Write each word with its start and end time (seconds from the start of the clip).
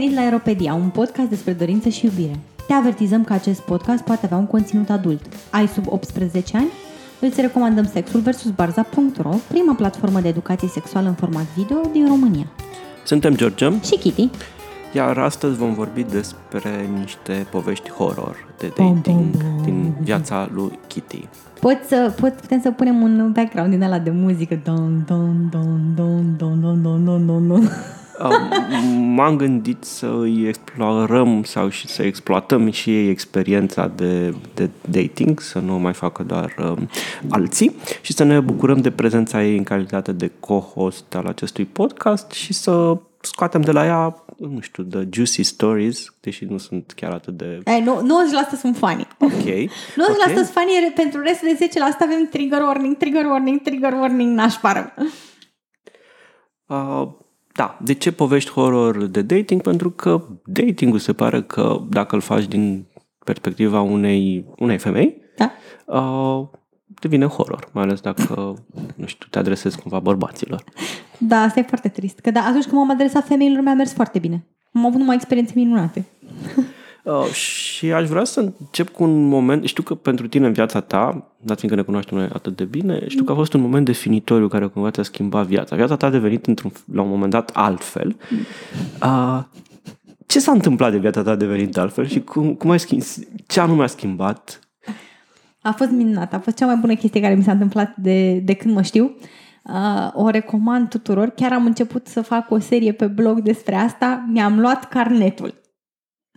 venit 0.00 0.14
la 0.16 0.22
Aeropedia, 0.22 0.74
un 0.74 0.88
podcast 0.88 1.28
despre 1.28 1.52
dorință 1.52 1.88
și 1.88 2.04
iubire. 2.04 2.38
Te 2.66 2.72
avertizăm 2.72 3.24
că 3.24 3.32
acest 3.32 3.60
podcast 3.60 4.02
poate 4.02 4.24
avea 4.24 4.36
un 4.38 4.46
conținut 4.46 4.90
adult. 4.90 5.20
Ai 5.50 5.68
sub 5.68 5.84
18 5.88 6.56
ani? 6.56 6.68
Îți 7.20 7.40
recomandăm 7.40 7.86
Sexul 7.86 8.20
vs. 8.20 8.44
Barza.ro, 8.44 9.30
prima 9.48 9.74
platformă 9.74 10.20
de 10.20 10.28
educație 10.28 10.68
sexuală 10.68 11.08
în 11.08 11.14
format 11.14 11.44
video 11.56 11.80
din 11.92 12.06
România. 12.06 12.46
Suntem 13.04 13.36
George 13.36 13.70
Și 13.84 13.96
Kitty. 13.98 14.28
Iar 14.92 15.18
astăzi 15.18 15.56
vom 15.56 15.74
vorbi 15.74 16.02
despre 16.02 16.88
niște 17.00 17.46
povești 17.50 17.90
horror 17.90 18.36
de 18.58 18.72
Bum, 18.76 18.94
dating 18.94 19.30
bum, 19.30 19.40
bum. 19.54 19.64
din 19.64 19.94
viața 20.00 20.48
lui 20.54 20.78
Kitty. 20.86 21.28
Poți 21.60 21.88
să, 21.88 22.12
pot, 22.20 22.32
putem 22.32 22.60
să 22.60 22.70
punem 22.70 23.02
un 23.02 23.32
background 23.32 23.70
din 23.70 23.82
ăla 23.82 23.98
de 23.98 24.10
muzică. 24.10 24.60
Don, 24.64 25.04
don, 25.06 25.48
don, 25.50 25.92
don, 25.94 26.36
don, 26.36 26.60
don, 26.60 26.82
don, 26.82 27.04
don, 27.04 27.26
don, 27.26 27.48
don. 27.48 27.68
Uh, 28.22 28.30
M-am 28.96 29.36
gândit 29.36 29.84
să 29.84 30.06
îi 30.06 30.46
explorăm 30.48 31.42
sau 31.42 31.68
și 31.68 31.86
să 31.86 32.02
exploatăm 32.02 32.70
și 32.70 32.90
ei 32.90 33.08
experiența 33.08 33.86
de, 33.86 34.34
de 34.54 34.70
dating, 34.90 35.40
să 35.40 35.58
nu 35.58 35.74
o 35.74 35.78
mai 35.78 35.92
facă 35.92 36.22
doar 36.22 36.54
uh, 36.58 36.76
alții 37.30 37.76
și 38.00 38.12
să 38.12 38.24
ne 38.24 38.40
bucurăm 38.40 38.80
de 38.80 38.90
prezența 38.90 39.44
ei 39.44 39.56
în 39.56 39.64
calitate 39.64 40.12
de 40.12 40.30
co-host 40.40 41.14
al 41.14 41.26
acestui 41.26 41.64
podcast 41.64 42.30
și 42.30 42.52
să 42.52 42.98
scoatem 43.20 43.60
de 43.60 43.72
la 43.72 43.84
ea, 43.84 44.24
nu 44.36 44.60
știu, 44.60 44.82
the 44.82 45.06
juicy 45.10 45.42
stories, 45.42 46.14
deși 46.20 46.44
nu 46.44 46.58
sunt 46.58 46.92
chiar 46.96 47.12
atât 47.12 47.36
de 47.36 47.60
Ei, 47.64 47.82
nu, 47.82 48.06
90% 48.54 48.58
sunt 48.58 48.76
funny. 48.76 49.06
ok. 49.18 49.30
90% 49.32 49.68
ok. 50.26 50.34
sunt 50.34 50.46
funny, 50.46 50.72
iar 50.82 50.92
pentru 50.94 51.20
restul 51.20 51.48
de 51.58 51.68
10% 51.68 51.70
avem 52.00 52.28
trigger 52.30 52.60
warning, 52.60 52.96
trigger 52.96 53.24
warning, 53.24 53.62
trigger 53.62 53.92
warning, 53.92 54.36
nașpară. 54.36 54.94
Uh, 56.66 57.08
da, 57.60 57.78
de 57.82 57.92
ce 57.92 58.12
povești 58.12 58.50
horror 58.50 59.06
de 59.06 59.22
dating? 59.22 59.62
Pentru 59.62 59.90
că 59.90 60.26
datingul 60.44 60.98
se 60.98 61.12
pare 61.12 61.42
că 61.42 61.80
dacă 61.88 62.14
îl 62.14 62.20
faci 62.20 62.46
din 62.46 62.86
perspectiva 63.24 63.80
unei, 63.80 64.46
unei 64.56 64.78
femei, 64.78 65.16
Da? 65.36 65.52
uh, 65.86 66.48
devine 67.00 67.24
horror, 67.26 67.68
mai 67.72 67.82
ales 67.82 68.00
dacă, 68.00 68.54
nu 68.94 69.06
știu, 69.06 69.26
te 69.30 69.38
adresezi 69.38 69.80
cumva 69.80 69.98
bărbaților. 69.98 70.64
Da, 71.18 71.36
asta 71.36 71.60
e 71.60 71.62
foarte 71.62 71.88
trist. 71.88 72.18
Că 72.18 72.30
da, 72.30 72.40
atunci 72.40 72.64
când 72.64 72.76
m-am 72.76 72.90
adresat 72.90 73.26
femeilor, 73.26 73.62
mi-a 73.62 73.74
mers 73.74 73.92
foarte 73.92 74.18
bine. 74.18 74.46
Am 74.72 74.86
avut 74.86 74.98
numai 74.98 75.14
experiențe 75.14 75.52
minunate. 75.54 76.04
Uh, 77.10 77.32
și 77.32 77.92
aș 77.92 78.08
vrea 78.08 78.24
să 78.24 78.40
încep 78.40 78.88
cu 78.88 79.02
un 79.02 79.28
moment, 79.28 79.64
știu 79.64 79.82
că 79.82 79.94
pentru 79.94 80.28
tine 80.28 80.46
în 80.46 80.52
viața 80.52 80.80
ta, 80.80 81.30
dat 81.38 81.58
fiindcă 81.58 81.80
ne 81.80 81.86
cunoaștem 81.86 82.18
noi 82.18 82.28
atât 82.32 82.56
de 82.56 82.64
bine, 82.64 83.04
știu 83.08 83.24
că 83.24 83.32
a 83.32 83.34
fost 83.34 83.52
un 83.52 83.60
moment 83.60 83.84
definitoriu 83.84 84.48
care 84.48 84.66
cumva 84.66 84.90
ți-a 84.90 85.02
schimbat 85.02 85.46
viața. 85.46 85.76
Viața 85.76 85.96
ta 85.96 86.06
a 86.06 86.10
devenit 86.10 86.46
într-un, 86.46 86.72
la 86.92 87.02
un 87.02 87.08
moment 87.08 87.30
dat 87.30 87.50
altfel. 87.54 88.16
Uh, 89.02 89.42
ce 90.26 90.40
s-a 90.40 90.52
întâmplat 90.52 90.90
de 90.90 90.98
viața 90.98 91.22
ta 91.22 91.30
a 91.30 91.36
devenit 91.36 91.76
altfel 91.76 92.06
și 92.06 92.20
cum, 92.20 92.54
cum 92.54 92.70
ai 92.70 92.80
schimb, 92.80 93.02
ce 93.46 93.60
anume 93.60 93.82
a 93.82 93.86
schimbat 93.86 94.60
A 95.62 95.72
fost 95.72 95.90
minunat. 95.90 96.34
A 96.34 96.38
fost 96.38 96.56
cea 96.56 96.66
mai 96.66 96.76
bună 96.76 96.94
chestie 96.94 97.20
care 97.20 97.34
mi 97.34 97.42
s-a 97.42 97.52
întâmplat 97.52 97.96
de, 97.96 98.32
de 98.32 98.54
când 98.54 98.74
mă 98.74 98.82
știu. 98.82 99.16
Uh, 99.64 100.10
o 100.12 100.28
recomand 100.28 100.88
tuturor. 100.88 101.28
Chiar 101.28 101.52
am 101.52 101.64
început 101.64 102.06
să 102.06 102.20
fac 102.20 102.50
o 102.50 102.58
serie 102.58 102.92
pe 102.92 103.06
blog 103.06 103.40
despre 103.40 103.74
asta. 103.74 104.28
Mi-am 104.32 104.60
luat 104.60 104.88
carnetul. 104.88 105.59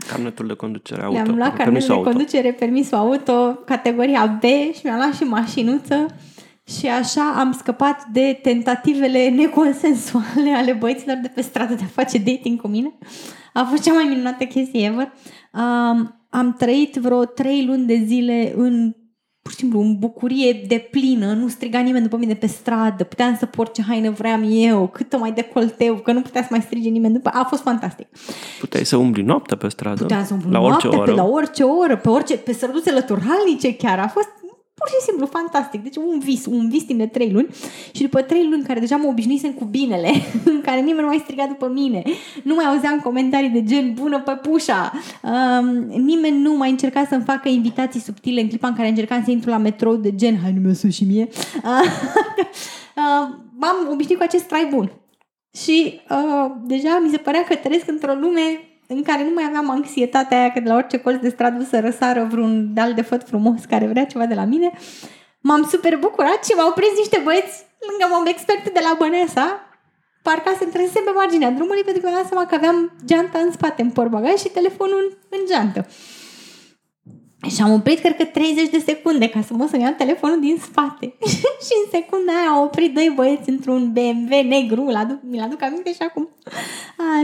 Carnetul 0.07 0.47
de 0.47 0.53
conducere 0.53 1.01
auto? 1.01 1.13
Mi-am 1.13 1.35
luat 1.35 1.55
carnetul 1.55 1.63
permisul 1.65 1.87
de 1.87 1.93
auto. 1.93 2.09
conducere, 2.09 2.51
permisul 2.51 2.97
auto, 2.97 3.53
categoria 3.65 4.39
B 4.39 4.43
și 4.73 4.81
mi-am 4.83 4.97
luat 4.97 5.13
și 5.13 5.23
mașinuță. 5.23 6.05
Și 6.65 6.87
așa 6.87 7.33
am 7.37 7.51
scăpat 7.51 8.05
de 8.11 8.39
tentativele 8.41 9.29
neconsensuale 9.29 10.51
ale 10.59 10.73
băieților 10.73 11.19
de 11.21 11.27
pe 11.27 11.41
stradă 11.41 11.73
de 11.73 11.83
a 11.83 12.01
face 12.01 12.17
dating 12.17 12.61
cu 12.61 12.67
mine. 12.67 12.97
A 13.53 13.63
fost 13.63 13.83
cea 13.83 13.93
mai 13.93 14.05
minunată 14.09 14.43
chestie 14.43 14.85
ever. 14.85 15.13
Um, 15.53 16.19
am 16.29 16.55
trăit 16.57 16.95
vreo 16.95 17.25
trei 17.25 17.65
luni 17.65 17.85
de 17.85 18.03
zile 18.05 18.53
în 18.55 18.95
pur 19.43 19.51
și 19.51 19.57
simplu 19.57 19.79
în 19.79 19.95
bucurie 19.99 20.63
de 20.67 20.87
plină, 20.91 21.33
nu 21.33 21.47
striga 21.47 21.79
nimeni 21.79 22.03
după 22.03 22.17
mine 22.17 22.33
pe 22.33 22.47
stradă, 22.47 23.03
puteam 23.03 23.35
să 23.37 23.45
port 23.45 23.73
ce 23.73 23.81
haine 23.81 24.09
vreau 24.09 24.49
eu, 24.49 24.87
cât 24.87 25.13
o 25.13 25.17
mai 25.17 25.31
decolteu, 25.31 25.95
că 25.95 26.11
nu 26.11 26.21
putea 26.21 26.41
să 26.41 26.47
mai 26.51 26.61
strige 26.61 26.89
nimeni 26.89 27.13
după. 27.13 27.29
A 27.33 27.43
fost 27.43 27.61
fantastic. 27.61 28.07
Puteai 28.59 28.85
să 28.85 28.95
umbli 28.97 29.21
noaptea 29.21 29.57
pe 29.57 29.67
stradă? 29.67 30.01
Puteam 30.01 30.25
să 30.25 30.33
umblu 30.33 30.51
La 30.51 30.59
orice 30.59 30.87
noaptea, 30.87 31.01
oră? 31.01 31.11
pe 31.11 31.17
la 31.17 31.25
orice 31.27 31.63
oră, 31.63 31.97
pe 31.97 32.09
orice, 32.09 32.37
pe 32.37 32.51
străduțe 32.51 32.91
lăturalnice 32.91 33.75
chiar. 33.75 33.99
A 33.99 34.07
fost 34.07 34.29
pur 34.83 34.91
și 34.97 35.05
simplu 35.05 35.25
fantastic. 35.25 35.83
Deci 35.83 35.95
un 35.95 36.19
vis, 36.19 36.45
un 36.45 36.69
vis 36.69 36.83
timp 36.83 36.99
de 36.99 37.05
trei 37.05 37.31
luni 37.31 37.47
și 37.91 38.01
după 38.01 38.21
trei 38.21 38.47
luni 38.49 38.63
care 38.63 38.79
deja 38.79 38.95
mă 38.95 39.07
obișnuisem 39.07 39.51
cu 39.51 39.65
binele, 39.65 40.11
în 40.53 40.61
care 40.61 40.79
nimeni 40.79 41.01
nu 41.01 41.07
mai 41.07 41.21
striga 41.23 41.45
după 41.47 41.67
mine, 41.67 42.03
nu 42.43 42.55
mai 42.55 42.65
auzeam 42.65 42.99
comentarii 42.99 43.49
de 43.49 43.63
gen 43.63 43.93
bună 43.93 44.21
pe 44.21 44.31
pușa, 44.31 44.91
um, 45.21 45.67
nimeni 46.01 46.37
nu 46.41 46.53
mai 46.53 46.69
încerca 46.69 47.05
să-mi 47.09 47.23
facă 47.23 47.49
invitații 47.49 47.99
subtile 47.99 48.41
în 48.41 48.47
clipa 48.47 48.67
în 48.67 48.75
care 48.75 48.87
încercam 48.87 49.23
să 49.23 49.31
intru 49.31 49.49
la 49.49 49.57
metrou 49.57 49.95
de 49.95 50.15
gen 50.15 50.39
hai 50.41 50.53
nu 50.61 50.69
mi 50.69 50.91
și 50.91 51.03
mie. 51.03 51.27
Uh, 51.63 51.89
m-am 53.59 53.75
obișnuit 53.91 54.17
cu 54.17 54.23
acest 54.23 54.43
trai 54.43 54.67
bun. 54.71 54.91
Și 55.57 56.01
uh, 56.09 56.51
deja 56.65 56.99
mi 57.03 57.09
se 57.09 57.17
părea 57.17 57.43
că 57.43 57.55
trăiesc 57.55 57.87
într-o 57.87 58.13
lume 58.13 58.72
în 58.95 59.03
care 59.03 59.23
nu 59.23 59.33
mai 59.33 59.43
aveam 59.47 59.69
anxietatea 59.69 60.39
aia 60.39 60.51
că 60.51 60.59
de 60.59 60.69
la 60.69 60.75
orice 60.75 60.97
colț 60.97 61.21
de 61.21 61.29
stradă 61.29 61.63
să 61.63 61.79
răsară 61.79 62.27
vreun 62.31 62.73
deal 62.73 62.93
de 62.93 63.01
făt 63.01 63.23
frumos 63.27 63.65
care 63.69 63.85
vrea 63.87 64.05
ceva 64.05 64.25
de 64.25 64.33
la 64.33 64.43
mine. 64.43 64.71
M-am 65.39 65.67
super 65.71 65.97
bucurat 65.97 66.45
și 66.45 66.53
m-au 66.57 66.71
prins 66.71 66.97
niște 66.97 67.21
băieți 67.23 67.65
lângă 67.87 68.05
mom 68.15 68.25
expert 68.25 68.63
de 68.73 68.79
la 68.83 68.95
Băneasa 68.99 69.67
parca 70.23 70.55
se 70.57 70.63
întrese 70.63 70.99
pe 70.99 71.11
marginea 71.15 71.51
drumului 71.51 71.83
pentru 71.83 72.01
că 72.01 72.07
mi-am 72.07 72.21
dat 72.21 72.29
seama 72.31 72.45
că 72.45 72.55
aveam 72.55 72.91
geanta 73.05 73.39
în 73.39 73.51
spate 73.51 73.81
în 73.81 73.89
portbagaj 73.89 74.37
și 74.39 74.49
telefonul 74.59 74.99
în, 75.03 75.37
în 75.39 75.45
geantă. 75.49 75.87
Și 77.49 77.61
am 77.61 77.73
oprit, 77.73 77.99
cred 77.99 78.15
că 78.17 78.25
30 78.25 78.69
de 78.69 78.79
secunde 78.79 79.29
ca 79.29 79.41
să 79.41 79.53
mă 79.53 79.67
să 79.69 79.77
iau 79.77 79.93
telefonul 79.97 80.39
din 80.39 80.57
spate. 80.61 81.05
și 81.65 81.73
în 81.83 81.91
secunda 81.91 82.31
aia 82.31 82.49
au 82.49 82.63
oprit 82.63 82.93
doi 82.93 83.11
băieți 83.15 83.49
într-un 83.49 83.91
BMW 83.91 84.41
negru, 84.47 84.81
îl 84.85 84.95
aduc, 84.95 85.19
mi-l 85.21 85.41
aduc 85.41 85.61
aminte 85.61 85.93
și 85.93 86.01
acum. 86.01 86.29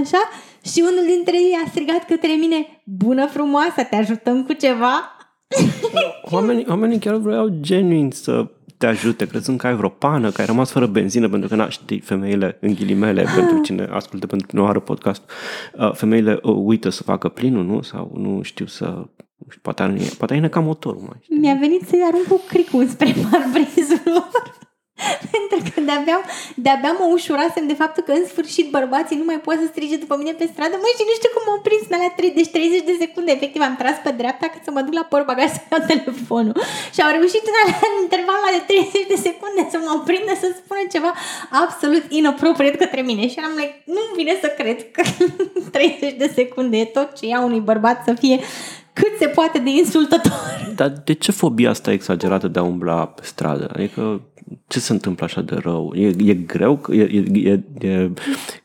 Așa. 0.02 0.30
Și 0.64 0.80
unul 0.92 1.06
dintre 1.16 1.38
ei 1.38 1.58
a 1.66 1.70
strigat 1.70 2.06
către 2.06 2.32
mine, 2.40 2.82
bună 2.86 3.28
frumoasă, 3.28 3.84
te 3.90 3.96
ajutăm 3.96 4.44
cu 4.44 4.54
ceva? 4.54 5.18
Oamenii, 6.32 6.66
oamenii 6.70 7.00
chiar 7.00 7.16
vreau 7.16 7.48
genuin 7.60 8.12
să 8.12 8.48
te 8.78 8.86
ajute, 8.86 9.28
crezând 9.28 9.60
că 9.60 9.68
ai 9.68 9.76
vreo 9.76 9.90
pană, 9.90 10.32
că 10.32 10.42
ai 10.42 10.48
rămas 10.48 10.72
fără 10.72 10.86
benzină, 10.86 11.30
pentru 11.30 11.50
că, 11.50 11.56
na, 11.56 11.70
știi, 11.70 12.00
femeile, 12.00 12.58
în 12.62 12.74
ghilimele, 12.74 13.26
pentru 13.36 13.62
cine 13.62 13.88
ascultă, 13.92 14.28
pentru 14.28 14.48
cine 14.48 14.62
nu 14.62 14.68
are 14.68 14.80
podcast, 14.80 15.22
uh, 15.78 15.94
femeile 15.94 16.40
uh, 16.44 16.56
uită 16.58 16.90
să 16.90 17.04
facă 17.04 17.30
plinul, 17.30 17.66
nu? 17.66 17.82
Sau 17.82 18.12
nu 18.16 18.42
știu 18.42 18.66
să... 18.66 18.86
nu 18.86 19.46
știu, 19.50 19.60
Poate, 19.62 19.82
are, 19.82 19.98
poate 20.18 20.34
ai 20.34 20.40
necat 20.40 20.64
motorul 20.64 21.02
mai. 21.02 21.18
știi? 21.22 21.38
Mi-a 21.38 21.58
venit 21.60 21.82
să-i 21.88 22.04
arunc 22.08 22.26
cu 22.26 22.42
cricul 22.48 22.88
spre 22.88 23.14
parbrizul 23.32 24.02
lor. 24.06 24.58
Pentru 25.34 25.60
că 25.70 25.80
de-abia, 25.90 26.18
de-abia 26.66 26.94
mă 27.00 27.06
ușurasem 27.16 27.66
de 27.72 27.80
faptul 27.82 28.04
că 28.08 28.14
în 28.20 28.26
sfârșit 28.32 28.68
bărbații 28.78 29.22
nu 29.22 29.28
mai 29.30 29.40
pot 29.46 29.56
să 29.62 29.68
strige 29.72 29.98
după 30.04 30.16
mine 30.22 30.34
pe 30.40 30.50
stradă. 30.52 30.76
Măi, 30.82 30.98
și 30.98 31.08
nu 31.10 31.14
știu 31.20 31.32
cum 31.34 31.44
m-au 31.46 31.60
prins 31.68 31.84
în 31.90 31.96
alea 31.98 32.14
3, 32.20 32.38
deci 32.40 32.54
30 32.58 32.90
de 32.90 32.96
secunde. 33.04 33.32
Efectiv, 33.32 33.62
am 33.62 33.76
tras 33.82 33.98
pe 34.04 34.12
dreapta 34.22 34.46
cât 34.54 34.64
să 34.68 34.72
mă 34.74 34.82
duc 34.86 34.94
la 35.00 35.06
portbagaj 35.12 35.50
să 35.56 35.62
iau 35.72 35.82
telefonul. 35.92 36.56
Și 36.96 37.00
au 37.06 37.12
reușit 37.18 37.44
în 37.52 37.56
alea 37.62 37.78
în 37.90 37.96
intervalul 38.06 38.52
de 38.58 38.62
30 38.72 39.12
de 39.14 39.18
secunde 39.28 39.62
să 39.74 39.78
mă 39.86 39.94
prindă 40.08 40.34
să 40.44 40.48
spună 40.60 40.82
ceva 40.96 41.12
absolut 41.64 42.06
inappropriat 42.20 42.76
către 42.84 43.02
mine. 43.10 43.24
Și 43.32 43.40
eram 43.42 43.54
like, 43.60 43.76
nu-mi 43.96 44.18
vine 44.20 44.34
să 44.44 44.48
cred 44.60 44.80
că 44.96 45.02
30 45.76 46.14
de 46.24 46.28
secunde 46.38 46.76
e 46.78 46.96
tot 46.98 47.10
ce 47.18 47.26
ia 47.26 47.40
unui 47.50 47.64
bărbat 47.70 47.98
să 48.08 48.14
fie 48.24 48.38
cât 49.02 49.18
se 49.20 49.28
poate 49.28 49.60
de 49.60 49.70
insultător. 49.70 50.72
Dar 50.76 50.94
de 51.04 51.14
ce 51.14 51.32
fobia 51.32 51.70
asta 51.70 51.92
exagerată 51.92 52.48
de 52.48 52.60
a 52.60 52.64
umbla 52.64 53.06
pe 53.06 53.22
stradă? 53.26 53.70
Adică 53.74 54.22
ce 54.68 54.80
se 54.80 54.92
întâmplă 54.92 55.26
așa 55.26 55.42
de 55.42 55.56
rău? 55.56 55.94
E, 55.96 56.08
e 56.26 56.34
greu? 56.34 56.78
că- 56.78 56.94
E, 56.94 57.02
e, 57.02 57.50
e, 57.50 57.60
e 57.88 58.10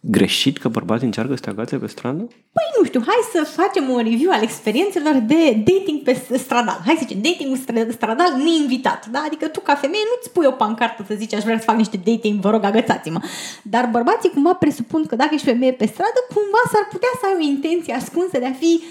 greșit 0.00 0.58
că 0.58 0.68
bărbații 0.68 1.06
încearcă 1.06 1.34
să 1.34 1.40
te 1.40 1.50
agațe 1.50 1.76
pe 1.76 1.86
stradă? 1.86 2.22
Păi 2.56 2.68
nu 2.78 2.84
știu, 2.84 3.02
hai 3.06 3.20
să 3.32 3.50
facem 3.60 3.88
un 3.88 3.96
review 3.96 4.30
al 4.32 4.42
experiențelor 4.42 5.14
de 5.14 5.62
dating 5.68 6.02
pe 6.02 6.36
stradal. 6.36 6.80
Hai 6.86 6.94
să 6.98 7.04
zicem, 7.06 7.22
dating 7.22 7.56
stradal 7.92 8.30
neinvitat. 8.44 9.06
Da? 9.06 9.22
Adică 9.26 9.46
tu 9.48 9.60
ca 9.60 9.74
femeie 9.74 10.02
nu-ți 10.14 10.30
pui 10.32 10.46
o 10.46 10.50
pancartă 10.50 11.04
să 11.08 11.14
zici 11.18 11.34
aș 11.34 11.42
vrea 11.42 11.58
să 11.58 11.64
fac 11.64 11.76
niște 11.76 12.00
dating, 12.04 12.40
vă 12.40 12.50
rog 12.50 12.64
agățați-mă. 12.64 13.20
Dar 13.62 13.88
bărbații 13.92 14.30
cumva 14.30 14.54
presupun 14.54 15.06
că 15.06 15.16
dacă 15.16 15.30
ești 15.34 15.46
femeie 15.46 15.72
pe 15.72 15.86
stradă, 15.86 16.18
cumva 16.34 16.62
s-ar 16.72 16.86
putea 16.90 17.12
să 17.20 17.24
ai 17.26 17.34
o 17.40 17.44
intenție 17.52 17.94
ascunsă 17.94 18.38
de 18.38 18.46
a 18.46 18.52
fi 18.62 18.82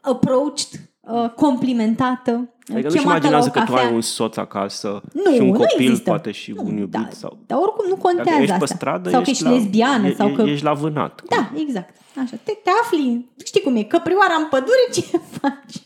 approached, 0.00 0.80
uh, 1.00 1.30
complimentată, 1.36 2.48
Adică 2.72 2.88
nu-și 2.88 2.98
chemată 2.98 3.28
la 3.28 3.36
o 3.36 3.38
imaginează 3.40 3.48
că 3.50 3.58
tu 3.58 3.64
cafea. 3.72 3.86
ai 3.88 3.94
un 3.94 4.00
soț 4.00 4.36
acasă 4.36 5.02
Nu, 5.12 5.32
și 5.34 5.40
un 5.40 5.46
nu 5.46 5.52
copil, 5.52 5.86
există. 5.86 6.10
poate 6.10 6.30
și 6.30 6.54
un 6.56 6.76
iubit. 6.76 6.90
da, 6.90 7.08
sau... 7.10 7.38
Dar 7.46 7.58
oricum 7.58 7.84
nu 7.88 7.96
contează 7.96 8.30
Dacă 8.30 8.42
ești 8.42 8.56
pe 8.56 8.62
asta. 8.62 8.74
stradă, 8.74 9.10
sau 9.10 9.22
că 9.22 9.30
ești 9.30 9.42
ești 9.42 9.54
la, 9.54 9.58
lesbiană. 9.58 10.06
e, 10.06 10.14
sau 10.14 10.28
e, 10.28 10.32
că... 10.32 10.42
ești 10.42 10.64
la 10.64 10.72
vânat. 10.72 11.22
Da, 11.28 11.50
exact. 11.56 11.94
Așa, 12.16 12.36
te, 12.42 12.52
te 12.64 12.70
afli, 12.82 13.28
știi 13.44 13.60
cum 13.60 13.76
e, 13.76 13.82
căprioara 13.82 14.34
în 14.38 14.46
pădure, 14.50 14.84
ce 14.92 15.00
faci? 15.40 15.76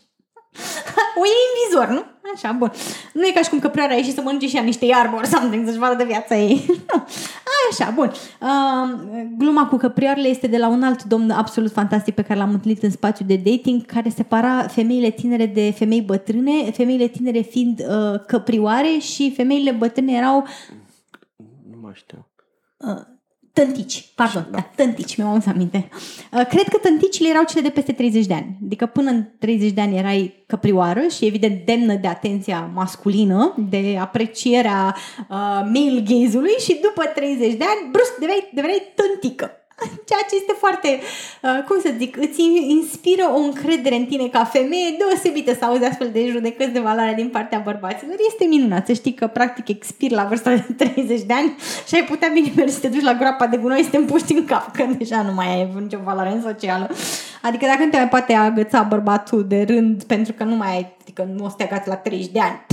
O 1.19 1.23
iei 1.25 1.45
în 1.47 1.55
vizor, 1.59 1.87
nu? 1.87 2.03
Așa, 2.33 2.51
bun. 2.51 2.71
Nu 3.13 3.25
e 3.25 3.31
ca 3.31 3.41
și 3.41 3.49
cum 3.49 3.59
căprioara 3.59 3.93
a 3.93 3.95
ieșit 3.95 4.13
să 4.13 4.21
mănânce 4.21 4.47
și 4.47 4.55
ea 4.55 4.61
niște 4.61 4.85
iarbă 4.85 5.15
or 5.15 5.25
something, 5.25 5.65
să-și 5.65 5.77
vadă 5.77 5.95
de 5.95 6.03
viața 6.03 6.35
ei. 6.35 6.65
Nu. 6.93 6.99
A 7.45 7.53
așa, 7.71 7.91
bun. 7.91 8.11
Uh, 8.41 9.25
gluma 9.37 9.67
cu 9.67 9.77
căprioarele 9.77 10.27
este 10.27 10.47
de 10.47 10.57
la 10.57 10.67
un 10.67 10.83
alt 10.83 11.03
domn 11.03 11.29
absolut 11.29 11.71
fantastic 11.71 12.13
pe 12.15 12.21
care 12.21 12.39
l-am 12.39 12.51
întâlnit 12.51 12.83
în 12.83 12.91
spațiu 12.91 13.25
de 13.25 13.41
dating, 13.45 13.85
care 13.85 14.09
separa 14.09 14.67
femeile 14.67 15.09
tinere 15.09 15.45
de 15.45 15.71
femei 15.71 16.01
bătrâne, 16.01 16.71
femeile 16.71 17.07
tinere 17.07 17.39
fiind 17.41 17.79
uh, 17.79 18.19
căprioare 18.27 18.97
și 18.99 19.33
femeile 19.35 19.71
bătrâne 19.71 20.13
erau 20.13 20.47
Nu 21.69 21.77
mai 21.81 21.91
știu. 21.95 22.27
Tântici, 23.55 24.05
pardon, 24.15 24.47
da, 24.51 24.61
tântici, 24.75 25.17
mi-am 25.17 25.29
adus 25.29 25.45
aminte. 25.45 25.89
Uh, 26.31 26.45
Cred 26.47 26.67
că 26.67 26.77
tânticile 26.77 27.29
erau 27.29 27.43
cele 27.43 27.61
de 27.61 27.69
peste 27.69 27.91
30 27.91 28.25
de 28.25 28.33
ani. 28.33 28.57
Adică 28.65 28.85
până 28.85 29.09
în 29.09 29.25
30 29.39 29.71
de 29.71 29.81
ani 29.81 29.97
erai 29.97 30.43
căprioară 30.47 31.01
și 31.15 31.25
evident 31.25 31.65
demnă 31.65 31.93
de 31.93 32.07
atenția 32.07 32.71
masculină, 32.73 33.55
de 33.69 33.97
aprecierea 33.99 34.95
uh, 34.95 35.27
male 35.73 36.03
gaze-ului 36.05 36.55
și 36.59 36.79
după 36.81 37.03
30 37.15 37.53
de 37.53 37.63
ani, 37.63 37.91
brusc, 37.91 38.15
deveai, 38.19 38.49
deveai 38.53 38.81
tântică. 38.95 39.51
Ceea 40.09 40.23
ce 40.29 40.35
este 40.35 40.53
foarte, 40.57 40.99
uh, 41.41 41.63
cum 41.67 41.79
să 41.81 41.89
zic, 41.97 42.17
îți 42.17 42.41
inspiră 42.67 43.31
o 43.35 43.39
încredere 43.39 43.95
în 43.95 44.05
tine 44.05 44.27
ca 44.27 44.43
femeie 44.43 44.95
deosebită 44.97 45.53
să 45.53 45.65
auzi 45.65 45.83
astfel 45.83 46.09
de 46.11 46.29
judecăți 46.29 46.71
de 46.71 46.79
valoare 46.79 47.13
din 47.15 47.29
partea 47.29 47.61
bărbaților. 47.63 48.15
Este 48.27 48.45
minunat 48.45 48.85
să 48.85 48.93
știi 48.93 49.13
că 49.13 49.27
practic 49.27 49.67
expiri 49.67 50.13
la 50.13 50.23
vârsta 50.23 50.55
de 50.55 50.73
30 50.85 51.21
de 51.21 51.33
ani 51.33 51.55
și 51.87 51.95
ai 51.95 52.03
putea 52.03 52.29
bine 52.33 52.51
mergi 52.55 52.73
să 52.73 52.79
te 52.79 52.87
duci 52.87 53.01
la 53.01 53.13
groapa 53.13 53.47
de 53.47 53.57
gunoi 53.57 53.83
să 53.83 53.89
te 53.89 53.97
împuști 53.97 54.33
în 54.33 54.45
cap, 54.45 54.75
că 54.75 54.85
deja 54.97 55.21
nu 55.21 55.33
mai 55.33 55.47
ai 55.47 55.73
nicio 55.81 55.99
valoare 56.03 56.31
în 56.31 56.41
socială. 56.41 56.89
Adică 57.41 57.65
dacă 57.65 57.83
nu 57.83 57.89
te 57.89 57.97
mai 57.97 58.09
poate 58.09 58.33
agăța 58.33 58.81
bărbatul 58.81 59.45
de 59.47 59.63
rând 59.67 60.03
pentru 60.03 60.33
că 60.33 60.43
nu 60.43 60.55
mai 60.55 60.69
ai, 60.69 60.95
adică 61.01 61.27
nu 61.35 61.45
o 61.45 61.49
să 61.49 61.55
te 61.57 61.63
agați 61.63 61.87
la 61.87 61.95
30 61.95 62.31
de 62.31 62.39
ani, 62.39 62.65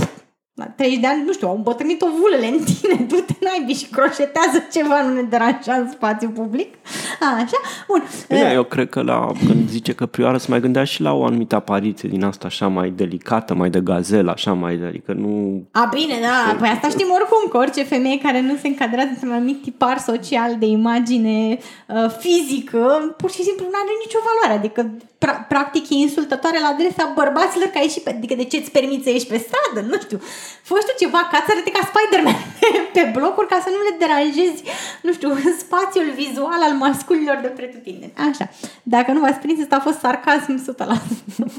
la 0.55 0.65
30 0.65 0.99
de 0.99 1.07
ani, 1.07 1.23
nu 1.25 1.33
știu, 1.33 1.47
au 1.47 1.55
îmbătrânit 1.55 2.01
o 2.01 2.07
vulele 2.21 2.47
în 2.47 2.59
tine, 2.63 3.05
du-te 3.09 3.33
naibii 3.41 3.75
și 3.75 3.85
croșetează 3.85 4.67
ceva, 4.71 5.01
nu 5.01 5.13
ne 5.13 5.21
deranja 5.21 5.73
în 5.73 5.89
spațiu 5.91 6.29
public. 6.29 6.73
A, 7.19 7.25
așa, 7.35 7.57
bun. 7.87 8.03
Bine, 8.27 8.51
eu 8.53 8.63
cred 8.63 8.89
că 8.89 9.01
la, 9.01 9.31
când 9.47 9.69
zice 9.69 9.93
că 9.93 10.05
prioară 10.05 10.37
se 10.37 10.45
mai 10.49 10.59
gândea 10.59 10.83
și 10.83 11.01
la 11.01 11.13
o 11.13 11.25
anumită 11.25 11.55
apariție 11.55 12.09
din 12.09 12.23
asta 12.23 12.47
așa 12.47 12.67
mai 12.67 12.89
delicată, 12.89 13.53
mai 13.53 13.69
de 13.69 13.79
gazel, 13.79 14.29
așa 14.29 14.53
mai, 14.53 14.79
adică 14.87 15.13
nu... 15.13 15.63
A, 15.71 15.89
bine, 15.93 16.19
da, 16.21 16.55
păi 16.59 16.69
asta 16.69 16.89
știm 16.89 17.07
oricum, 17.13 17.49
că 17.49 17.57
orice 17.57 17.83
femeie 17.83 18.17
care 18.17 18.41
nu 18.41 18.55
se 18.55 18.67
încadrează 18.67 19.09
într-un 19.09 19.31
anumit 19.31 19.61
tipar 19.61 19.97
social 19.97 20.55
de 20.59 20.65
imagine 20.65 21.57
uh, 21.87 22.09
fizică, 22.19 23.13
pur 23.17 23.31
și 23.31 23.43
simplu 23.43 23.65
nu 23.65 23.77
are 23.81 24.03
nicio 24.05 24.19
valoare, 24.27 24.59
adică 24.59 24.91
pra- 25.23 25.47
practic 25.47 25.89
e 25.89 25.93
insultătoare 25.93 26.59
la 26.59 26.67
adresa 26.67 27.11
bărbaților 27.15 27.67
că 27.67 27.77
ai 27.77 27.87
și 27.95 27.99
pe, 27.99 28.09
adică 28.09 28.35
de 28.35 28.43
ce 28.43 28.57
îți 28.57 28.71
permiți 28.71 29.03
să 29.03 29.09
ieși 29.09 29.27
pe 29.27 29.45
stradă, 29.45 29.87
nu 29.87 29.97
știu, 30.05 30.19
fă 30.67 30.73
tu 30.87 30.93
ceva 31.03 31.21
ca 31.31 31.37
să 31.45 31.49
arăte 31.53 31.71
ca 31.71 31.89
Spider-Man 31.91 32.39
pe 32.95 33.03
blocuri 33.15 33.47
ca 33.47 33.59
să 33.63 33.69
nu 33.75 33.79
le 33.87 33.93
deranjezi, 34.03 34.63
nu 35.05 35.11
știu, 35.13 35.29
spațiul 35.63 36.09
vizual 36.21 36.61
al 36.67 36.73
masculilor 36.85 37.37
de 37.41 37.47
pretutindeni. 37.47 38.13
Așa. 38.29 38.45
Dacă 38.83 39.11
nu 39.11 39.19
v-ați 39.19 39.39
prins, 39.39 39.59
asta 39.61 39.75
a 39.75 39.87
fost 39.87 39.99
sarcasm 39.99 40.53
100%. 40.55 40.87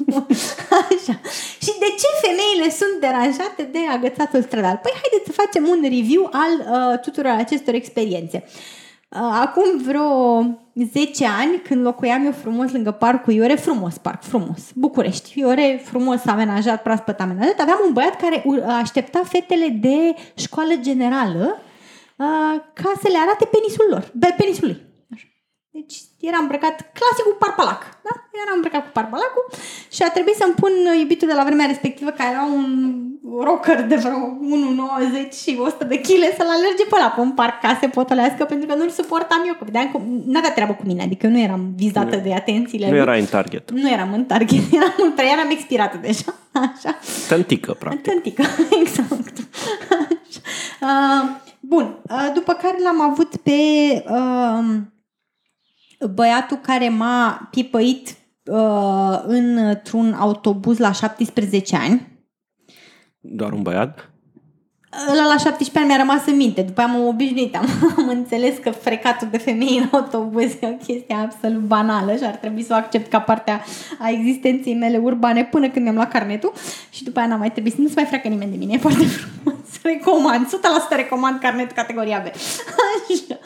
Așa. 0.80 1.14
Și 1.64 1.72
de 1.84 1.90
ce 2.00 2.08
femeile 2.24 2.68
sunt 2.80 2.94
deranjate 3.00 3.62
de 3.62 3.80
agățatul 3.96 4.42
stradal? 4.42 4.78
Păi 4.82 4.92
haideți 5.02 5.26
să 5.28 5.40
facem 5.42 5.68
un 5.68 5.80
review 5.82 6.22
al 6.42 6.52
uh, 6.58 7.00
tuturor 7.00 7.34
acestor 7.44 7.74
experiențe. 7.74 8.44
Uh, 8.46 8.83
Acum 9.16 9.64
vreo 9.86 10.42
10 10.92 11.26
ani, 11.26 11.60
când 11.68 11.84
locuiam 11.84 12.24
eu 12.24 12.32
frumos 12.32 12.72
lângă 12.72 12.90
parcul 12.90 13.32
Iore, 13.32 13.54
frumos 13.54 13.98
parc, 13.98 14.22
frumos, 14.22 14.70
București, 14.74 15.38
Iore, 15.38 15.80
frumos 15.84 16.26
amenajat, 16.26 16.82
proaspăt 16.82 17.20
amenajat, 17.20 17.60
aveam 17.60 17.78
un 17.86 17.92
băiat 17.92 18.16
care 18.16 18.42
ur- 18.46 18.62
aștepta 18.80 19.22
fetele 19.24 19.68
de 19.68 20.14
școală 20.34 20.72
generală 20.80 21.58
uh, 22.16 22.60
ca 22.72 22.92
să 23.02 23.08
le 23.10 23.18
arate 23.18 23.44
penisul 23.50 23.86
lor, 23.90 24.10
pe 24.20 24.34
penisul 24.36 24.66
lui. 24.66 24.92
Așa. 25.74 25.82
Deci 25.86 25.94
era 26.30 26.38
îmbrăcat 26.44 26.76
clasicul 26.98 27.36
parpalac, 27.38 27.80
da? 28.06 28.12
Era 28.42 28.52
îmbrăcat 28.54 28.82
cu 28.84 28.90
parpalacul 28.98 29.44
și 29.94 30.02
a 30.02 30.10
trebuit 30.10 30.34
să-mi 30.42 30.54
pun 30.62 30.72
iubitul 31.00 31.28
de 31.28 31.34
la 31.34 31.44
vremea 31.44 31.66
respectivă, 31.66 32.10
care 32.10 32.30
era 32.30 32.44
un 32.60 32.66
rocker 33.46 33.82
de 33.82 33.94
vreo 34.02 34.18
1,90 35.28 35.32
și 35.42 35.50
100 35.60 35.84
de 35.84 35.98
kg, 36.00 36.22
să-l 36.38 36.50
alerge 36.56 36.84
pe 36.90 36.94
ăla 36.98 37.08
pe 37.16 37.20
un 37.20 37.32
parc 37.40 37.60
ca 37.60 37.68
să 37.68 37.76
se 37.80 37.88
potolească, 37.88 38.44
pentru 38.44 38.66
că 38.68 38.74
nu-l 38.74 38.90
suportam 38.90 39.42
eu, 39.46 39.54
că 39.54 39.64
vedeam 39.64 39.90
că 39.92 39.98
n-avea 40.26 40.52
treabă 40.52 40.72
cu 40.72 40.82
mine, 40.86 41.02
adică 41.02 41.26
eu 41.26 41.32
nu 41.32 41.40
eram 41.40 41.62
vizată 41.76 42.16
de 42.16 42.34
atențiile 42.34 42.84
Nu 42.86 42.92
lui. 42.92 43.00
era 43.00 43.14
în 43.14 43.24
target. 43.24 43.70
Nu 43.70 43.90
eram 43.90 44.12
în 44.12 44.24
target, 44.24 44.62
eram, 44.78 44.94
în, 44.96 45.12
eram 45.32 45.50
expirată 45.50 45.96
deja. 46.02 46.34
Așa. 46.74 46.98
Tântică, 47.28 47.72
practic. 47.78 48.02
Tântică, 48.12 48.42
exact. 48.80 49.36
Așa. 49.90 50.40
Uh, 50.80 51.30
bun, 51.60 51.96
uh, 52.10 52.30
după 52.34 52.52
care 52.52 52.76
l-am 52.82 53.00
avut 53.00 53.36
pe 53.36 53.50
uh, 54.08 54.64
băiatul 56.14 56.56
care 56.56 56.88
m-a 56.88 57.48
pipăit 57.50 58.08
uh, 58.44 59.22
într-un 59.26 60.12
autobuz 60.12 60.78
la 60.78 60.92
17 60.92 61.76
ani. 61.76 62.12
Doar 63.20 63.52
un 63.52 63.62
băiat. 63.62 64.14
Ăla 65.10 65.26
la 65.26 65.36
17 65.36 65.78
ani 65.78 65.86
mi-a 65.86 65.96
rămas 65.96 66.26
în 66.26 66.36
minte. 66.36 66.62
După 66.62 66.80
aia 66.80 66.92
m-am 66.92 67.06
obișnuit. 67.06 67.56
Am, 67.56 67.66
am 67.98 68.08
înțeles 68.08 68.56
că 68.58 68.70
frecatul 68.70 69.28
de 69.30 69.38
femei 69.38 69.78
în 69.78 69.88
autobuz 69.92 70.52
e 70.52 70.58
o 70.66 70.84
chestie 70.84 71.14
absolut 71.14 71.60
banală 71.60 72.16
și 72.16 72.24
ar 72.24 72.34
trebui 72.34 72.62
să 72.62 72.72
o 72.72 72.76
accept 72.76 73.10
ca 73.10 73.20
partea 73.20 73.64
a 73.98 74.10
existenței 74.10 74.74
mele 74.74 74.96
urbane 74.96 75.44
până 75.44 75.68
când 75.68 75.84
mi-am 75.84 75.94
luat 75.94 76.10
carnetul 76.10 76.52
și 76.90 77.04
după 77.04 77.18
aia 77.18 77.28
n-am 77.28 77.38
mai 77.38 77.52
trebuit 77.52 77.74
să 77.74 77.80
nu 77.80 77.88
se 77.88 77.94
mai 77.96 78.04
freacă 78.04 78.28
nimeni 78.28 78.50
de 78.50 78.56
mine. 78.56 78.72
E 78.74 78.78
foarte 78.78 79.04
frumos. 79.04 79.58
Recomand. 79.82 80.46
100% 80.46 80.96
recomand 80.96 81.40
carnetul 81.40 81.74
categoria 81.74 82.22
B. 82.24 82.26
Așa. 83.10 83.38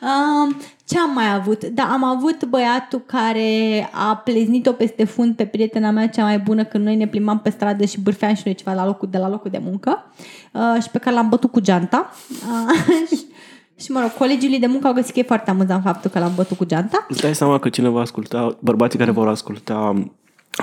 Um, 0.00 0.56
ce 0.88 0.98
am 0.98 1.12
mai 1.14 1.34
avut? 1.34 1.64
Da, 1.64 1.82
am 1.82 2.04
avut 2.04 2.44
băiatul 2.44 3.02
care 3.06 3.88
a 3.92 4.16
pleznit-o 4.16 4.72
peste 4.72 5.04
fund 5.04 5.36
pe 5.36 5.46
prietena 5.46 5.90
mea 5.90 6.08
cea 6.08 6.22
mai 6.22 6.38
bună 6.38 6.64
când 6.64 6.84
noi 6.84 6.96
ne 6.96 7.06
plimbam 7.06 7.38
pe 7.38 7.50
stradă 7.50 7.84
și 7.84 8.00
bârfeam 8.00 8.34
și 8.34 8.42
noi 8.44 8.54
ceva 8.54 8.72
la 8.72 8.86
locul, 8.86 9.08
de 9.10 9.18
la 9.18 9.28
locul 9.28 9.50
de 9.50 9.60
muncă 9.62 10.04
uh, 10.52 10.82
și 10.82 10.90
pe 10.90 10.98
care 10.98 11.14
l-am 11.14 11.28
bătut 11.28 11.50
cu 11.50 11.60
geanta. 11.60 12.10
Uh, 12.30 12.96
și, 13.16 13.24
și 13.82 13.90
mă 13.90 14.00
rog, 14.00 14.10
colegii 14.10 14.48
lui 14.48 14.58
de 14.58 14.66
muncă 14.66 14.86
au 14.86 14.92
găsit 14.92 15.12
că 15.12 15.18
e 15.18 15.22
foarte 15.22 15.50
amuzant 15.50 15.82
faptul 15.82 16.10
că 16.10 16.18
l-am 16.18 16.32
bătut 16.34 16.56
cu 16.56 16.64
geanta. 16.64 17.06
Îți 17.08 17.20
dai 17.20 17.34
seama 17.34 17.58
că 17.58 17.68
cine 17.68 17.88
va 17.88 18.00
asculta, 18.00 18.56
bărbații 18.60 18.98
care 18.98 19.10
vor 19.10 19.28
asculta 19.28 20.04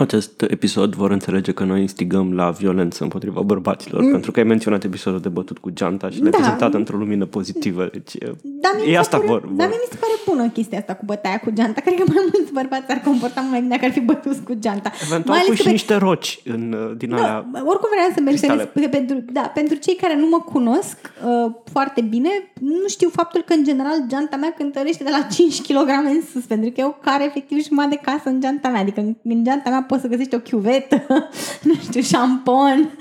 acest 0.04 0.42
episod 0.42 0.96
vor 0.96 1.12
înțelege 1.12 1.52
că 1.52 1.64
noi 1.64 1.82
instigăm 1.82 2.34
la 2.34 2.50
violență 2.50 3.04
împotriva 3.04 3.42
bărbaților, 3.42 4.02
mm. 4.02 4.12
pentru 4.12 4.32
că 4.32 4.40
ai 4.40 4.46
menționat 4.46 4.84
episodul 4.84 5.20
de 5.20 5.30
bătut 5.30 5.58
cu 5.58 5.70
geanta 5.70 6.10
și 6.10 6.22
l-ai 6.22 6.30
Da. 6.32 6.38
prezentat 6.38 6.74
într-o 6.74 6.98
lumină 6.98 7.26
pozitivă. 7.26 7.90
Deci, 7.92 8.18
Da, 8.42 8.70
mie 8.76 8.84
mi 8.86 8.90
e 8.90 8.94
se 8.94 8.98
asta 9.00 9.18
pare, 9.18 9.30
vor. 9.30 9.40
Da, 9.42 9.48
vor. 9.48 9.58
mie 9.68 9.80
mi 9.84 9.90
se 9.90 9.98
pare 10.00 10.14
bună 10.30 10.50
chestia 10.50 10.78
asta 10.78 10.94
cu 10.96 11.06
bătaia 11.06 11.40
cu 11.40 11.50
geanta. 11.52 11.82
Cred 11.82 11.96
că 12.00 12.04
mai 12.08 12.24
mulți 12.34 12.52
bărbați 12.54 12.92
ar 12.92 13.02
comporta 13.06 13.40
mult 13.40 13.52
mai 13.52 13.60
bine 13.62 13.74
dacă 13.76 13.86
ar 13.86 13.92
fi 13.92 14.00
bătuți 14.00 14.42
cu 14.44 14.54
geanta. 14.54 14.92
Eventual 15.06 15.36
Mai 15.38 15.46
cu 15.46 15.52
ales 15.52 15.58
și 15.58 15.64
că 15.64 15.68
pe- 15.70 15.72
niște 15.78 15.96
roci 15.96 16.40
în, 16.46 16.76
uh, 16.90 16.98
din 16.98 17.14
alea. 17.14 17.46
Da, 17.54 17.60
oricum 17.72 17.90
vreau 17.96 18.10
să 18.16 18.22
menționez 18.22 18.58
cristale. 18.58 18.86
că 18.86 18.90
pentru, 18.98 19.16
da, 19.38 19.42
pentru 19.60 19.76
cei 19.86 19.96
care 19.96 20.16
nu 20.24 20.28
mă 20.34 20.40
cunosc 20.54 20.98
uh, 21.26 21.52
foarte 21.72 22.02
bine, 22.02 22.30
nu 22.60 22.88
știu 22.88 23.10
faptul 23.10 23.42
că 23.48 23.54
în 23.54 23.64
general 23.64 23.98
geanta 24.08 24.36
mea 24.36 24.54
cântărește 24.58 25.04
de 25.04 25.10
la 25.18 25.22
5 25.36 25.62
kg 25.62 25.90
în 26.16 26.22
sus, 26.32 26.44
pentru 26.44 26.70
că 26.70 26.80
eu 26.82 26.98
care 27.04 27.24
efectiv 27.26 27.58
și 27.62 27.70
de 27.90 28.00
casă 28.02 28.30
în 28.30 28.40
geanta 28.40 28.68
mea, 28.70 28.82
adică 28.82 29.00
în, 29.00 29.16
în 29.24 29.44
geanta 29.44 29.70
mea 29.70 29.85
poți 29.88 30.02
să 30.02 30.08
găsești 30.08 30.36
o 30.36 30.40
chiuvetă, 30.40 30.98
nu 31.68 31.74
știu, 31.86 32.02
șampon, 32.02 32.78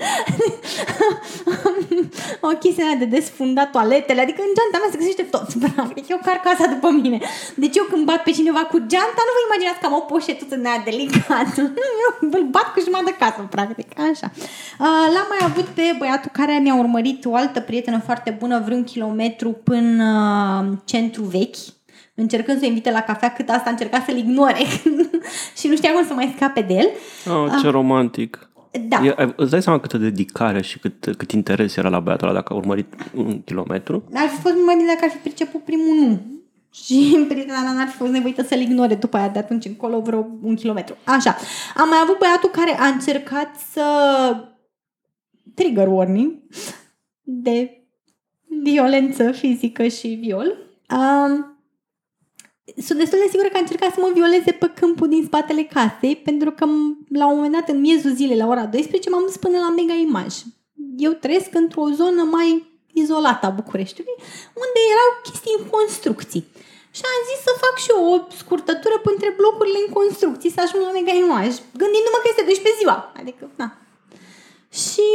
o 2.47 2.49
chestie 2.61 2.83
aia 2.83 3.01
de 3.03 3.05
desfundat 3.05 3.71
toaletele, 3.71 4.21
adică 4.21 4.41
în 4.41 4.53
geanta 4.57 4.77
mea 4.81 4.91
se 4.91 5.01
găsește 5.01 5.25
tot, 5.35 5.47
practic, 5.63 6.09
eu 6.09 6.19
car 6.25 6.39
casa 6.47 6.65
după 6.73 6.89
mine. 7.01 7.19
Deci 7.55 7.75
eu 7.75 7.85
când 7.91 8.05
bat 8.05 8.23
pe 8.23 8.31
cineva 8.31 8.63
cu 8.71 8.77
geanta, 8.91 9.21
nu 9.27 9.33
vă 9.37 9.41
imaginați 9.49 9.79
că 9.79 9.85
am 9.85 9.99
o 9.99 10.07
poșetuță 10.11 10.55
în 10.55 10.65
aia 10.65 10.81
delicată. 10.89 11.61
Eu 12.03 12.11
îl 12.37 12.43
bat 12.55 12.67
cu 12.73 12.79
jumătate 12.85 13.09
de 13.09 13.15
casă, 13.21 13.39
practic, 13.55 13.89
așa. 14.09 14.27
Uh, 14.85 15.05
L-am 15.13 15.27
mai 15.33 15.41
avut 15.49 15.67
pe 15.77 15.85
băiatul 15.99 16.31
care 16.33 16.53
mi-a 16.63 16.77
urmărit 16.83 17.25
o 17.25 17.35
altă 17.35 17.59
prietenă 17.59 17.99
foarte 18.07 18.29
bună, 18.39 18.61
vreun 18.65 18.83
kilometru 18.83 19.49
până 19.69 20.05
uh, 20.61 20.77
centru 20.85 21.23
vechi, 21.23 21.61
încercând 22.15 22.59
să 22.59 22.65
o 22.65 22.67
invite 22.67 22.91
la 22.91 23.01
cafea, 23.01 23.33
cât 23.33 23.49
asta 23.49 23.63
a 23.67 23.71
încercat 23.71 24.05
să-l 24.05 24.17
ignore 24.17 24.63
și 25.59 25.67
nu 25.67 25.75
știa 25.75 25.91
cum 25.91 26.05
să 26.05 26.13
mai 26.13 26.33
scape 26.35 26.61
de 26.61 26.73
el. 26.73 26.87
Oh, 27.33 27.51
ce 27.61 27.69
romantic. 27.69 28.49
Da. 28.87 29.05
E, 29.05 29.13
ai- 29.17 29.33
îți 29.35 29.51
dai 29.51 29.61
seama 29.61 29.79
câtă 29.79 29.97
dedicare 29.97 30.61
și 30.61 30.79
cât, 30.79 31.13
cât 31.17 31.31
interes 31.31 31.75
era 31.75 31.89
la 31.89 31.99
băiatul 31.99 32.27
ăla 32.27 32.35
dacă 32.35 32.53
a 32.53 32.55
urmărit 32.55 32.93
un 33.15 33.41
kilometru? 33.41 34.03
Ar 34.13 34.27
fi 34.27 34.41
fost 34.41 34.53
mult 34.53 34.65
mai 34.65 34.75
bine 34.75 34.87
dacă 34.93 34.99
ar 35.05 35.09
fi 35.11 35.17
priceput 35.17 35.63
primul 35.63 35.95
nu. 35.95 36.21
Și 36.73 37.15
prietena 37.29 37.61
mea 37.61 37.71
n-ar 37.71 37.87
fi 37.87 37.95
fost 37.97 38.11
nevoită 38.11 38.43
să-l 38.43 38.59
ignore 38.59 38.95
după 38.95 39.17
aia 39.17 39.29
de 39.29 39.39
atunci 39.39 39.65
încolo 39.65 39.99
vreo 39.99 40.27
un 40.41 40.55
kilometru. 40.55 40.97
Așa. 41.03 41.35
Am 41.77 41.89
mai 41.89 41.97
avut 42.03 42.17
băiatul 42.17 42.49
care 42.49 42.79
a 42.79 42.85
încercat 42.87 43.55
să 43.71 43.83
trigger 45.53 45.87
warning 45.87 46.33
de 47.21 47.83
violență 48.63 49.31
fizică 49.31 49.87
și 49.87 50.07
viol. 50.07 50.57
Um, 50.89 51.54
sunt 52.87 52.99
destul 52.99 53.19
de 53.23 53.27
sigură 53.31 53.47
că 53.49 53.57
a 53.57 53.65
încercat 53.65 53.93
să 53.93 53.99
mă 53.99 54.11
violeze 54.13 54.51
pe 54.51 54.71
câmpul 54.79 55.07
din 55.09 55.23
spatele 55.25 55.63
casei, 55.63 56.15
pentru 56.15 56.51
că 56.51 56.65
m- 56.65 57.07
la 57.21 57.25
un 57.27 57.35
moment 57.35 57.53
dat, 57.53 57.69
în 57.69 57.79
miezul 57.79 58.11
zilei, 58.19 58.37
la 58.37 58.47
ora 58.53 58.65
12, 58.65 59.09
m-am 59.09 59.25
dus 59.25 59.37
până 59.37 59.57
la 59.57 59.69
Mega 59.69 59.93
Image. 59.93 60.37
Eu 61.07 61.11
trăiesc 61.11 61.49
într-o 61.53 61.85
zonă 61.99 62.23
mai 62.23 62.49
izolată 62.93 63.45
a 63.45 63.49
Bucureștiului, 63.59 64.15
unde 64.63 64.79
erau 64.93 65.09
chestii 65.27 65.55
în 65.59 65.65
construcții. 65.75 66.43
Și 66.97 67.01
am 67.13 67.21
zis 67.29 67.39
să 67.47 67.51
fac 67.63 67.75
și 67.83 67.89
eu 67.95 68.01
o 68.13 68.17
scurtătură 68.41 68.95
între 69.13 69.29
blocurile 69.39 69.79
în 69.85 69.93
construcții, 69.99 70.51
să 70.55 70.59
ajung 70.61 70.81
la 70.87 70.91
mega 70.99 71.13
imaj, 71.23 71.49
gândindu-mă 71.81 72.19
că 72.21 72.27
este 72.29 72.43
12 72.43 72.79
ziua. 72.81 72.97
Adică, 73.21 73.43
na. 73.61 73.69
Și 74.83 75.07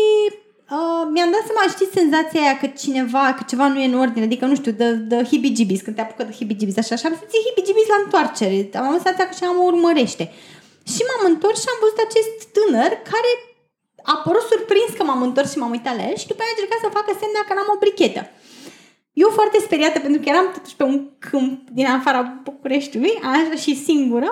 uh, 0.76 1.02
mi-am 1.14 1.30
dat 1.34 1.44
seama, 1.46 1.74
știți 1.74 1.98
senzația 2.00 2.40
aia 2.44 2.56
că 2.62 2.66
cineva, 2.82 3.24
că 3.36 3.42
ceva 3.50 3.66
nu 3.72 3.78
e 3.80 3.90
în 3.92 4.00
ordine, 4.04 4.24
adică, 4.24 4.44
nu 4.46 4.56
știu, 4.60 4.72
de, 4.80 4.88
de 5.10 5.16
hibigibis, 5.30 5.80
când 5.84 5.96
te 5.96 6.02
apucă 6.02 6.22
de 6.28 6.38
hibigibis, 6.38 6.76
așa, 6.76 6.96
și 7.00 7.06
am 7.06 7.16
simțit 7.18 7.42
hibigibis 7.48 7.86
la 7.92 7.98
întoarcere. 8.04 8.56
Am 8.80 8.86
avut 8.88 9.02
senzația 9.02 9.28
că 9.28 9.34
cineva 9.36 9.54
mă 9.56 9.64
urmărește. 9.72 10.24
Și 10.92 11.00
m-am 11.08 11.24
întors 11.32 11.58
și 11.62 11.70
am 11.72 11.78
văzut 11.82 12.00
acest 12.06 12.36
tânăr 12.56 12.90
care 13.12 13.30
a 14.12 14.14
părut 14.26 14.44
surprins 14.50 14.90
că 14.96 15.02
m-am 15.04 15.22
întors 15.28 15.48
și 15.52 15.60
m-am 15.60 15.74
uitat 15.76 15.94
la 15.96 16.04
el 16.10 16.16
și 16.22 16.30
după 16.30 16.40
aia 16.42 16.52
a 16.52 16.54
încercat 16.56 16.80
să 16.82 16.96
facă 16.98 17.10
semn 17.20 17.34
dacă 17.40 17.50
n-am 17.54 17.74
o 17.74 17.80
brichetă. 17.82 18.22
Eu 19.12 19.28
foarte 19.38 19.58
speriată 19.66 19.98
pentru 19.98 20.20
că 20.20 20.28
eram 20.28 20.46
totuși 20.52 20.76
pe 20.76 20.84
un 20.92 20.98
câmp 21.18 21.70
din 21.78 21.86
afara 21.86 22.40
Bucureștiului, 22.48 23.14
așa 23.32 23.54
și 23.64 23.82
singură, 23.86 24.30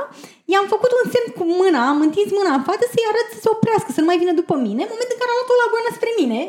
i-am 0.53 0.67
făcut 0.75 0.91
un 0.99 1.11
semn 1.13 1.29
cu 1.39 1.45
mâna, 1.61 1.81
am 1.93 2.01
întins 2.07 2.31
mâna 2.39 2.53
în 2.55 2.65
față 2.69 2.85
să-i 2.93 3.09
arăt 3.11 3.29
să 3.35 3.39
se 3.41 3.49
oprească, 3.55 3.91
să 3.93 4.01
nu 4.01 4.09
mai 4.11 4.21
vină 4.23 4.33
după 4.41 4.55
mine, 4.67 4.83
în 4.85 4.93
momentul 4.95 5.17
în 5.17 5.23
care 5.23 5.33
a 5.33 5.39
luat-o 5.39 5.61
la 5.63 5.71
goană 5.73 5.91
spre 5.99 6.11
mine, 6.21 6.41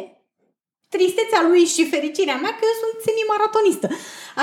tristețea 0.93 1.41
lui 1.49 1.63
și 1.73 1.91
fericirea 1.93 2.41
mea 2.43 2.53
că 2.55 2.63
eu 2.69 2.75
sunt 2.83 2.95
semi-maratonistă. 3.05 3.87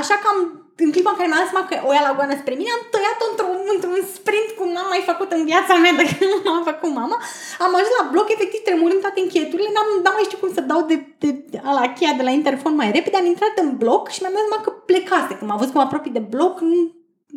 Așa 0.01 0.15
că 0.21 0.27
am, 0.33 0.41
în 0.85 0.91
clipa 0.95 1.11
în 1.13 1.19
care 1.19 1.29
mi-am 1.29 1.43
dat 1.43 1.51
seama 1.51 1.69
că 1.69 1.75
o 1.89 1.91
ia 1.97 2.05
la 2.09 2.17
goană 2.17 2.35
spre 2.43 2.55
mine, 2.61 2.71
am 2.77 2.85
tăiat-o 2.95 3.27
într-un, 3.31 3.57
într-un 3.75 3.99
sprint 4.17 4.49
cum 4.59 4.69
n-am 4.75 4.89
mai 4.95 5.03
făcut 5.11 5.31
în 5.37 5.43
viața 5.51 5.75
mea 5.83 5.95
de 6.01 6.07
când 6.11 6.33
m-am 6.47 6.65
făcut 6.71 6.91
mama. 7.01 7.17
Am 7.65 7.73
ajuns 7.79 7.95
la 8.01 8.09
bloc, 8.13 8.27
efectiv 8.31 8.61
tremurând 8.69 9.03
toate 9.05 9.19
încheieturile, 9.25 9.71
n-am, 9.75 9.89
n-am 10.03 10.17
mai 10.17 10.29
știu 10.29 10.41
cum 10.43 10.51
să 10.57 10.63
dau 10.71 10.81
de, 10.91 10.97
de, 11.23 11.31
de 11.53 11.59
la 11.79 11.85
cheia 11.97 12.15
de 12.19 12.27
la 12.29 12.33
interfon 12.39 12.75
mai 12.81 12.91
repede, 12.97 13.17
am 13.17 13.33
intrat 13.33 13.55
în 13.65 13.71
bloc 13.83 14.03
și 14.15 14.21
mi-am 14.21 14.35
dat 14.37 14.45
seama 14.47 14.63
că 14.65 14.71
plecase. 14.91 15.33
Când 15.37 15.49
m-a 15.49 15.61
văzut 15.61 15.73
că 15.73 15.79
mă 15.79 15.87
apropii 15.89 16.17
de 16.19 16.25
bloc, 16.35 16.55
nu, 16.71 16.79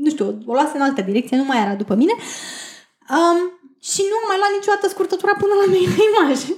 nu 0.03 0.09
știu, 0.13 0.25
o 0.49 0.53
luase 0.57 0.75
în 0.79 0.87
altă 0.87 1.01
direcție, 1.09 1.37
nu 1.41 1.49
mai 1.49 1.61
era 1.63 1.73
după 1.83 1.93
mine. 2.01 2.15
Um, 3.15 3.37
și 3.89 4.01
nu 4.09 4.15
am 4.19 4.27
mai 4.31 4.39
luat 4.41 4.53
niciodată 4.57 4.85
scurtătura 4.87 5.33
până 5.41 5.53
la 5.61 5.67
mine 5.73 5.89
imagine. 6.11 6.55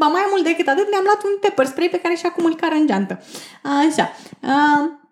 Ba 0.00 0.06
mai 0.06 0.26
mult 0.30 0.44
decât 0.50 0.66
atât, 0.68 0.86
mi-am 0.90 1.08
luat 1.08 1.20
un 1.28 1.34
pepper 1.40 1.66
spray 1.66 1.88
pe 1.90 2.02
care 2.02 2.14
și 2.14 2.26
acum 2.26 2.44
îl 2.44 2.56
cară 2.62 2.74
în 2.74 2.86
geantă. 2.90 3.14
Așa. 3.62 4.06
Uh, 4.52 5.02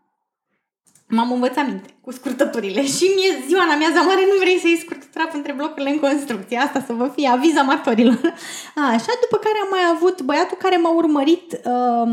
m-am 1.16 1.32
învățat 1.32 1.66
minte 1.66 1.88
cu 2.04 2.10
scurtăturile 2.12 2.82
și 2.96 3.04
mie 3.16 3.30
ziua 3.48 3.64
la 3.64 3.76
miaza 3.76 4.00
mare 4.00 4.24
nu 4.30 4.36
vrei 4.42 4.58
să 4.58 4.66
iei 4.66 4.84
scurtătura 4.84 5.30
între 5.32 5.52
blocurile 5.52 5.90
în 5.90 5.98
construcție. 5.98 6.58
Asta 6.58 6.80
să 6.86 6.92
vă 6.92 7.06
fie 7.14 7.28
aviz 7.28 7.56
amatorilor. 7.56 8.20
Așa, 8.94 9.12
după 9.24 9.36
care 9.44 9.58
am 9.62 9.70
mai 9.70 9.84
avut 9.94 10.22
băiatul 10.22 10.56
care 10.60 10.76
m-a 10.76 10.94
urmărit 11.02 11.46
uh, 11.52 12.08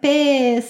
pe 0.00 0.16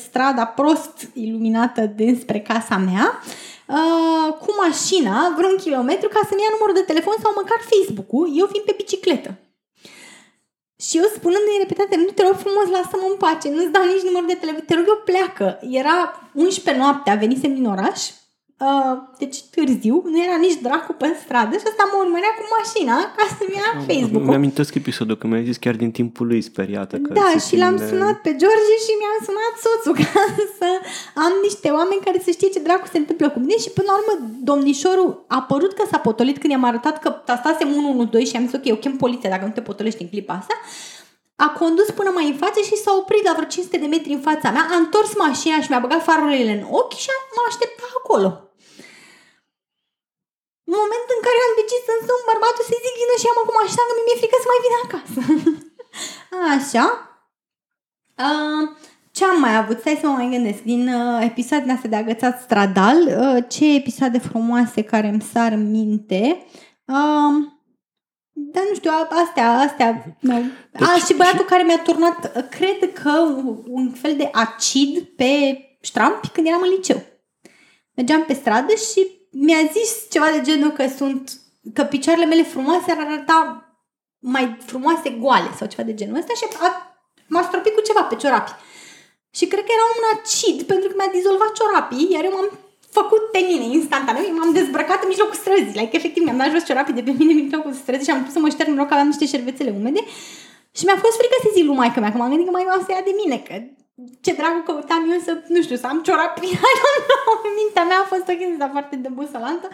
strada 0.02 0.44
prost 0.44 0.94
iluminată 1.12 1.80
dinspre 2.00 2.40
casa 2.40 2.76
mea 2.76 3.06
uh, 3.20 4.32
cu 4.42 4.50
mașina 4.64 5.34
vreun 5.36 5.56
kilometru 5.56 6.08
ca 6.08 6.20
să-mi 6.28 6.42
ia 6.42 6.50
numărul 6.52 6.74
de 6.80 6.88
telefon 6.90 7.16
sau 7.22 7.32
măcar 7.40 7.58
Facebook-ul, 7.72 8.26
eu 8.40 8.46
fiind 8.50 8.66
pe 8.66 8.74
bicicletă. 8.76 9.30
Și 10.86 10.96
eu 10.96 11.04
spunându-i 11.16 11.62
repetate, 11.64 11.96
nu 11.96 12.10
te 12.14 12.22
rog 12.22 12.36
frumos, 12.44 12.66
lasă-mă 12.76 13.06
în 13.10 13.16
pace, 13.16 13.48
nu-ți 13.48 13.74
dau 13.76 13.84
nici 13.84 14.06
numărul 14.08 14.28
de 14.28 14.34
telefon, 14.34 14.64
te 14.66 14.74
rog 14.74 14.84
eu 14.88 15.02
pleacă. 15.04 15.58
Era 15.80 15.96
11 16.34 16.82
noaptea, 16.82 17.14
venisem 17.14 17.54
din 17.54 17.66
oraș 17.66 18.00
Uh, 18.68 18.96
deci 19.22 19.38
târziu, 19.54 19.96
nu 20.12 20.18
era 20.26 20.36
nici 20.46 20.62
dracu 20.66 20.92
pe 20.92 21.08
stradă 21.22 21.54
și 21.60 21.68
asta 21.70 21.84
mă 21.90 21.96
urmărea 22.04 22.32
cu 22.38 22.44
mașina 22.56 22.96
ca 23.16 23.24
să-mi 23.36 23.56
ia 23.60 23.70
Facebook-ul. 23.88 24.26
Mi-am 24.26 24.40
amintesc 24.40 24.70
episodul 24.82 25.16
că 25.18 25.26
mi-ai 25.26 25.48
zis 25.50 25.56
chiar 25.64 25.76
din 25.82 25.90
timpul 25.98 26.26
lui 26.26 26.40
speriată. 26.50 26.94
Că 27.04 27.12
da, 27.20 27.30
și 27.46 27.54
l-am 27.62 27.76
sunat 27.90 28.16
pe 28.24 28.32
George 28.40 28.74
și 28.84 28.92
mi-am 29.00 29.18
sunat 29.28 29.54
soțul 29.64 29.94
ca 30.04 30.22
să 30.58 30.68
am 31.24 31.32
niște 31.46 31.68
oameni 31.78 32.04
care 32.06 32.18
să 32.26 32.30
știe 32.30 32.48
ce 32.54 32.66
dracu 32.66 32.86
se 32.92 32.98
întâmplă 33.02 33.26
cu 33.30 33.38
mine 33.38 33.56
și 33.64 33.70
până 33.76 33.86
la 33.90 33.96
urmă 34.00 34.14
domnișorul 34.48 35.10
a 35.36 35.40
părut 35.50 35.72
că 35.78 35.84
s-a 35.90 35.98
potolit 35.98 36.38
când 36.38 36.52
i-am 36.52 36.68
arătat 36.70 36.96
că 37.02 37.08
tastasem 37.10 37.68
112 37.68 38.30
și 38.30 38.36
am 38.36 38.46
zis 38.46 38.54
ok, 38.58 38.66
eu 38.72 38.76
chem 38.82 38.96
poliția 39.04 39.30
dacă 39.30 39.44
nu 39.44 39.56
te 39.56 39.68
potolești 39.68 40.02
în 40.02 40.08
clipa 40.08 40.34
asta 40.40 40.54
a 41.44 41.48
condus 41.60 41.88
până 41.90 42.10
mai 42.14 42.26
în 42.28 42.36
față 42.42 42.60
și 42.68 42.82
s-a 42.82 42.92
oprit 43.00 43.24
la 43.24 43.32
vreo 43.36 43.48
500 43.48 43.76
de 43.78 43.86
metri 43.86 44.12
în 44.12 44.20
fața 44.28 44.50
mea, 44.50 44.64
a 44.70 44.76
întors 44.84 45.10
mașina 45.16 45.60
și 45.60 45.70
mi-a 45.70 45.84
băgat 45.84 46.02
farurile 46.02 46.52
în 46.58 46.64
ochi 46.80 46.96
și 47.02 47.08
m-a 47.34 47.44
așteptat 47.48 47.92
acolo. 48.02 48.49
În 50.70 50.76
momentul 50.82 51.14
în 51.18 51.24
care 51.26 51.40
am 51.46 51.54
decis 51.60 51.82
să 51.88 51.94
sun 52.06 52.20
bărbatul 52.30 52.64
să 52.70 52.76
zic 52.84 52.94
vină 53.00 53.14
și 53.20 53.30
am 53.30 53.38
acum 53.42 53.58
așa 53.66 53.82
că 53.86 53.92
mi-e 53.94 54.20
frică 54.20 54.38
să 54.40 54.48
mai 54.50 54.62
vină 54.64 54.78
acasă. 54.84 55.20
așa. 56.54 56.86
Uh, 58.24 58.62
ce 59.16 59.22
am 59.24 59.38
mai 59.40 59.56
avut? 59.56 59.78
Stai 59.80 60.00
să 60.00 60.06
mă 60.06 60.16
mai 60.20 60.32
gândesc. 60.34 60.60
Din 60.72 60.82
uh, 60.88 61.18
episoadele 61.30 61.72
astea 61.72 61.92
de 61.92 61.96
agățat 61.96 62.34
stradal, 62.40 62.98
uh, 63.06 63.44
ce 63.54 63.74
episoade 63.74 64.18
frumoase 64.18 64.80
care 64.82 65.08
îmi 65.08 65.26
sar 65.32 65.52
în 65.52 65.70
minte. 65.70 66.22
Uh, 66.84 67.32
dar 68.32 68.64
nu 68.68 68.74
știu, 68.74 68.90
astea, 69.22 69.48
astea. 69.66 70.16
Deci, 70.20 70.88
A, 70.88 70.94
și 71.06 71.14
băiatul 71.14 71.46
și... 71.46 71.50
care 71.52 71.62
mi-a 71.62 71.82
turnat, 71.82 72.48
cred 72.48 72.92
că, 73.02 73.12
un 73.66 73.90
fel 73.90 74.16
de 74.16 74.28
acid 74.32 74.98
pe 75.16 75.32
ștrampi 75.80 76.28
când 76.28 76.46
eram 76.46 76.62
în 76.62 76.68
liceu. 76.68 77.02
Mergeam 77.94 78.24
pe 78.24 78.32
stradă 78.32 78.74
și 78.74 79.19
mi-a 79.30 79.70
zis 79.72 80.10
ceva 80.10 80.30
de 80.30 80.40
genul 80.40 80.70
că 80.70 80.88
sunt, 80.96 81.40
că 81.74 81.82
picioarele 81.84 82.26
mele 82.26 82.42
frumoase 82.42 82.90
ar 82.90 82.98
arăta 83.06 83.64
mai 84.18 84.56
frumoase 84.66 85.10
goale 85.10 85.50
sau 85.58 85.66
ceva 85.66 85.82
de 85.82 85.94
genul 85.94 86.16
ăsta 86.16 86.32
și 86.36 86.44
a, 86.60 86.68
m-a 87.26 87.42
stropit 87.42 87.74
cu 87.74 87.80
ceva 87.80 88.02
pe 88.02 88.16
ciorapi. 88.16 88.52
Și 89.30 89.46
cred 89.46 89.64
că 89.64 89.72
era 89.72 89.86
un 89.96 90.04
acid 90.14 90.62
pentru 90.62 90.88
că 90.88 90.94
mi-a 90.96 91.16
dizolvat 91.18 91.52
ciorapii, 91.52 92.08
iar 92.10 92.24
eu 92.24 92.32
m-am 92.36 92.50
făcut 92.98 93.22
pe 93.34 93.40
mine 93.48 93.64
instantaneu, 93.64 94.22
m-am 94.38 94.52
dezbrăcat 94.52 95.02
în 95.02 95.08
mijlocul 95.08 95.34
străzii, 95.42 95.78
like, 95.80 95.96
efectiv 95.96 96.22
mi-am 96.22 96.36
dat 96.36 96.50
jos 96.50 96.64
ciorapii 96.64 96.98
de 96.98 97.02
pe 97.02 97.14
mine 97.18 97.32
în 97.32 97.42
mijlocul 97.42 97.72
străzii 97.72 98.04
și 98.04 98.10
am 98.10 98.24
pus 98.24 98.32
să 98.32 98.38
mă 98.38 98.48
șterg 98.48 98.68
în 98.68 98.78
loc 98.80 98.86
că 98.86 98.94
aveam 98.94 99.10
niște 99.12 99.26
șervețele 99.26 99.74
umede 99.78 100.02
și 100.76 100.84
mi-a 100.84 100.98
fost 101.04 101.16
frică 101.20 101.36
să 101.42 101.48
zic 101.54 101.64
lui 101.64 101.76
maică 101.80 102.00
mea, 102.00 102.12
că 102.12 102.18
m-am 102.18 102.28
gândit 102.28 102.46
că 102.46 102.52
mai 102.52 102.66
o 102.78 102.82
să 102.84 102.90
ia 102.92 103.02
de 103.10 103.14
mine, 103.20 103.36
că 103.46 103.54
ce 104.24 104.32
dragul 104.40 104.62
căutam 104.66 105.02
eu 105.12 105.20
să, 105.28 105.32
nu 105.54 105.60
știu, 105.62 105.76
să 105.76 105.86
am 105.86 106.00
ciorapi. 106.06 106.48
Mintea 107.58 107.84
mea 107.90 108.00
a 108.02 108.10
fost 108.12 108.26
o 108.32 108.34
chestie 108.38 108.68
foarte 108.76 108.96
debusolantă. 108.96 109.68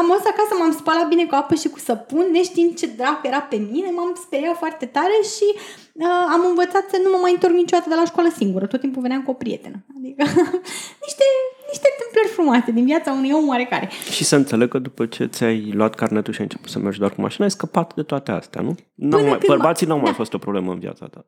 Am 0.00 0.06
fost 0.12 0.26
acasă, 0.32 0.52
m-am 0.58 0.74
spălat 0.80 1.08
bine 1.08 1.24
cu 1.26 1.34
apă 1.34 1.54
și 1.54 1.68
cu 1.68 1.78
săpun, 1.78 2.24
neștiind 2.32 2.72
ce 2.80 2.86
dracu 2.86 3.26
era 3.26 3.40
pe 3.52 3.56
mine, 3.72 3.90
m-am 3.90 4.12
speriat 4.26 4.56
foarte 4.56 4.86
tare 4.86 5.16
și 5.34 5.48
uh, 5.92 6.24
am 6.34 6.42
învățat 6.50 6.84
să 6.92 6.96
nu 7.04 7.08
mă 7.12 7.18
mai 7.20 7.32
întorc 7.32 7.54
niciodată 7.54 7.88
de 7.88 7.94
la 7.94 8.04
școală 8.04 8.28
singură. 8.40 8.66
Tot 8.66 8.80
timpul 8.80 9.02
veneam 9.02 9.22
cu 9.22 9.30
o 9.30 9.40
prietenă. 9.42 9.78
Adică 9.96 10.22
niște, 11.06 11.26
niște 11.72 11.88
întâmplări 11.94 12.34
frumoase 12.36 12.70
din 12.70 12.84
viața 12.84 13.10
unui 13.12 13.32
om 13.38 13.48
oarecare. 13.48 13.88
Și 14.16 14.24
să 14.24 14.36
înțeleg 14.36 14.68
că 14.68 14.78
după 14.78 15.06
ce 15.06 15.24
ți-ai 15.24 15.70
luat 15.78 15.94
carnetul 15.94 16.32
și 16.32 16.40
ai 16.40 16.48
început 16.50 16.70
să 16.70 16.78
mergi 16.78 16.98
doar 16.98 17.12
cu 17.14 17.20
mașina, 17.20 17.44
ai 17.44 17.56
scăpat 17.58 17.94
de 17.94 18.02
toate 18.02 18.30
astea, 18.30 18.60
nu? 18.60 18.74
N-au 18.94 19.26
mai, 19.26 19.38
bărbații 19.46 19.86
n-au 19.86 19.98
da. 19.98 20.02
mai 20.02 20.12
fost 20.12 20.32
o 20.34 20.38
problemă 20.38 20.72
în 20.72 20.78
viața 20.78 21.06
ta. 21.06 21.26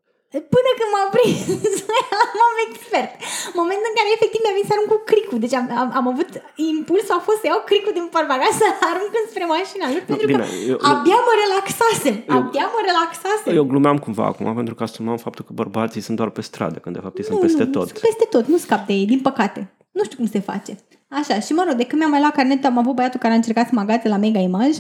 Până 0.55 0.71
când 0.79 0.91
m-a 0.95 1.07
prins, 1.15 1.41
m-am 2.39 2.57
expert. 2.67 3.13
Momentul 3.61 3.89
în 3.91 3.97
care 3.99 4.09
efectiv 4.17 4.41
mi-a 4.43 4.55
venit 4.57 4.69
să 4.71 4.75
arunc 4.75 4.89
cu 4.93 4.99
cricul. 5.11 5.39
Deci 5.45 5.57
am, 5.61 5.67
am, 5.83 5.89
am 6.01 6.07
avut 6.13 6.31
impulsul 6.71 7.17
a 7.19 7.23
fost 7.29 7.39
să 7.43 7.47
iau 7.49 7.61
cricul 7.71 7.93
din 7.99 8.07
portbagaj 8.15 8.53
să 8.63 8.67
arunc 8.91 9.13
spre 9.33 9.45
mașina 9.57 9.87
lui, 9.93 10.03
pentru 10.11 10.27
Bine, 10.31 10.45
că 10.45 10.49
eu, 10.73 10.77
abia 10.93 11.19
mă 11.29 11.35
relaxasem. 11.45 12.17
Eu, 12.33 12.39
abia 12.39 12.67
mă 12.75 12.81
relaxasem. 12.91 13.51
Eu 13.59 13.65
glumeam 13.71 13.99
cumva 14.05 14.25
acum, 14.33 14.49
pentru 14.61 14.75
că 14.77 14.83
asumam 14.87 15.19
faptul 15.27 15.45
că 15.47 15.53
bărbații 15.61 16.03
sunt 16.07 16.17
doar 16.21 16.31
pe 16.37 16.43
stradă, 16.49 16.77
când 16.83 16.95
de 16.97 17.03
fapt 17.05 17.17
ei 17.19 17.25
nu, 17.27 17.31
sunt 17.31 17.41
peste 17.47 17.65
nu, 17.69 17.75
tot. 17.77 17.87
Sunt 17.91 18.05
peste 18.09 18.27
tot, 18.35 18.45
nu 18.53 18.59
scap 18.65 18.83
de 18.89 18.95
ei, 19.01 19.07
din 19.13 19.21
păcate. 19.29 19.61
Nu 19.97 20.03
știu 20.07 20.17
cum 20.21 20.29
se 20.35 20.41
face. 20.51 20.73
Așa, 21.19 21.35
și 21.47 21.53
mă 21.59 21.63
rog, 21.67 21.77
de 21.81 21.87
când 21.89 21.99
mi-am 22.01 22.13
mai 22.15 22.23
luat 22.25 22.35
carnetul, 22.39 22.71
am 22.73 22.79
avut 22.83 22.95
băiatul 22.99 23.21
care 23.25 23.33
a 23.33 23.37
încercat 23.41 23.67
să 23.69 23.75
mă 23.75 23.81
agate 23.81 24.07
la 24.09 24.19
Mega 24.25 24.43
Image. 24.51 24.79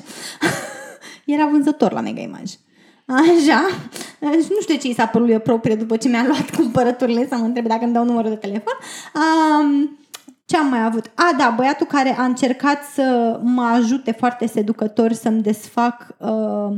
Era 1.35 1.45
vânzător 1.53 1.93
la 1.93 2.03
Mega 2.09 2.21
Image. 2.21 2.53
Așa. 3.09 3.67
Nu 4.21 4.61
știu 4.61 4.77
ce 4.77 4.89
i 4.89 4.95
s-a 4.95 5.07
părut 5.07 5.31
eu 5.31 5.39
proprie 5.39 5.75
după 5.75 5.97
ce 5.97 6.09
mi-a 6.09 6.25
luat 6.27 6.55
cumpărăturile 6.57 7.27
să 7.29 7.37
mă 7.37 7.45
întrebe 7.45 7.69
dacă 7.69 7.85
îmi 7.85 7.93
dau 7.93 8.05
numărul 8.05 8.31
de 8.31 8.37
telefon. 8.37 8.75
Um, 9.15 9.98
ce 10.49 10.57
am 10.57 10.67
mai 10.67 10.85
avut? 10.85 11.07
A, 11.15 11.29
da, 11.39 11.55
băiatul 11.57 11.87
care 11.87 12.17
a 12.19 12.25
încercat 12.25 12.81
să 12.95 13.39
mă 13.43 13.63
ajute 13.63 14.13
foarte 14.13 14.47
seducător 14.47 15.13
să-mi 15.13 15.43
desfac 15.43 15.97
uh, 16.19 16.71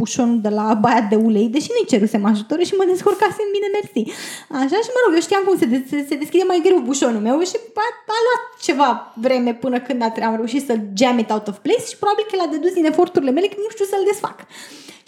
bușonul 0.00 0.40
de 0.40 0.48
la 0.48 0.74
baia 0.74 1.06
de 1.10 1.16
ulei, 1.16 1.48
deși 1.48 1.70
nu-i 1.74 1.90
cerusem 1.92 2.24
ajutor 2.24 2.58
și 2.64 2.74
mă 2.78 2.84
descurcasem 2.92 3.48
bine, 3.54 3.68
mersi. 3.76 4.02
Așa 4.50 4.78
și 4.84 4.92
mă 4.94 5.00
rog, 5.04 5.14
eu 5.14 5.20
știam 5.26 5.42
cum 5.46 5.56
se, 5.58 5.66
de- 5.72 5.86
se, 5.90 6.06
se 6.08 6.16
deschide 6.22 6.44
mai 6.46 6.60
greu 6.66 6.78
bușonul 6.88 7.20
meu 7.28 7.36
și 7.50 7.56
a, 7.84 7.86
a 8.16 8.18
luat 8.26 8.42
ceva 8.66 8.90
vreme 9.24 9.52
până 9.54 9.78
când 9.80 10.00
am 10.02 10.34
reușit 10.40 10.62
să 10.68 10.74
jam 11.00 11.18
it 11.18 11.30
out 11.30 11.46
of 11.48 11.58
place 11.66 11.86
și 11.90 12.00
probabil 12.02 12.24
că 12.28 12.36
l-a 12.36 12.52
dedus 12.56 12.72
din 12.78 12.86
eforturile 12.92 13.30
mele 13.30 13.46
că 13.46 13.58
nu 13.64 13.70
știu 13.74 13.86
să-l 13.92 14.04
desfac. 14.10 14.36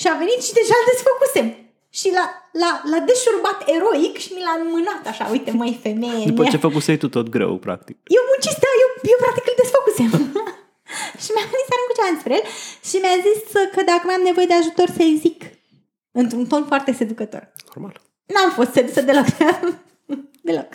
Și 0.00 0.06
a 0.08 0.14
venit 0.22 0.40
și 0.46 0.56
deja 0.60 0.74
îl 0.78 0.86
desfăcusem. 0.92 1.67
Și 1.98 2.08
l-a, 2.16 2.26
l-a, 2.60 2.72
l-a 2.90 3.00
deșurbat 3.08 3.58
eroic 3.74 4.14
și 4.24 4.30
mi 4.36 4.44
l-a 4.46 4.54
înmânat 4.62 5.02
așa, 5.12 5.24
uite 5.34 5.50
măi 5.60 5.74
femeie. 5.86 6.26
După 6.32 6.44
ce 6.52 6.64
făcusei 6.66 6.98
tu 7.02 7.08
tot 7.16 7.26
greu, 7.36 7.52
practic. 7.66 7.96
Eu 8.16 8.22
muncist, 8.30 8.58
da, 8.64 8.70
eu, 8.82 8.90
eu 9.12 9.18
practic 9.24 9.44
îl 9.50 9.56
desfăcusem. 9.62 10.10
și 11.22 11.30
mi-a 11.34 11.46
venit 11.52 11.66
să 11.68 11.74
arunc 11.74 11.90
cu 11.90 12.20
spre 12.22 12.34
el 12.38 12.44
și 12.88 12.96
mi-a 13.02 13.16
zis 13.26 13.40
că 13.74 13.80
dacă 13.90 14.02
mai 14.04 14.18
am 14.18 14.28
nevoie 14.30 14.50
de 14.52 14.58
ajutor 14.60 14.88
să-i 14.96 15.20
zic 15.24 15.40
într-un 16.20 16.44
ton 16.50 16.64
foarte 16.70 16.92
seducător. 17.00 17.42
Normal. 17.74 17.96
N-am 18.34 18.50
fost 18.58 18.72
sedusă 18.72 19.00
deloc. 19.08 19.26
Deloc. 20.48 20.70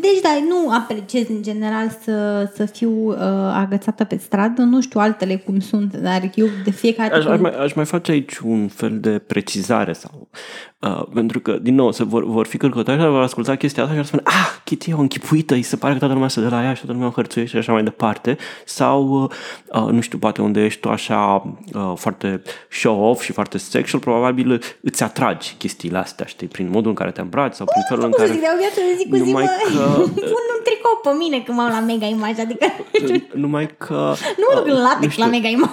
Deci, 0.00 0.20
da, 0.22 0.38
nu 0.48 0.70
apreciez 0.70 1.28
în 1.28 1.42
general 1.42 1.98
să, 2.02 2.48
să 2.54 2.64
fiu 2.64 2.90
uh, 2.90 3.16
agățată 3.54 4.04
pe 4.04 4.16
stradă. 4.16 4.62
Nu 4.62 4.80
știu 4.80 5.00
altele 5.00 5.36
cum 5.36 5.60
sunt, 5.60 5.96
dar 5.96 6.30
eu 6.34 6.46
de 6.64 6.70
fiecare 6.70 7.14
Aș, 7.14 7.24
dată... 7.24 7.34
aș, 7.34 7.40
mai, 7.40 7.50
aș 7.50 7.74
mai 7.74 7.84
face 7.84 8.10
aici 8.10 8.38
un 8.38 8.68
fel 8.68 9.00
de 9.00 9.18
precizare 9.18 9.92
sau 9.92 10.28
uh, 10.86 11.02
pentru 11.14 11.40
că, 11.40 11.52
din 11.52 11.74
nou, 11.74 11.92
se 11.92 12.04
vor, 12.04 12.24
vor 12.24 12.46
fi 12.46 12.56
călcători 12.56 12.96
care 12.96 13.08
vor 13.08 13.22
asculta 13.22 13.56
chestia 13.56 13.82
asta 13.82 13.94
și 13.94 14.00
vor 14.00 14.08
spune 14.08 14.22
ah, 14.24 14.60
Kitty 14.64 14.90
e 14.90 14.94
o 14.94 15.00
închipuită, 15.00 15.54
îi 15.54 15.62
se 15.62 15.76
pare 15.76 15.92
că 15.92 15.98
toată 15.98 16.14
lumea 16.14 16.28
se 16.28 16.40
de 16.40 16.48
la 16.48 16.62
ea 16.62 16.74
și 16.74 16.78
toată 16.80 16.92
lumea 16.92 17.08
o 17.08 17.10
hărțuiește 17.14 17.52
și 17.52 17.62
așa 17.62 17.72
mai 17.72 17.82
departe. 17.82 18.36
Sau, 18.64 19.30
uh, 19.72 19.88
nu 19.90 20.00
știu, 20.00 20.18
poate 20.18 20.42
unde 20.42 20.64
ești 20.64 20.80
tu 20.80 20.88
așa 20.88 21.52
uh, 21.74 21.92
foarte 21.96 22.42
show-off 22.70 23.22
și 23.22 23.32
foarte 23.32 23.58
sexual, 23.58 24.02
probabil 24.02 24.62
îți 24.80 25.02
atragi 25.02 25.54
chestiile 25.58 25.98
astea, 25.98 26.26
știi, 26.26 26.46
prin 26.46 26.68
modul 26.70 26.88
în 26.88 26.94
care 26.94 27.10
te 27.10 27.20
îmbraci 27.20 27.54
sau 27.54 27.66
prin 27.66 27.82
felul 27.88 28.04
în 28.04 28.10
Cum 28.10 28.18
să 28.18 28.24
care... 28.26 28.38
zic, 28.38 28.46
de 28.46 28.52
o 28.54 28.58
viață 28.58 28.80
de 28.88 28.94
zi 28.98 29.08
cu 29.08 29.16
zi, 29.16 29.22
Numai 29.22 29.44
mă, 29.44 29.50
că- 29.68 30.00
pun 30.34 30.44
un 30.56 30.60
tricou 30.64 31.00
pe 31.02 31.10
mine 31.18 31.40
când 31.40 31.58
m-am 31.58 31.70
la 31.70 31.80
mega 31.80 32.06
image, 32.06 32.40
adică 32.40 32.66
Numai 33.44 33.74
că... 33.78 34.14
nu 34.40 34.44
mă 34.54 34.60
duc 34.60 34.66
uh, 34.66 34.72
în 34.72 34.76
nu 34.76 34.82
latex 34.82 35.12
știu, 35.12 35.24
la 35.24 35.30
mega 35.30 35.48
image. 35.48 35.72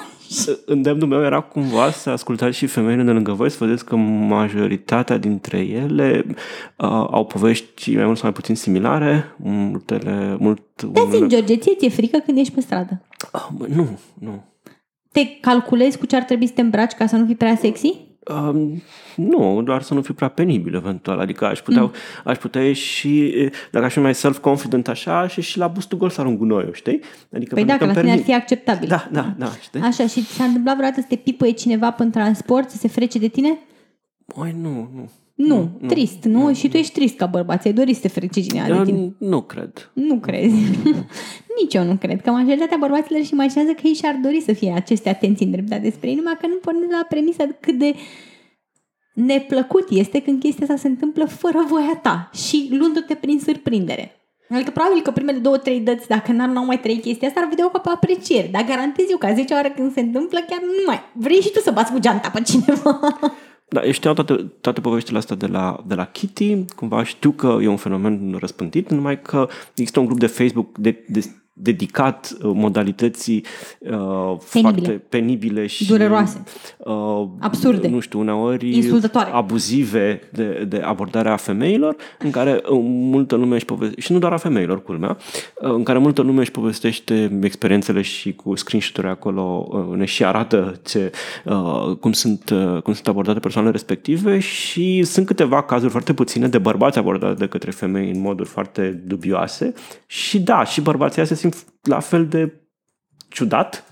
Îndemnul 0.66 1.08
meu 1.08 1.24
era 1.24 1.42
cumva 1.42 1.92
să 1.92 2.10
ascultați 2.10 2.58
și 2.58 2.68
femeile 2.68 3.04
de 3.04 3.12
lângă 3.12 3.32
voi, 3.32 3.50
să 3.50 3.66
vedeți 3.66 3.86
că 3.86 3.96
majoritatea 3.96 5.18
dintre 5.18 5.60
ele 5.60 6.26
uh, 6.28 7.08
au 7.12 7.26
povești 7.26 7.96
mai 7.96 8.06
mult 8.06 8.18
sau 8.18 8.26
mai 8.26 8.34
puțin 8.34 8.56
similare, 8.56 9.36
multele, 9.38 10.38
mult... 10.40 10.84
Da, 10.84 11.02
zi, 11.12 11.28
George, 11.28 11.58
ție 11.58 11.76
ți-e 11.76 11.90
frică 11.90 12.18
când 12.18 12.38
ești 12.38 12.54
pe 12.54 12.62
stradă? 12.62 13.02
Ah, 13.32 13.48
mă, 13.58 13.66
nu, 13.76 14.00
nu. 14.20 14.44
Te 15.12 15.26
calculezi 15.42 15.98
cu 15.98 16.06
ce 16.06 16.16
ar 16.16 16.24
trebui 16.24 16.48
să 16.48 16.54
te 16.54 16.62
îmbraci 16.62 16.94
ca 16.94 17.06
să 17.06 17.16
nu 17.16 17.26
fii 17.26 17.36
prea 17.36 17.56
sexy? 17.56 18.13
Um, 18.28 18.82
nu, 19.16 19.62
doar 19.64 19.82
să 19.82 19.94
nu 19.94 20.02
fiu 20.02 20.14
prea 20.14 20.28
penibil 20.28 20.76
eventual. 20.76 21.20
Adică 21.20 21.46
aș 21.46 21.60
putea, 21.60 21.82
mm. 21.82 21.92
aș 22.24 22.38
putea 22.38 22.62
ieși, 22.62 23.10
dacă 23.72 23.86
aș 23.86 23.94
fi 23.94 24.00
mai 24.00 24.16
self-confident 24.16 24.88
așa, 24.88 25.28
și 25.28 25.42
și 25.42 25.58
la 25.58 25.68
bustul 25.68 25.98
gol 25.98 26.10
să 26.10 26.22
arunc 26.22 26.38
gunoiul, 26.38 26.74
știi? 26.74 27.02
Adică 27.36 27.54
Păi 27.54 27.66
da, 27.66 27.76
pentru 27.76 27.88
că 27.88 27.94
la 27.94 28.00
îmi 28.00 28.00
tine 28.00 28.12
ar 28.12 28.18
permit- 28.18 28.24
fi 28.26 28.34
acceptabil. 28.34 28.88
Da, 28.88 29.08
da, 29.12 29.34
da, 29.38 29.52
știi? 29.62 29.82
Așa, 29.82 30.08
și 30.08 30.22
ți 30.22 30.34
s-a 30.34 30.44
întâmplat 30.44 30.76
vreodată 30.76 31.02
să 31.02 31.08
te 31.10 31.16
pipăie 31.16 31.52
cineva 31.52 31.92
pe 31.92 32.04
transport, 32.04 32.70
să 32.70 32.78
se 32.78 32.88
frece 32.88 33.20
de 33.20 33.28
tine? 33.28 33.58
Măi, 34.36 34.56
nu, 34.62 34.90
nu. 34.96 35.10
Nu, 35.34 35.80
trist, 35.88 36.24
nu? 36.24 36.54
Și 36.54 36.70
tu 36.70 36.78
ești 36.78 36.94
trist 36.94 37.16
ca 37.16 37.26
bărbat, 37.26 37.62
ți-ai 37.62 37.74
dorit 37.74 37.96
să 37.96 38.02
te 38.02 38.08
frece 38.08 38.42
cineva 38.42 38.68
de 38.68 38.74
Eu 38.74 38.84
tine. 38.84 39.16
nu 39.20 39.42
cred. 39.42 39.92
Nu 39.94 40.20
crezi. 40.20 40.56
Nici 41.62 41.74
eu 41.74 41.84
nu 41.84 41.96
cred. 41.96 42.22
Că 42.22 42.32
majoritatea 42.32 42.78
bărbaților 42.80 43.20
își 43.20 43.34
imaginează 43.34 43.72
că 43.72 43.82
ei 43.84 43.94
și-ar 43.94 44.20
dori 44.24 44.42
să 44.42 44.54
fie 44.54 44.72
aceste 44.76 45.10
atenții 45.10 45.46
îndreptate 45.46 45.82
despre 45.82 46.10
ei, 46.10 46.16
numai 46.16 46.38
că 46.42 46.48
nu 46.48 46.56
pornesc 46.56 46.88
de 46.88 46.94
la 46.94 47.06
premisa 47.10 47.44
cât 47.60 47.78
de 47.78 47.94
neplăcut 49.14 49.90
este 49.90 50.22
când 50.22 50.40
chestia 50.40 50.66
asta 50.66 50.78
se 50.78 50.88
întâmplă 50.88 51.26
fără 51.26 51.66
voia 51.68 52.00
ta 52.02 52.30
și 52.48 52.68
luându-te 52.72 53.14
prin 53.14 53.40
surprindere. 53.40 54.12
Adică 54.50 54.72
probabil 54.72 55.02
că 55.02 55.12
primele 55.12 55.38
două, 55.38 55.58
trei 55.58 55.80
dăți, 55.80 56.08
dacă 56.08 56.32
n-ar 56.32 56.50
n-au 56.50 56.66
mai 56.66 56.80
trăit 56.80 57.02
chestia 57.02 57.28
asta, 57.28 57.40
ar 57.40 57.48
vedea 57.50 57.70
ca 57.70 57.80
pe 57.80 57.90
apreciere. 57.90 58.50
Dar 58.52 58.64
garantez 58.64 59.06
eu 59.10 59.18
că 59.18 59.26
a 59.26 59.34
10 59.34 59.54
ori 59.54 59.74
când 59.76 59.94
se 59.94 60.00
întâmplă, 60.00 60.40
chiar 60.50 60.60
nu 60.62 60.84
mai... 60.86 61.00
Vrei 61.14 61.42
și 61.42 61.52
tu 61.52 61.60
să 61.60 61.72
bați 61.72 61.92
cu 61.92 62.00
geanta 62.00 62.30
pe 62.30 62.42
cineva. 62.42 63.00
Da, 63.74 63.86
eu 63.86 63.92
știam 63.92 64.14
toate, 64.14 64.52
toate 64.62 64.82
poveștile 64.82 65.18
astea 65.18 65.36
de 65.36 65.48
la, 65.48 65.84
de 65.88 65.96
la 65.96 66.06
Kitty, 66.06 66.66
cumva 66.76 67.04
știu 67.04 67.32
că 67.32 67.58
e 67.62 67.68
un 67.68 67.78
fenomen 67.78 68.36
răspândit, 68.40 68.90
numai 68.90 69.22
că 69.22 69.48
există 69.76 70.00
un 70.00 70.06
grup 70.06 70.20
de 70.20 70.28
Facebook 70.28 70.78
de, 70.78 71.06
de, 71.08 71.24
dedicat 71.54 72.38
uh, 72.42 72.52
modalității 72.54 73.46
uh, 73.80 74.36
foarte 74.40 74.92
penibile 75.10 75.66
și 75.66 75.88
Dureroase. 75.88 76.44
uh, 76.78 77.28
Absurde. 77.40 77.88
Nu 77.88 78.00
știu, 78.00 78.20
uneori 78.20 78.76
Insultătoare. 78.76 79.30
abuzive 79.32 80.22
de, 80.32 80.66
de 80.68 80.78
abordarea 80.78 81.36
femeilor, 81.36 81.96
în 82.20 82.32
care 82.32 82.52
uh, 82.70 82.80
multă 82.84 83.36
lume 83.36 83.56
își 83.56 83.66
povestește, 83.66 84.02
și 84.02 84.12
nu 84.12 84.20
doar 84.20 84.34
a 84.34 84.38
femeilor, 84.38 84.84
culmea, 84.84 85.18
uh, 85.62 85.72
în 85.72 85.84
care 85.84 85.98
multă 86.00 86.22
lume 86.22 86.40
își 86.40 86.52
povestește 86.52 87.40
experiențele 87.44 88.02
și 88.02 88.34
cu 88.34 88.56
screenshot-uri 88.56 89.08
acolo 89.08 89.68
uh, 89.70 89.98
ne 89.98 90.06
și 90.06 90.26
arată 90.26 90.80
ce, 90.86 91.12
uh, 91.46 91.96
cum, 92.00 92.12
sunt, 92.12 92.50
uh, 92.50 92.82
cum 92.82 92.94
sunt 92.94 93.08
abordate 93.08 93.40
persoanele 93.40 93.74
respective 93.74 94.40
și 94.40 95.04
sunt 95.04 95.26
câteva 95.26 95.64
cazuri 95.64 95.92
foarte 95.92 96.14
puține 96.14 96.48
de 96.48 96.58
bărbați 96.58 96.98
abordați 96.98 97.40
de 97.40 97.48
către 97.48 97.72
femei 97.72 98.12
în 98.12 98.22
moduri 98.22 98.50
foarte 98.50 99.02
dubioase 99.06 99.74
și 100.06 100.40
da, 100.40 100.64
și 100.64 100.82
bărbații 100.82 101.22
ăia 101.22 101.28
se 101.28 101.36
simt 101.44 101.66
la 101.82 102.00
fel 102.00 102.28
de 102.28 102.62
ciudat. 103.30 103.86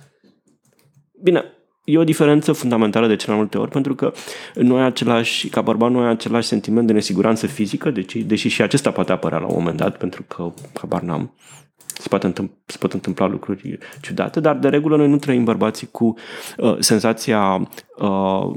Bine, 1.23 1.43
e 1.83 1.97
o 1.97 2.03
diferență 2.03 2.51
fundamentală 2.51 3.07
de 3.07 3.15
cele 3.15 3.31
mai 3.31 3.41
multe 3.41 3.57
ori, 3.57 3.71
pentru 3.71 3.95
că 3.95 4.13
noi 4.55 4.83
același, 4.83 5.49
ca 5.49 5.61
bărbat, 5.61 5.91
noi 5.91 6.07
același 6.07 6.47
sentiment 6.47 6.87
de 6.87 6.93
nesiguranță 6.93 7.47
fizică, 7.47 7.91
deci, 7.91 8.15
deși 8.15 8.47
și 8.47 8.61
acesta 8.61 8.91
poate 8.91 9.11
apărea 9.11 9.37
la 9.37 9.45
un 9.45 9.55
moment 9.57 9.77
dat, 9.77 9.97
pentru 9.97 10.23
că, 10.23 10.51
habar 10.73 11.01
n-am, 11.01 11.33
se, 11.75 12.07
poate 12.07 12.25
întâmpla, 12.25 12.55
se 12.65 12.77
pot 12.77 12.93
întâmpla 12.93 13.27
lucruri 13.27 13.77
ciudate, 14.01 14.39
dar 14.39 14.57
de 14.57 14.69
regulă 14.69 14.97
noi 14.97 15.09
nu 15.09 15.17
trăim 15.17 15.43
bărbații 15.43 15.87
cu 15.91 16.13
uh, 16.57 16.75
senzația 16.79 17.69
uh, 17.97 18.51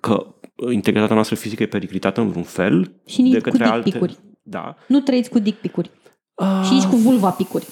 că 0.00 0.26
integritatea 0.70 1.14
noastră 1.14 1.36
fizică 1.36 1.62
e 1.62 1.66
periclitată 1.66 2.20
în 2.20 2.28
vreun 2.28 2.44
fel 2.44 3.00
Și 3.06 3.22
nici 3.22 3.32
de 3.32 3.38
cu 3.38 3.44
către 3.44 3.64
dick 3.64 3.74
alte... 3.74 3.90
pic-uri. 3.90 4.18
Da. 4.42 4.76
Nu 4.88 5.00
trăiți 5.00 5.30
cu 5.30 5.38
dick 5.38 5.60
picuri. 5.60 5.90
Uh, 6.34 6.62
Și 6.66 6.72
nici 6.72 6.84
cu 6.84 6.96
vulva 6.96 7.30
picuri. 7.30 7.66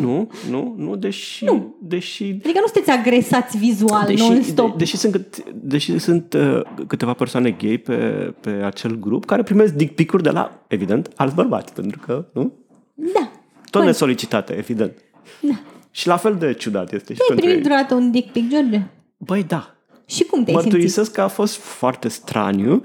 Nu, 0.00 0.30
nu, 0.50 0.74
nu, 0.76 0.96
deși... 0.96 1.44
Nu. 1.44 1.76
deși 1.80 2.24
Adică 2.24 2.58
nu 2.60 2.66
sunteți 2.72 2.90
agresați 2.90 3.58
vizual 3.58 4.06
Deși, 4.06 4.28
non-stop. 4.28 4.70
de, 4.70 4.76
deși 4.76 4.96
sunt, 4.96 5.12
cât, 5.12 5.52
deși 5.52 5.98
sunt 5.98 6.32
uh, 6.32 6.60
câteva 6.86 7.12
persoane 7.12 7.50
gay 7.50 7.78
pe, 7.78 7.94
pe 8.40 8.50
acel 8.50 8.98
grup 8.98 9.24
care 9.24 9.42
primesc 9.42 9.72
dick 9.72 9.94
pic-uri 9.94 10.22
de 10.22 10.30
la, 10.30 10.64
evident, 10.66 11.12
alți 11.16 11.34
bărbați, 11.34 11.72
pentru 11.72 11.98
că, 12.06 12.26
nu? 12.32 12.52
Da. 12.94 13.30
Tot 13.70 13.80
Păi, 13.80 13.84
nesolicitate, 13.84 14.52
evident. 14.52 14.92
Da. 15.40 15.54
Și 15.90 16.06
la 16.06 16.16
fel 16.16 16.36
de 16.36 16.54
ciudat 16.54 16.92
este 16.92 17.14
și 17.14 17.20
Ai 17.20 17.26
pentru 17.26 17.44
primit 17.44 17.56
ei. 17.56 17.62
vreodată 17.62 17.94
un 17.94 18.10
dick 18.10 18.32
pic, 18.32 18.48
George? 18.48 18.82
Băi, 19.16 19.42
da. 19.42 19.75
Și 20.06 20.24
cum 20.24 20.44
te-ai 20.44 20.54
simțit? 20.54 20.72
Mărturisesc 20.72 21.12
că 21.12 21.20
a 21.20 21.28
fost 21.28 21.56
foarte 21.56 22.08
straniu. 22.08 22.80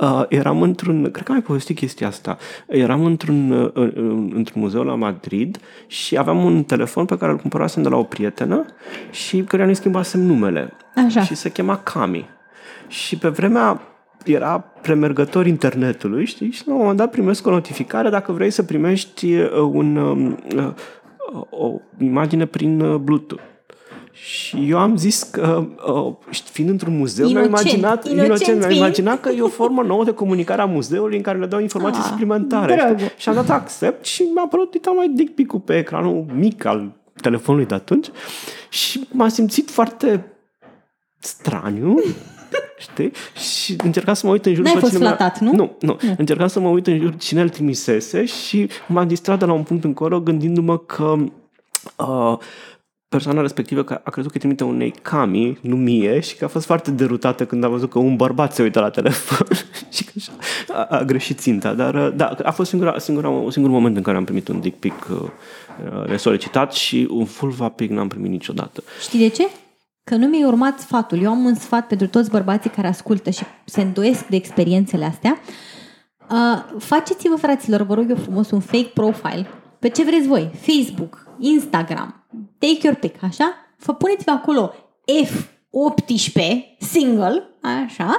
Uh, 0.00 0.22
eram 0.28 0.62
într-un, 0.62 1.02
cred 1.02 1.24
că 1.24 1.30
am 1.30 1.34
mai 1.34 1.42
povestit 1.42 1.76
chestia 1.76 2.06
asta. 2.06 2.38
Eram 2.68 3.04
într-un, 3.04 3.50
uh, 3.50 3.70
uh, 3.74 3.92
într-un 4.34 4.60
muzeu 4.60 4.82
la 4.82 4.94
Madrid 4.94 5.58
și 5.86 6.18
aveam 6.18 6.44
un 6.44 6.64
telefon 6.64 7.04
pe 7.04 7.18
care 7.18 7.32
îl 7.32 7.38
cumpărasem 7.38 7.82
de 7.82 7.88
la 7.88 7.96
o 7.96 8.02
prietenă 8.02 8.64
și 9.10 9.42
căruia 9.42 9.66
nu-i 9.66 9.76
schimbasem 9.76 10.20
numele. 10.20 10.72
Așa. 11.06 11.22
Și 11.22 11.34
se 11.34 11.50
chema 11.50 11.78
Cami. 11.78 12.28
Și 12.88 13.18
pe 13.18 13.28
vremea 13.28 13.80
era 14.24 14.58
premergător 14.58 15.46
internetului, 15.46 16.24
știi? 16.24 16.50
Și 16.50 16.62
la 16.66 16.72
un 16.72 16.78
moment 16.78 16.96
dat 16.96 17.10
primesc 17.10 17.46
o 17.46 17.50
notificare 17.50 18.08
dacă 18.10 18.32
vrei 18.32 18.50
să 18.50 18.62
primești 18.62 19.34
uh, 19.34 19.50
un, 19.72 19.96
um, 19.96 20.38
uh, 20.56 20.72
o 21.50 21.80
imagine 21.98 22.46
prin 22.46 22.80
uh, 22.80 22.96
Bluetooth. 22.96 23.42
Și 24.12 24.66
eu 24.70 24.78
am 24.78 24.96
zis 24.96 25.22
că, 25.22 25.66
uh, 25.86 26.12
fiind 26.50 26.70
într-un 26.70 26.96
muzeu, 26.96 27.28
mi-am 27.28 27.44
Inocent, 27.44 27.68
imaginat, 27.68 28.04
inocent 28.04 28.26
inocent, 28.26 28.48
mi-am 28.58 28.68
fiind. 28.68 28.82
imaginat 28.84 29.20
că 29.20 29.28
e 29.28 29.40
o 29.40 29.48
formă 29.48 29.82
nouă 29.82 30.04
de 30.04 30.12
comunicare 30.12 30.60
a 30.60 30.64
muzeului 30.64 31.16
în 31.16 31.22
care 31.22 31.38
le 31.38 31.46
dau 31.46 31.60
informații 31.60 32.00
Ah, 32.02 32.08
suplimentare. 32.08 32.74
bravo. 32.74 32.96
știi? 32.96 33.10
Și 33.16 33.28
am 33.28 33.34
dat 33.34 33.50
accept 33.50 34.04
și 34.04 34.22
mi-a 34.22 34.42
apărut, 34.44 34.74
uita 34.74 34.90
mai 34.90 35.08
dick 35.08 35.34
pic 35.34 35.52
pe 35.64 35.76
ecranul 35.78 36.24
mic 36.34 36.64
al 36.64 36.92
telefonului 37.20 37.66
de 37.66 37.74
atunci 37.74 38.06
și 38.70 39.08
m-am 39.12 39.28
simțit 39.28 39.70
foarte 39.70 40.24
straniu, 41.18 42.00
știi? 42.78 43.12
Și 43.62 43.76
încercam 43.84 44.14
să 44.14 44.26
mă 44.26 44.32
uit 44.32 44.46
în 44.46 44.54
jur. 44.54 44.64
N-ai 44.64 44.72
după 44.72 44.86
fost 44.86 44.96
cine 44.96 45.08
mi-a- 45.08 45.16
flatat, 45.16 45.40
nu? 45.40 45.52
Nu, 45.52 45.76
nu. 45.80 45.96
Încercam 46.16 46.46
să 46.46 46.60
mă 46.60 46.68
uit 46.68 46.86
în 46.86 46.98
jur 47.00 47.16
cine 47.16 47.40
îl 47.40 47.48
trimisese 47.48 48.24
și 48.24 48.68
m-am 48.88 49.08
distrat 49.08 49.38
de 49.38 49.44
la 49.44 49.52
un 49.52 49.62
punct 49.62 49.84
încolo 49.84 50.20
gândindu-mă 50.20 50.78
că 50.78 51.14
uh, 51.96 52.38
persoana 53.12 53.40
respectivă 53.40 53.82
că 53.82 54.00
a 54.04 54.10
crezut 54.10 54.32
că 54.32 54.38
trimite 54.38 54.64
unei 54.64 54.90
cami, 55.02 55.58
nu 55.60 55.76
mie, 55.76 56.20
și 56.20 56.36
că 56.36 56.44
a 56.44 56.48
fost 56.48 56.66
foarte 56.66 56.90
derutată 56.90 57.46
când 57.46 57.64
a 57.64 57.68
văzut 57.68 57.90
că 57.90 57.98
un 57.98 58.16
bărbat 58.16 58.54
se 58.54 58.62
uită 58.62 58.80
la 58.80 58.90
telefon 58.90 59.46
și 59.94 60.04
că 60.04 60.12
așa 60.16 60.32
a, 60.68 60.98
a 60.98 61.02
greșit 61.02 61.38
ținta. 61.38 61.72
Dar 61.74 61.94
uh, 61.94 62.12
da, 62.16 62.36
a 62.42 62.50
fost 62.50 62.68
singura, 62.68 62.98
singura, 62.98 63.28
singurul 63.28 63.76
moment 63.76 63.96
în 63.96 64.02
care 64.02 64.16
am 64.16 64.24
primit 64.24 64.48
un 64.48 64.60
dick 64.60 64.78
pic 64.78 65.06
uh, 65.10 65.18
uh, 65.20 66.08
nesolicitat 66.08 66.72
și 66.72 67.08
un 67.10 67.24
vulva 67.24 67.68
pic 67.68 67.90
n-am 67.90 68.08
primit 68.08 68.30
niciodată. 68.30 68.82
Știi 69.00 69.18
de 69.18 69.28
ce? 69.28 69.48
Că 70.04 70.16
nu 70.16 70.26
mi-ai 70.26 70.44
urmat 70.44 70.78
sfatul. 70.78 71.22
Eu 71.22 71.30
am 71.30 71.44
un 71.44 71.54
sfat 71.54 71.86
pentru 71.86 72.06
toți 72.06 72.30
bărbații 72.30 72.70
care 72.70 72.86
ascultă 72.86 73.30
și 73.30 73.42
se 73.64 73.80
îndoiesc 73.80 74.26
de 74.26 74.36
experiențele 74.36 75.04
astea. 75.04 75.40
Uh, 76.30 76.78
faceți-vă, 76.78 77.36
fraților, 77.36 77.82
vă 77.82 77.94
rog 77.94 78.10
eu 78.10 78.16
frumos, 78.16 78.50
un 78.50 78.60
fake 78.60 78.90
profile 78.94 79.46
pe 79.78 79.88
ce 79.88 80.04
vreți 80.04 80.26
voi. 80.26 80.50
Facebook, 80.60 81.26
Instagram, 81.38 82.21
take 82.64 82.80
your 82.86 82.96
pick, 83.02 83.16
așa? 83.30 83.48
Fă 83.84 83.92
puneți-vă 83.94 84.30
acolo 84.30 84.74
F18 85.26 86.38
single, 86.94 87.36
așa? 87.84 88.10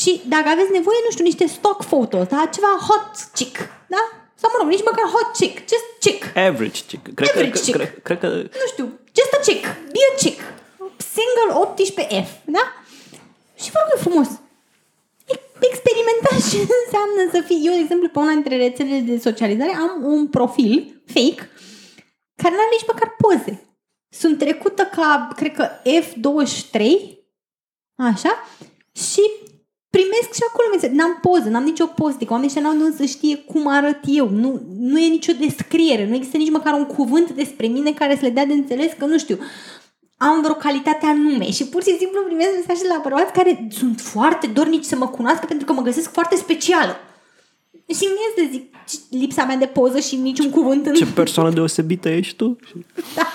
Și 0.00 0.10
dacă 0.34 0.48
aveți 0.48 0.72
nevoie, 0.78 0.98
nu 1.04 1.10
știu, 1.10 1.24
niște 1.30 1.46
stock 1.46 1.78
photos, 1.92 2.26
da? 2.34 2.40
Ceva 2.54 2.72
hot 2.88 3.06
chick, 3.38 3.56
da? 3.94 4.02
Sau 4.40 4.48
mă 4.52 4.56
rog, 4.60 4.68
nici 4.74 4.88
măcar 4.90 5.06
hot 5.14 5.28
chick, 5.40 5.56
just 5.72 5.88
chick. 6.04 6.22
Average 6.48 6.80
chick. 6.88 7.04
Cred 7.18 7.28
Average 7.30 7.50
că, 7.56 7.58
chick. 7.64 7.76
Cred, 7.76 7.92
cred 8.08 8.18
că 8.22 8.28
nu 8.62 8.66
știu, 8.72 8.86
just 9.18 9.32
a 9.38 9.40
chick, 9.46 9.64
be 9.94 10.00
a 10.10 10.14
chick, 10.22 10.40
single 11.14 11.50
18F, 11.62 12.30
da? 12.56 12.64
Și 13.62 13.68
vă 13.72 13.78
rog 13.80 13.88
eu 13.94 14.00
frumos, 14.06 14.28
e- 15.32 15.48
experimentat 15.70 16.38
ce 16.50 16.58
înseamnă 16.80 17.22
să 17.34 17.38
fii... 17.48 17.60
Eu, 17.66 17.72
de 17.78 17.82
exemplu, 17.86 18.08
pe 18.08 18.18
una 18.18 18.32
dintre 18.38 18.56
rețelele 18.56 19.00
de 19.10 19.16
socializare 19.28 19.74
am 19.86 19.92
un 20.14 20.22
profil 20.36 21.02
fake 21.14 21.42
care 22.42 22.54
nu 22.54 22.60
are 22.60 22.76
nici 22.76 22.90
măcar 22.92 23.16
poze. 23.22 23.54
Sunt 24.08 24.38
trecută 24.38 24.82
ca, 24.96 25.28
cred 25.36 25.52
că 25.54 25.68
F23, 26.00 26.80
așa, 27.94 28.32
și 28.92 29.22
primesc 29.90 30.32
și 30.32 30.44
acolo 30.48 30.68
mesaje. 30.72 30.94
N-am 30.94 31.18
poză, 31.22 31.48
n-am 31.48 31.64
nicio 31.64 31.86
poză. 31.86 32.14
Adică 32.14 32.32
oamenii 32.32 32.54
ăștia 32.54 32.68
n-au 32.68 32.78
de 32.78 32.84
unde 32.84 32.96
să 32.96 33.04
știe 33.04 33.36
cum 33.36 33.68
arăt 33.68 34.00
eu. 34.04 34.28
Nu, 34.28 34.60
nu 34.78 34.98
e 34.98 35.08
nicio 35.08 35.32
descriere. 35.32 36.06
Nu 36.06 36.14
există 36.14 36.36
nici 36.36 36.50
măcar 36.50 36.72
un 36.72 36.86
cuvânt 36.86 37.30
despre 37.30 37.66
mine 37.66 37.92
care 37.92 38.14
să 38.14 38.20
le 38.22 38.30
dea 38.30 38.46
de 38.46 38.52
înțeles 38.52 38.92
că, 38.98 39.04
nu 39.04 39.18
știu, 39.18 39.38
am 40.16 40.40
vreo 40.40 40.54
calitate 40.54 41.06
anume 41.06 41.50
și 41.50 41.66
pur 41.66 41.82
și 41.82 41.96
simplu 41.98 42.22
primesc 42.22 42.50
mesaje 42.54 42.86
la 42.86 43.00
bărbați 43.02 43.32
care 43.32 43.68
sunt 43.70 44.00
foarte 44.00 44.46
dornici 44.46 44.84
să 44.84 44.96
mă 44.96 45.08
cunoască 45.08 45.46
pentru 45.46 45.66
că 45.66 45.72
mă 45.72 45.82
găsesc 45.82 46.12
foarte 46.12 46.36
specială. 46.36 46.96
Și 47.94 48.04
mi 48.04 48.44
să 48.44 48.48
zic 48.50 48.74
lipsa 49.10 49.44
mea 49.44 49.56
de 49.56 49.66
poză 49.66 49.98
și 49.98 50.16
niciun 50.16 50.50
cuvânt 50.50 50.86
în... 50.86 50.94
Ce 50.94 51.06
persoană 51.06 51.50
deosebită 51.50 52.08
ești 52.08 52.36
tu? 52.36 52.56
da, 53.16 53.32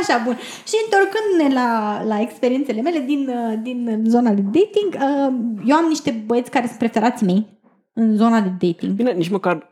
așa, 0.00 0.22
bun. 0.24 0.38
Și 0.66 0.74
întorcându-ne 0.84 1.54
la, 1.54 2.02
la 2.06 2.20
experiențele 2.20 2.80
mele 2.80 2.98
din, 2.98 3.28
uh, 3.28 3.58
din 3.62 4.02
zona 4.06 4.30
de 4.30 4.40
dating, 4.40 4.94
uh, 4.94 5.34
eu 5.66 5.76
am 5.76 5.88
niște 5.88 6.22
băieți 6.26 6.50
care 6.50 6.66
sunt 6.66 6.78
preferați 6.78 7.24
mei 7.24 7.46
în 7.92 8.16
zona 8.16 8.40
de 8.40 8.66
dating. 8.66 8.92
Bine, 8.92 9.12
nici 9.12 9.28
măcar 9.28 9.70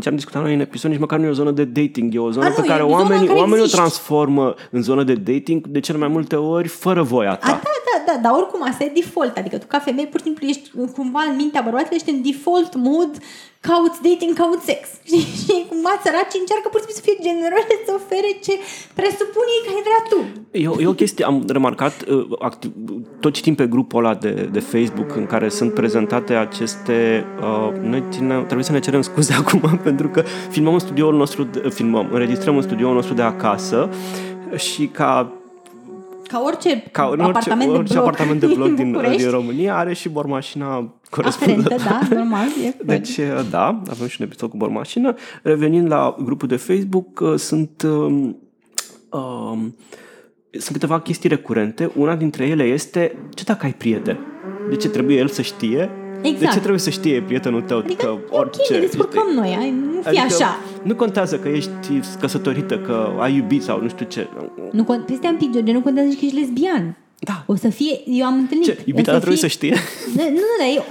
ce 0.00 0.08
am 0.08 0.14
discutat 0.14 0.42
noi 0.42 0.54
în 0.54 0.60
episod, 0.60 0.90
nici 0.90 1.00
măcar 1.00 1.18
nu 1.18 1.24
e 1.24 1.28
o 1.28 1.32
zonă 1.32 1.50
de 1.50 1.64
dating, 1.64 2.14
e 2.14 2.18
o 2.18 2.30
zonă 2.30 2.46
A, 2.46 2.50
pe 2.50 2.60
nu, 2.60 2.66
care 2.66 2.80
e 2.80 2.84
o 2.84 2.88
zonă 2.88 3.02
oamenii, 3.02 3.26
care 3.26 3.38
oamenii 3.38 3.60
o 3.60 3.62
există. 3.62 3.80
transformă 3.80 4.54
în 4.70 4.82
zonă 4.82 5.02
de 5.02 5.14
dating 5.14 5.66
de 5.66 5.80
cele 5.80 5.98
mai 5.98 6.08
multe 6.08 6.36
ori 6.36 6.68
fără 6.68 7.02
voia 7.02 7.34
ta. 7.36 7.46
A, 7.46 7.50
da, 7.50 7.58
da, 7.62 8.12
da, 8.12 8.18
dar 8.22 8.32
oricum 8.32 8.62
asta 8.68 8.84
e 8.84 8.92
default, 8.94 9.36
adică 9.36 9.58
tu 9.58 9.66
ca 9.68 9.78
femeie 9.78 10.06
pur 10.06 10.18
și 10.18 10.24
simplu 10.24 10.46
ești 10.46 10.70
cumva 10.94 11.20
în 11.30 11.36
mintea 11.36 11.60
bărbatului, 11.60 11.96
ești 11.96 12.10
în 12.10 12.22
default 12.22 12.74
mood, 12.74 13.18
cauți 13.60 14.02
dating, 14.02 14.36
cauți 14.36 14.64
sex. 14.64 14.88
Știi? 15.06 15.18
Și 15.44 15.64
cumva 15.82 16.02
săraci 16.04 16.40
încearcă 16.42 16.66
pur 16.68 16.80
și 16.80 16.86
simplu 16.86 17.00
să 17.00 17.06
fie 17.06 17.16
generoase, 17.28 17.74
să 17.86 17.92
ofere 18.00 18.30
ce 18.46 18.54
presupune 18.98 19.50
ei 19.56 19.62
că 19.64 19.70
ai 19.76 19.84
vrea 19.88 20.02
tu. 20.10 20.18
E 20.62 20.68
o, 20.74 20.74
e 20.84 20.94
o 20.94 21.00
chestie, 21.02 21.24
am 21.30 21.36
remarcat, 21.56 21.94
uh, 22.08 22.26
activ, 22.48 22.70
tot 23.24 23.32
citim 23.36 23.54
pe 23.60 23.66
grupul 23.74 23.98
ăla 24.02 24.14
de, 24.24 24.32
de 24.56 24.62
Facebook 24.72 25.10
în 25.20 25.26
care 25.32 25.48
sunt 25.58 25.70
prezentate 25.80 26.32
aceste... 26.46 26.98
Uh, 27.40 27.68
noi 27.92 28.02
ține, 28.14 28.34
trebuie 28.50 28.70
să 28.70 28.72
ne 28.72 28.84
cerem 28.86 29.02
scuze 29.02 29.32
acum 29.42 29.80
pentru 29.88 30.08
că 30.08 30.20
filmăm 30.54 30.72
în 30.78 30.84
studioul 30.86 31.16
nostru, 31.22 31.42
de, 31.42 31.68
filmăm, 31.78 32.06
înregistrăm 32.12 32.54
în 32.56 32.62
studioul 32.68 32.94
nostru 32.94 33.14
de 33.14 33.22
acasă 33.22 33.88
și 34.56 34.86
ca 34.86 35.41
Ca 36.32 36.42
orice, 36.44 36.82
ca 36.92 37.02
în 37.02 37.08
orice, 37.08 37.22
apartament, 37.22 37.70
orice 37.70 37.92
de 37.92 37.98
bloc 37.98 38.06
apartament 38.06 38.40
de 38.40 38.46
bloc 38.56 38.74
din, 38.74 38.90
București, 38.90 39.22
din 39.22 39.30
România 39.30 39.76
are 39.76 39.92
și 39.92 40.08
bormașina 40.08 40.66
aferentă, 40.66 40.98
corespunzătoare. 41.10 42.06
da, 42.10 42.16
normal. 42.16 42.46
E 42.64 42.74
Deci, 42.94 43.18
da, 43.50 43.82
avem 43.90 44.06
și 44.06 44.16
un 44.20 44.26
episod 44.26 44.50
cu 44.50 44.56
bormașină. 44.56 45.14
Revenind 45.42 45.90
la 45.90 46.16
grupul 46.22 46.48
de 46.48 46.56
Facebook, 46.56 47.20
uh, 47.20 47.34
sunt, 47.38 47.82
um, 47.82 48.38
um, 49.10 49.76
sunt 50.50 50.72
câteva 50.72 51.00
chestii 51.00 51.28
recurente. 51.28 51.90
Una 51.96 52.16
dintre 52.16 52.46
ele 52.46 52.64
este, 52.64 53.16
ce 53.34 53.44
dacă 53.44 53.66
ai 53.66 53.72
prieten? 53.72 54.18
De 54.68 54.76
ce 54.76 54.88
trebuie 54.88 55.16
el 55.16 55.28
să 55.28 55.42
știe? 55.42 55.90
De 56.22 56.28
Exact. 56.28 56.52
ce 56.52 56.58
trebuie 56.58 56.78
să 56.80 56.90
știe 56.90 57.22
prietenul 57.22 57.60
tău 57.62 57.78
Adică, 57.78 58.04
că 58.28 58.36
orice... 58.36 58.60
ok, 58.62 58.70
ne 58.70 58.78
descurcăm 58.78 59.26
noi, 59.34 59.56
ai, 59.60 59.70
nu 59.70 60.00
fi 60.02 60.08
Adică 60.08 60.22
așa. 60.22 60.56
Nu 60.82 60.94
contează 60.94 61.36
că 61.38 61.48
ești 61.48 61.70
căsătorită, 62.20 62.78
că 62.78 63.12
ai 63.18 63.34
iubit 63.36 63.62
sau 63.62 63.80
nu 63.80 63.88
știu 63.88 64.06
ce. 64.06 64.28
Nu, 64.72 64.82
con- 64.84 65.04
peste 65.06 65.26
am 65.26 65.36
pic, 65.36 65.52
George, 65.52 65.72
nu 65.72 65.80
contează 65.80 66.08
nici 66.08 66.18
că 66.18 66.24
ești 66.24 66.38
lesbian. 66.38 66.96
Da. 67.18 67.42
O 67.46 67.54
să 67.56 67.68
fie, 67.68 68.00
eu 68.06 68.26
am 68.26 68.34
întâlnit... 68.34 68.66
Ce? 68.66 68.76
o 68.78 68.82
Iubita 68.84 69.12
să 69.12 69.16
trebuie 69.18 69.38
fie- 69.38 69.48
să 69.48 69.54
știe? 69.54 69.74
Nu, 70.16 70.22
nu, 70.22 70.40
dar 70.58 70.68
eu, 70.74 70.84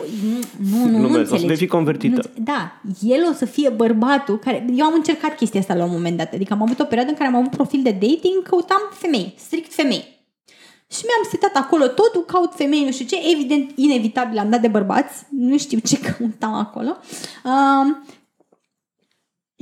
nu, 0.71 0.77
nu, 0.77 0.89
nu, 0.91 0.97
Glumesc, 0.97 1.01
nu 1.01 1.07
o 1.07 1.13
să 1.13 1.19
înțelegi. 1.19 1.45
vei 1.47 1.55
fi 1.55 1.67
convertită. 1.67 2.21
Nu, 2.35 2.43
da, 2.43 2.71
el 3.01 3.27
o 3.31 3.33
să 3.33 3.45
fie 3.45 3.69
bărbatul 3.69 4.37
care... 4.39 4.65
Eu 4.75 4.85
am 4.85 4.93
încercat 4.93 5.35
chestia 5.35 5.59
asta 5.59 5.73
la 5.75 5.83
un 5.83 5.89
moment 5.91 6.17
dat. 6.17 6.33
Adică 6.33 6.53
am 6.53 6.61
avut 6.61 6.79
o 6.79 6.83
perioadă 6.83 7.09
în 7.11 7.17
care 7.17 7.29
am 7.29 7.35
avut 7.35 7.49
profil 7.51 7.79
de 7.83 7.91
dating, 7.91 8.43
căutam 8.49 8.81
femei, 8.91 9.33
strict 9.37 9.73
femei. 9.73 10.19
Și 10.91 11.05
mi-am 11.05 11.29
setat 11.29 11.55
acolo 11.55 11.87
totul, 11.87 12.25
caut 12.25 12.53
femei, 12.55 12.85
nu 12.85 12.91
știu 12.91 13.05
ce, 13.05 13.29
evident, 13.31 13.71
inevitabil 13.75 14.37
am 14.37 14.49
dat 14.49 14.61
de 14.61 14.67
bărbați, 14.67 15.25
nu 15.29 15.57
știu 15.57 15.79
ce 15.79 15.99
căutam 16.05 16.53
acolo. 16.53 16.97
Um, 17.43 18.05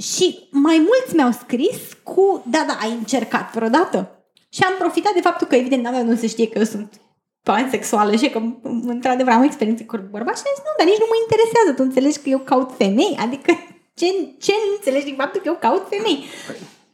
și 0.01 0.47
mai 0.51 0.77
mulți 0.77 1.15
mi-au 1.15 1.31
scris 1.31 1.77
cu, 2.03 2.43
da, 2.45 2.63
da, 2.67 2.77
ai 2.81 2.91
încercat 2.91 3.53
vreodată? 3.53 4.23
Și 4.49 4.63
am 4.63 4.73
profitat 4.77 5.13
de 5.13 5.21
faptul 5.21 5.47
că, 5.47 5.55
evident, 5.55 5.83
n-aveau 5.83 6.03
nu 6.03 6.15
se 6.15 6.27
știe 6.27 6.47
că 6.47 6.57
eu 6.57 6.63
sunt 6.63 7.01
pansexuală 7.43 8.15
și 8.15 8.29
că, 8.29 8.41
într-adevăr, 8.85 9.33
am 9.33 9.43
experiențe 9.43 9.85
cu 9.85 9.97
bărbați 9.97 10.41
și 10.41 10.47
am 10.47 10.53
zis, 10.55 10.63
nu, 10.65 10.73
dar 10.77 10.87
nici 10.87 11.03
nu 11.03 11.09
mă 11.09 11.17
interesează, 11.23 11.69
tu 11.75 11.83
înțelegi 11.83 12.19
că 12.19 12.29
eu 12.29 12.39
caut 12.39 12.71
femei? 12.77 13.17
Adică, 13.19 13.51
ce, 13.99 14.05
ce 14.45 14.51
nu 14.65 14.73
înțelegi 14.75 15.05
din 15.05 15.15
faptul 15.15 15.41
că 15.41 15.47
eu 15.47 15.57
caut 15.59 15.85
femei? 15.89 16.23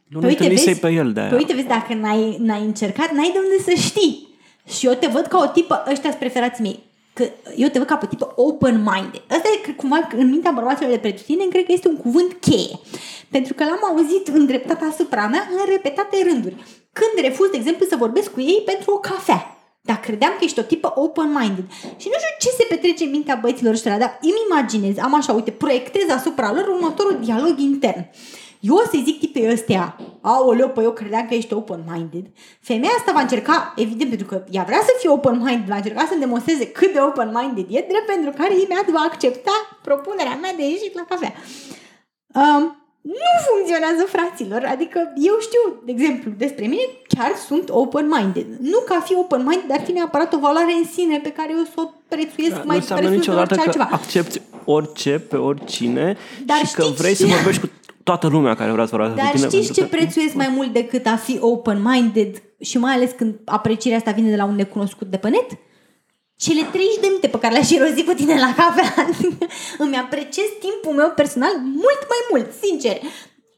Nu 0.08 0.18
Păi 0.18 0.20
ne 0.20 0.26
uite, 0.26 0.42
întâlnisei 0.42 0.72
vezi? 0.72 0.80
pe 0.80 0.90
el 0.90 1.12
de 1.12 1.20
aia. 1.20 1.28
Păi 1.28 1.38
uite, 1.38 1.54
vezi, 1.54 1.66
dacă 1.66 1.94
n-ai, 1.94 2.36
n-ai 2.40 2.64
încercat, 2.64 3.10
n-ai 3.10 3.30
de 3.32 3.38
unde 3.38 3.62
să 3.62 3.74
știi. 3.88 4.28
Și 4.76 4.86
eu 4.86 4.92
te 4.92 5.06
văd 5.06 5.26
ca 5.26 5.38
o 5.38 5.46
tipă, 5.46 5.84
ăștia 5.90 6.10
sunt 6.10 6.20
preferații 6.20 6.62
mei, 6.62 6.78
că 7.12 7.24
eu 7.56 7.68
te 7.68 7.78
văd 7.78 7.86
ca 7.86 7.96
pe 7.96 8.06
tipă 8.06 8.32
open-minded. 8.36 9.22
Asta 9.28 9.48
e 9.54 9.60
cred, 9.62 9.76
cumva 9.76 10.08
în 10.16 10.28
mintea 10.30 10.50
bărbaților 10.50 10.90
de 10.90 10.98
pretutindeni, 10.98 11.50
cred 11.50 11.64
că 11.64 11.72
este 11.72 11.88
un 11.88 11.96
cuvânt 11.96 12.32
cheie. 12.40 12.78
Pentru 13.30 13.54
că 13.54 13.64
l-am 13.64 13.82
auzit 13.90 14.28
îndreptat 14.28 14.80
asupra 14.90 15.26
mea 15.26 15.48
în 15.50 15.70
repetate 15.72 16.16
rânduri. 16.28 16.54
Când 16.92 17.26
refuz, 17.26 17.48
de 17.50 17.56
exemplu, 17.56 17.86
să 17.86 17.96
vorbesc 17.96 18.32
cu 18.32 18.40
ei 18.40 18.62
pentru 18.64 18.92
o 18.92 18.98
cafea. 18.98 19.50
Dar 19.80 20.00
credeam 20.00 20.32
că 20.38 20.44
ești 20.44 20.58
o 20.58 20.62
tipă 20.62 20.92
open-minded. 20.94 21.64
Și 21.96 22.08
nu 22.12 22.16
știu 22.22 22.34
ce 22.40 22.48
se 22.48 22.66
petrece 22.68 23.04
în 23.04 23.10
mintea 23.10 23.38
băieților 23.40 23.72
ăștia, 23.72 23.98
dar 23.98 24.18
îmi 24.22 24.42
imaginez, 24.50 24.98
am 24.98 25.14
așa, 25.14 25.32
uite, 25.32 25.50
proiectez 25.50 26.08
asupra 26.08 26.52
lor 26.52 26.66
următorul 26.68 27.18
dialog 27.24 27.58
intern. 27.58 28.10
Eu 28.60 28.74
o 28.74 28.82
să-i 28.90 29.02
zic 29.04 29.18
tipei 29.18 29.52
ăstea, 29.52 29.96
aoleu, 30.20 30.68
păi 30.68 30.84
eu 30.84 30.92
credeam 30.92 31.26
că 31.28 31.34
ești 31.34 31.52
open-minded. 31.52 32.24
Femeia 32.60 32.92
asta 32.98 33.12
va 33.12 33.20
încerca, 33.20 33.72
evident, 33.76 34.08
pentru 34.08 34.26
că 34.26 34.44
ea 34.50 34.62
vrea 34.62 34.80
să 34.82 34.92
fie 34.98 35.08
open-minded, 35.10 35.68
va 35.68 35.76
încerca 35.76 36.06
să 36.10 36.16
demonstreze 36.18 36.66
cât 36.70 36.92
de 36.92 37.00
open-minded 37.00 37.64
e, 37.68 37.84
drept 37.88 38.06
pentru 38.06 38.30
care 38.36 38.52
imediat 38.54 38.88
va 38.90 39.02
accepta 39.10 39.78
propunerea 39.82 40.38
mea 40.40 40.52
de 40.56 40.62
ieșit 40.62 40.94
la 40.94 41.04
cafea. 41.08 41.32
Um, 42.34 42.76
nu 43.00 43.30
funcționează, 43.50 44.02
fraților. 44.16 44.62
Adică 44.74 44.98
eu 45.28 45.34
știu, 45.40 45.62
de 45.84 45.90
exemplu, 45.96 46.30
despre 46.36 46.66
mine, 46.66 46.82
chiar 47.08 47.32
sunt 47.46 47.68
open-minded. 47.70 48.46
Nu 48.60 48.78
ca 48.86 49.00
fi 49.04 49.14
open-minded, 49.14 49.68
dar 49.68 49.80
fi 49.84 49.92
neapărat 49.92 50.32
o 50.34 50.38
valoare 50.38 50.72
în 50.72 50.84
sine 50.92 51.18
pe 51.22 51.32
care 51.32 51.48
eu 51.58 51.64
să 51.64 51.72
o 51.76 51.90
prețuiesc 52.08 52.54
Da, 52.54 52.58
nu 52.58 52.66
mai 52.66 52.76
înseamnă 52.76 53.06
presus 53.06 53.24
de 53.24 53.30
niciodată 53.30 53.54
orice 53.54 53.70
că 53.70 53.78
altceva. 53.78 53.88
accepti 54.02 54.40
orice 54.64 55.18
pe 55.18 55.36
oricine 55.36 56.16
Dar 56.46 56.56
și 56.66 56.74
că 56.74 56.82
știți- 56.82 56.96
vrei 57.00 57.14
să 57.14 57.26
vorbești 57.26 57.60
cu 57.60 57.68
toată 58.08 58.26
lumea 58.28 58.54
care 58.54 58.70
vrea 58.70 58.86
să 58.86 58.96
vorbească 58.96 59.20
Dar 59.22 59.30
cu 59.30 59.36
tine. 59.36 59.48
știți 59.48 59.66
pentru 59.66 59.82
ce 59.82 59.88
că- 59.90 59.96
prețuiesc 59.96 60.34
mai 60.34 60.48
mult 60.56 60.72
decât 60.72 61.06
a 61.06 61.16
fi 61.16 61.38
open-minded 61.40 62.42
și 62.60 62.78
mai 62.78 62.92
ales 62.94 63.10
când 63.16 63.34
aprecierea 63.44 63.98
asta 63.98 64.10
vine 64.10 64.30
de 64.30 64.36
la 64.36 64.44
un 64.44 64.54
necunoscut 64.54 65.06
de 65.10 65.16
pe 65.16 65.28
net? 65.28 65.46
Cele 66.36 66.62
30 66.72 66.94
de 67.00 67.06
minute 67.06 67.28
pe 67.28 67.38
care 67.38 67.52
le-aș 67.52 67.70
irosi 67.70 68.04
cu 68.04 68.12
tine 68.12 68.34
la 68.46 68.54
cafea. 68.60 69.06
Îmi 69.84 69.96
apreciez 69.96 70.46
timpul 70.66 70.92
meu 71.00 71.10
personal 71.20 71.52
mult 71.84 72.02
mai 72.12 72.22
mult, 72.30 72.48
sincer. 72.62 72.96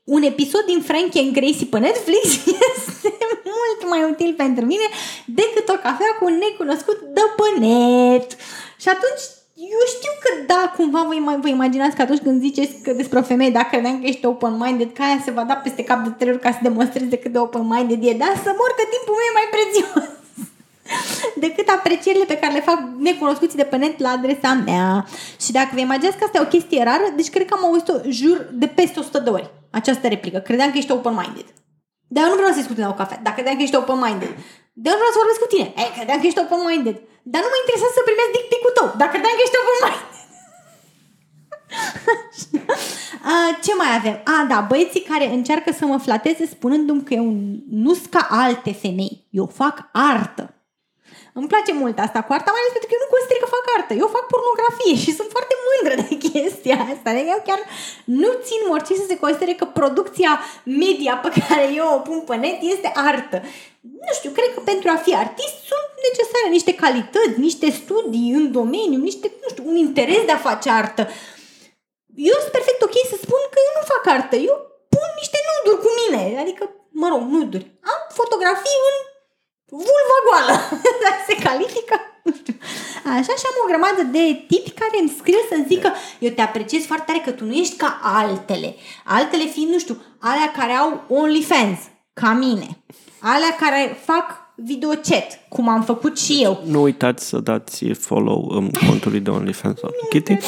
Un 0.05 0.23
episod 0.23 0.65
din 0.67 0.81
Frankie 0.81 1.21
and 1.21 1.33
Gracie 1.33 1.67
pe 1.71 1.79
Netflix 1.79 2.25
este 2.75 3.11
mult 3.57 3.81
mai 3.93 4.03
util 4.11 4.35
pentru 4.37 4.65
mine 4.65 4.87
decât 5.27 5.69
o 5.69 5.73
cafea 5.87 6.13
cu 6.19 6.25
un 6.25 6.37
necunoscut 6.45 6.99
de 7.17 7.21
pe 7.39 7.47
net. 7.65 8.29
Și 8.83 8.89
atunci 8.89 9.23
eu 9.61 9.83
știu 9.95 10.13
că 10.25 10.31
da, 10.51 10.73
cumva 10.77 11.03
vă, 11.09 11.15
ima- 11.15 11.41
vă 11.41 11.49
imaginați 11.49 11.97
că 11.97 12.03
atunci 12.03 12.27
când 12.27 12.41
ziceți 12.41 12.75
că 12.85 12.93
despre 12.93 13.19
o 13.19 13.23
femeie, 13.23 13.51
dacă 13.51 13.69
credeam 13.71 14.01
că 14.01 14.07
ești 14.07 14.27
open-minded, 14.27 14.93
că 14.93 15.03
aia 15.03 15.21
se 15.25 15.31
va 15.31 15.45
da 15.45 15.55
peste 15.55 15.85
cap 15.85 16.05
de 16.05 16.11
trei 16.11 16.33
ori 16.33 16.41
ca 16.41 16.51
să 16.51 16.59
demonstreze 16.63 17.17
cât 17.19 17.33
de 17.33 17.39
open-minded 17.39 18.05
e, 18.05 18.13
da, 18.13 18.31
să 18.45 18.51
mor 18.61 18.71
că 18.79 18.85
timpul 18.95 19.15
meu 19.19 19.29
e 19.31 19.39
mai 19.39 19.49
prețios 19.55 20.05
decât 21.45 21.69
aprecierile 21.69 22.25
pe 22.25 22.39
care 22.39 22.53
le 22.53 22.61
fac 22.61 22.81
necunoscuții 22.99 23.61
de 23.63 23.65
pe 23.65 23.77
net 23.77 23.99
la 23.99 24.11
adresa 24.11 24.53
mea. 24.53 25.07
Și 25.41 25.53
dacă 25.53 25.71
vă 25.73 25.81
imaginați 25.81 26.19
că 26.19 26.25
asta 26.25 26.39
e 26.39 26.47
o 26.49 26.55
chestie 26.55 26.83
rară, 26.83 27.07
deci 27.17 27.31
cred 27.31 27.47
că 27.47 27.55
am 27.57 27.65
auzit-o, 27.65 27.95
jur, 28.09 28.49
de 28.53 28.67
peste 28.67 28.99
100 28.99 29.19
de 29.19 29.31
ori, 29.31 29.51
această 29.71 30.09
replică. 30.09 30.39
Credeam 30.39 30.71
că 30.71 30.79
ești 30.79 30.93
open-minded. 30.93 31.49
Dar 32.15 32.23
eu 32.25 32.31
nu 32.31 32.37
vreau 32.37 32.51
să 32.53 32.59
discut 32.59 32.79
la 32.79 32.89
o 32.89 32.95
cafea. 33.01 33.21
Dacă 33.23 33.35
credeam 33.35 33.57
că 33.57 33.63
ești 33.63 33.77
open-minded. 33.77 34.35
Dar 34.83 34.91
eu 34.93 34.97
nu 34.97 35.03
vreau 35.03 35.15
să 35.15 35.23
vorbesc 35.23 35.43
cu 35.45 35.53
tine. 35.55 35.67
Ei, 35.83 35.95
credeam 35.97 36.19
că 36.21 36.27
ești 36.29 36.43
open-minded. 36.43 36.97
Dar 37.33 37.41
nu 37.45 37.51
mă 37.53 37.59
interesează 37.61 37.95
să 37.97 38.07
primesc 38.09 38.31
dick 38.35 38.47
pic-ul 38.53 38.75
tău. 38.79 38.89
Dar 39.01 39.09
credeam 39.13 39.35
că 39.37 39.43
ești 39.45 39.61
open-minded. 39.61 40.07
A, 43.33 43.35
ce 43.65 43.73
mai 43.81 43.91
avem? 43.99 44.17
A, 44.35 44.37
da, 44.53 44.59
băieții 44.71 45.09
care 45.11 45.27
încearcă 45.39 45.71
să 45.79 45.85
mă 45.91 45.99
flateze 46.07 46.45
spunându-mi 46.55 47.07
că 47.09 47.13
eu 47.21 47.29
nu 47.85 47.93
sunt 47.99 48.11
ca 48.17 48.23
alte 48.45 48.73
femei. 48.83 49.15
Eu 49.41 49.47
fac 49.61 49.77
artă. 50.13 50.45
Îmi 51.39 51.51
place 51.53 51.73
mult 51.83 51.97
asta 51.99 52.21
cu 52.23 52.33
arta, 52.37 52.51
mai 52.53 52.63
ales 52.63 52.75
pentru 52.75 52.89
că 52.89 52.95
eu 52.97 53.05
nu 53.05 53.15
consider 53.15 53.39
că 53.41 53.49
fac 53.57 53.65
artă. 53.77 53.93
Eu 54.03 54.09
fac 54.17 54.25
pornografie 54.35 54.97
și 55.05 55.17
sunt 55.19 55.31
foarte 55.37 55.55
mândră 55.67 55.95
de 56.03 56.15
chestia 56.27 56.49
chestia 56.69 56.95
asta. 56.95 57.09
Adică 57.11 57.29
eu 57.35 57.43
chiar 57.49 57.61
nu 58.05 58.31
țin 58.47 58.61
orice 58.75 58.95
să 58.95 59.05
se 59.09 59.19
considere 59.25 59.53
că 59.53 59.65
producția 59.65 60.33
media 60.81 61.15
pe 61.25 61.31
care 61.49 61.65
eu 61.81 61.89
o 61.97 61.99
pun 62.09 62.21
pe 62.21 62.37
net 62.37 62.59
este 62.75 62.93
artă. 62.95 63.43
Nu 63.81 64.13
știu, 64.19 64.31
cred 64.31 64.51
că 64.55 64.61
pentru 64.61 64.89
a 64.91 64.97
fi 65.05 65.13
artist 65.15 65.57
sunt 65.71 65.89
necesare 66.07 66.49
niște 66.57 66.75
calități, 66.83 67.41
niște 67.49 67.69
studii 67.71 68.33
în 68.39 68.53
domeniu, 68.53 68.99
niște, 69.09 69.27
nu 69.43 69.49
știu, 69.53 69.65
un 69.71 69.77
interes 69.77 70.23
de 70.25 70.33
a 70.33 70.47
face 70.49 70.69
artă. 70.71 71.03
Eu 72.33 72.37
sunt 72.43 72.55
perfect 72.57 72.81
ok 72.83 72.97
să 73.13 73.17
spun 73.25 73.43
că 73.53 73.59
eu 73.67 73.73
nu 73.79 73.85
fac 73.93 74.05
artă. 74.17 74.37
Eu 74.49 74.57
pun 74.95 75.09
niște 75.21 75.39
nuduri 75.47 75.83
cu 75.85 75.91
mine. 76.01 76.23
Adică, 76.43 76.65
mă 77.01 77.07
rog, 77.13 77.23
nuduri. 77.35 77.67
Am 77.93 78.01
fotografii 78.21 78.81
în 78.89 78.97
vulva 79.87 80.19
goală. 80.27 80.55
Dar 81.03 81.15
se 81.29 81.35
califică? 81.47 81.97
Nu 82.25 82.33
știu. 82.41 82.55
Așa 83.05 83.35
și 83.41 83.47
am 83.49 83.57
o 83.63 83.69
grămadă 83.71 84.03
de 84.03 84.25
tipi 84.51 84.71
care 84.71 84.97
îmi 85.01 85.15
scriu 85.19 85.41
să 85.51 85.57
zică 85.67 85.93
eu 86.19 86.31
te 86.31 86.41
apreciez 86.41 86.83
foarte 86.85 87.05
tare 87.07 87.23
că 87.25 87.31
tu 87.31 87.45
nu 87.45 87.53
ești 87.53 87.77
ca 87.77 88.01
altele. 88.03 88.75
Altele 89.05 89.45
fiind, 89.45 89.73
nu 89.73 89.79
știu, 89.79 90.03
alea 90.21 90.51
care 90.59 90.73
au 90.73 91.05
OnlyFans, 91.09 91.79
ca 92.13 92.33
mine. 92.33 92.69
Alea 93.21 93.57
care 93.61 93.97
fac 94.05 94.47
videochat, 94.55 95.41
cum 95.49 95.69
am 95.69 95.83
făcut 95.83 96.19
și 96.19 96.41
eu. 96.43 96.63
Nu 96.67 96.83
uitați 96.83 97.29
să 97.29 97.39
dați 97.39 97.85
follow 97.85 98.49
um, 98.55 98.71
contului 98.87 99.21
de 99.21 99.31
OnlyFans 99.31 99.83
al 99.83 99.95
Kitty. 100.11 100.33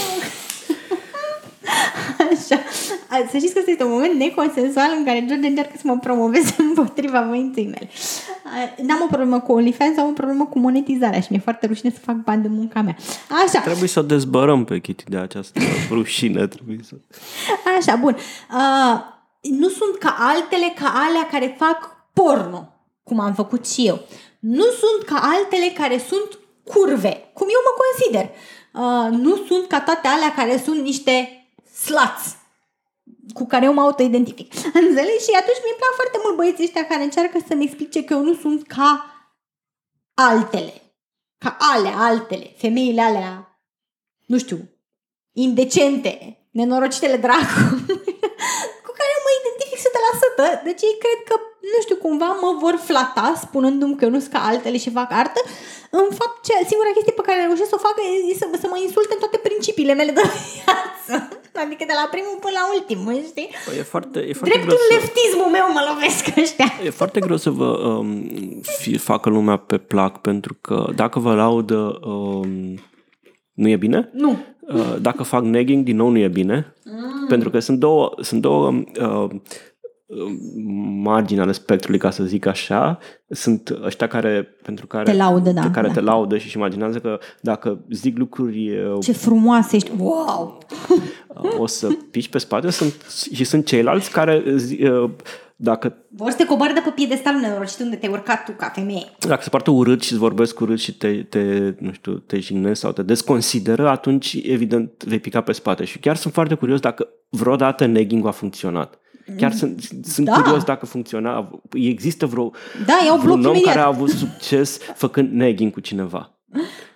Așa. 2.30 2.62
Să 3.30 3.36
știți 3.36 3.52
că 3.52 3.58
ăsta 3.58 3.70
este 3.70 3.84
un 3.84 3.90
moment 3.90 4.14
neconsensual 4.14 4.90
în 4.98 5.04
care 5.04 5.24
George 5.28 5.46
încearcă 5.46 5.72
să 5.76 5.82
mă 5.84 5.98
promoveze 5.98 6.54
împotriva 6.68 7.26
voinței 7.28 7.64
mele. 7.64 7.88
N-am 8.76 9.00
o 9.02 9.06
problemă 9.06 9.40
cu 9.40 9.52
OnlyFans, 9.52 9.98
am 9.98 10.08
o 10.08 10.12
problemă 10.12 10.44
cu 10.44 10.58
monetizarea 10.58 11.20
și 11.20 11.26
mi-e 11.30 11.40
foarte 11.40 11.66
rușine 11.66 11.90
să 11.90 11.98
fac 11.98 12.14
bani 12.14 12.42
de 12.42 12.48
munca 12.48 12.80
mea. 12.80 12.96
Așa. 13.46 13.60
Trebuie 13.60 13.88
să 13.88 13.98
o 13.98 14.02
dezbărăm 14.02 14.64
pe 14.64 14.78
Kitty 14.78 15.04
de 15.04 15.16
această 15.16 15.60
rușine. 15.96 16.46
Trebuie 16.46 16.80
să... 16.82 16.94
Așa, 17.78 17.96
bun. 17.96 18.16
Uh, 18.50 19.00
nu 19.40 19.68
sunt 19.68 19.98
ca 19.98 20.16
altele, 20.18 20.72
ca 20.74 20.92
alea 21.08 21.28
care 21.30 21.54
fac 21.58 21.99
porno, 22.20 22.60
cum 23.02 23.20
am 23.20 23.34
făcut 23.34 23.68
și 23.68 23.86
eu. 23.86 23.98
Nu 24.38 24.64
sunt 24.64 25.02
ca 25.06 25.18
altele 25.22 25.72
care 25.74 25.98
sunt 25.98 26.38
curve, 26.64 27.30
cum 27.32 27.46
eu 27.56 27.62
mă 27.66 27.72
consider. 27.82 28.26
Uh, 28.72 29.18
nu 29.24 29.36
sunt 29.46 29.66
ca 29.68 29.80
toate 29.80 30.08
alea 30.08 30.32
care 30.34 30.62
sunt 30.64 30.80
niște 30.80 31.44
sluts 31.84 32.24
cu 33.32 33.46
care 33.46 33.64
eu 33.64 33.72
mă 33.72 33.80
auto-identific. 33.80 34.54
Înțelegi? 34.82 35.24
Și 35.24 35.38
atunci 35.40 35.62
mi-e 35.64 35.80
plac 35.80 35.92
foarte 35.94 36.18
mult 36.22 36.36
băieții 36.36 36.64
ăștia 36.64 36.86
care 36.86 37.02
încearcă 37.02 37.38
să-mi 37.48 37.64
explice 37.64 38.04
că 38.04 38.12
eu 38.12 38.22
nu 38.22 38.34
sunt 38.34 38.66
ca 38.66 38.90
altele. 40.14 40.74
Ca 41.38 41.56
alea, 41.58 41.96
altele. 41.96 42.54
Femeile 42.56 43.00
alea, 43.00 43.60
nu 44.26 44.38
știu, 44.38 44.58
indecente, 45.32 46.38
nenorocitele 46.50 47.16
dracu, 47.16 47.60
cu 48.84 48.90
care 48.98 49.10
eu 49.16 49.22
mă 49.26 49.32
identific 49.40 49.78
100%. 50.60 50.64
Deci 50.64 50.82
ei 50.82 50.96
cred 51.04 51.20
că, 51.28 51.34
nu 51.72 51.78
știu, 51.84 51.96
cumva 52.04 52.30
mă 52.42 52.50
vor 52.62 52.76
flata 52.88 53.26
spunându-mi 53.44 53.96
că 53.96 54.04
eu 54.04 54.10
nu 54.14 54.20
sunt 54.20 54.32
ca 54.32 54.40
altele 54.50 54.78
și 54.84 54.96
fac 54.98 55.10
artă. 55.22 55.40
În 55.90 56.08
fapt, 56.18 56.36
ce, 56.46 56.52
singura 56.70 56.92
chestie 56.96 57.18
pe 57.18 57.26
care 57.28 57.38
reușesc 57.40 57.70
să 57.72 57.78
o 57.78 57.84
fac 57.86 57.96
e 58.30 58.34
să, 58.40 58.46
să 58.62 58.66
mă 58.70 58.78
insulte 58.86 59.12
în 59.14 59.22
toate 59.24 59.38
principiile 59.48 59.94
mele 60.00 60.12
de 60.18 60.24
viață. 60.36 61.12
Adică 61.64 61.84
de 61.90 61.96
la 62.00 62.06
primul 62.14 62.36
până 62.44 62.56
la 62.60 62.64
ultimul, 62.76 63.16
știi? 63.30 63.48
Păi 63.66 63.76
e 63.80 63.92
foarte, 63.94 64.18
e 64.30 64.32
foarte 64.38 64.52
Dreptul 64.54 64.76
greu 64.76 64.88
să, 64.88 64.94
leftismul 64.94 65.50
meu 65.56 65.66
mă 65.76 65.82
lovesc 65.90 66.22
ăștia. 66.42 66.68
e 66.88 66.90
foarte 67.00 67.20
greu 67.26 67.38
să 67.46 67.50
vă 67.60 67.70
um, 67.88 68.10
fi, 68.80 68.92
facă 69.10 69.28
lumea 69.36 69.56
pe 69.70 69.78
plac 69.92 70.12
pentru 70.28 70.52
că 70.60 70.76
dacă 71.02 71.16
vă 71.18 71.32
laudă 71.42 71.80
um, 72.12 72.50
nu 73.52 73.68
e 73.68 73.76
bine. 73.76 74.10
Nu. 74.12 74.32
Uh, 74.60 74.96
dacă 75.00 75.22
fac 75.22 75.42
negging, 75.42 75.84
din 75.84 75.96
nou 75.96 76.08
nu 76.08 76.18
e 76.18 76.28
bine. 76.28 76.74
Mm. 76.84 77.26
Pentru 77.28 77.50
că 77.50 77.58
sunt 77.58 77.78
două, 77.78 78.14
sunt 78.20 78.40
două 78.40 78.72
uh, 79.00 79.30
margini 81.02 81.40
ale 81.40 81.52
spectrului, 81.52 81.98
ca 81.98 82.10
să 82.10 82.24
zic 82.24 82.46
așa, 82.46 82.98
sunt 83.28 83.78
ăștia 83.82 84.06
care, 84.06 84.48
pentru 84.62 84.86
care, 84.86 85.10
Te 85.10 85.16
laudă, 85.16 85.50
da, 85.50 85.70
care 85.70 85.86
da. 85.86 85.92
te 85.92 86.00
laudă 86.00 86.38
și 86.38 86.46
își 86.46 86.56
imaginează 86.56 86.98
că 86.98 87.18
dacă 87.40 87.78
zic 87.90 88.18
lucruri 88.18 88.70
uh, 88.78 88.98
Ce 89.00 89.12
frumoasă 89.12 89.76
ești. 89.76 89.90
Wow! 89.98 90.58
o 91.58 91.66
să 91.66 91.88
piși 92.10 92.28
pe 92.28 92.38
spate 92.38 92.70
sunt, 92.70 92.94
și 93.32 93.44
sunt 93.44 93.66
ceilalți 93.66 94.10
care 94.10 94.42
zi- 94.56 94.82
uh, 94.82 95.10
dacă, 95.56 95.96
Vor 96.08 96.30
să 96.30 96.36
te 96.36 96.44
coboare 96.46 96.72
de 96.72 96.80
pe 96.84 96.90
piedestalul 96.94 97.40
nenorocit 97.40 97.80
unde 97.80 97.96
te-ai 97.96 98.12
urcat 98.12 98.44
tu 98.44 98.52
ca 98.52 98.68
femeie. 98.74 99.04
dacă 99.18 99.42
se 99.42 99.48
poartă 99.48 99.70
urât 99.70 100.02
și 100.02 100.12
îți 100.12 100.20
vorbesc 100.20 100.60
urât 100.60 100.78
și 100.80 100.96
te, 100.96 101.22
te, 101.22 101.74
nu 101.78 101.92
știu, 101.92 102.12
te 102.12 102.38
jignesc 102.38 102.80
sau 102.80 102.92
te 102.92 103.02
desconsideră, 103.02 103.88
atunci 103.88 104.38
evident 104.42 105.04
vei 105.04 105.18
pica 105.18 105.40
pe 105.40 105.52
spate. 105.52 105.84
Și 105.84 105.98
chiar 105.98 106.16
sunt 106.16 106.32
foarte 106.32 106.54
curios 106.54 106.80
dacă 106.80 107.08
vreodată 107.28 107.86
negging 107.86 108.26
a 108.26 108.30
funcționat. 108.30 108.99
Chiar 109.36 109.52
sunt, 109.52 109.88
sunt 110.04 110.26
Da. 110.26 110.32
curios 110.40 110.64
dacă 110.64 110.86
funcționa. 110.86 111.60
Există 111.72 112.26
vreo, 112.26 112.52
Da, 112.86 112.98
iau 113.06 113.18
bloc 113.18 113.22
vreun 113.22 113.44
om 113.44 113.50
imediat. 113.50 113.74
care 113.74 113.84
a 113.84 113.86
avut 113.88 114.10
succes 114.10 114.78
făcând 114.94 115.32
negging 115.32 115.72
cu 115.72 115.80
cineva. 115.80 116.34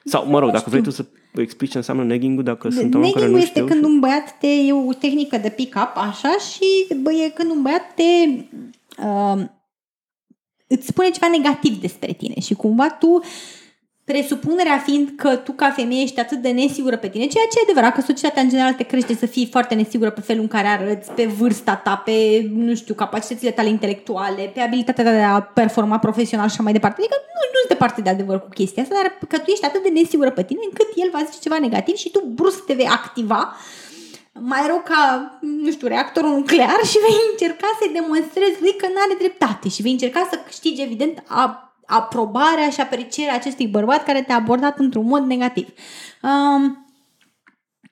Sau, 0.04 0.26
mă 0.26 0.38
rog, 0.38 0.50
dacă 0.50 0.70
vrei 0.70 0.82
tu 0.82 0.90
să 0.90 1.04
explici 1.34 1.70
ce 1.70 1.76
înseamnă 1.76 2.04
negging-ul, 2.04 2.44
dacă 2.44 2.68
sunt 2.70 2.94
oameni 2.94 3.12
care 3.12 3.24
Negging 3.24 3.40
nu 3.40 3.46
este 3.46 3.60
știu. 3.60 3.72
când 3.72 3.84
un 3.84 4.00
băiat 4.00 4.38
te, 4.38 4.46
e 4.46 4.72
o 4.72 4.92
tehnică 4.92 5.36
de 5.36 5.48
pick-up, 5.48 5.92
așa, 5.94 6.36
și 6.52 6.94
bă, 7.02 7.12
e 7.12 7.28
când 7.28 7.50
un 7.50 7.62
băiat 7.62 7.94
te 7.94 8.02
uh, 9.02 9.44
îți 10.66 10.86
spune 10.86 11.10
ceva 11.10 11.28
negativ 11.30 11.80
despre 11.80 12.12
tine 12.12 12.40
și 12.40 12.54
cumva 12.54 12.90
tu 12.90 13.20
presupunerea 14.04 14.78
fiind 14.78 15.08
că 15.16 15.36
tu 15.36 15.52
ca 15.52 15.70
femeie 15.70 16.02
ești 16.02 16.20
atât 16.20 16.38
de 16.38 16.48
nesigură 16.48 16.96
pe 16.96 17.08
tine, 17.08 17.26
ceea 17.26 17.44
ce 17.50 17.58
e 17.58 17.62
adevărat 17.62 17.94
că 17.94 18.00
societatea 18.00 18.42
în 18.42 18.48
general 18.48 18.72
te 18.72 18.82
crește 18.82 19.14
să 19.14 19.26
fii 19.26 19.48
foarte 19.50 19.74
nesigură 19.74 20.10
pe 20.10 20.20
felul 20.20 20.42
în 20.42 20.48
care 20.48 20.66
arăți, 20.66 21.12
pe 21.12 21.24
vârsta 21.24 21.76
ta, 21.76 21.96
pe, 22.04 22.46
nu 22.54 22.74
știu, 22.74 22.94
capacitățile 22.94 23.50
tale 23.50 23.68
intelectuale, 23.68 24.50
pe 24.54 24.60
abilitatea 24.60 25.04
ta 25.04 25.10
de 25.10 25.22
a 25.22 25.40
performa 25.40 25.98
profesional 25.98 26.46
și 26.48 26.54
așa 26.54 26.62
mai 26.62 26.72
departe. 26.72 27.00
Adică 27.00 27.16
nu, 27.20 27.40
nu 27.52 27.58
sunt 27.58 27.68
departe 27.68 28.00
de 28.00 28.10
adevăr 28.10 28.40
cu 28.40 28.48
chestia 28.48 28.82
asta, 28.82 28.94
dar 28.94 29.28
că 29.28 29.38
tu 29.38 29.50
ești 29.50 29.64
atât 29.64 29.82
de 29.82 29.88
nesigură 29.88 30.30
pe 30.30 30.44
tine 30.44 30.60
încât 30.64 30.88
el 30.94 31.08
va 31.12 31.22
zice 31.26 31.38
ceva 31.40 31.58
negativ 31.58 31.94
și 31.94 32.10
tu 32.10 32.20
brusc 32.34 32.64
te 32.64 32.74
vei 32.74 32.86
activa 32.86 33.56
mai 34.40 34.62
rău 34.66 34.82
ca, 34.84 35.02
nu 35.40 35.70
știu, 35.70 35.86
reactorul 35.86 36.30
nuclear 36.30 36.80
și 36.90 36.98
vei 37.06 37.18
încerca 37.32 37.68
să-i 37.78 37.92
demonstrezi 37.92 38.60
lui 38.60 38.74
că 38.76 38.86
nu 38.86 39.00
are 39.04 39.14
dreptate 39.18 39.68
și 39.68 39.82
vei 39.82 39.92
încerca 39.92 40.28
să 40.30 40.38
câștigi, 40.46 40.82
evident, 40.82 41.22
a, 41.26 41.73
aprobarea 41.86 42.70
și 42.70 42.80
aprecierea 42.80 43.34
acestui 43.34 43.66
bărbat 43.66 44.04
care 44.04 44.22
te-a 44.22 44.36
abordat 44.36 44.78
într-un 44.78 45.06
mod 45.06 45.22
negativ. 45.22 45.68
Um, 46.22 46.86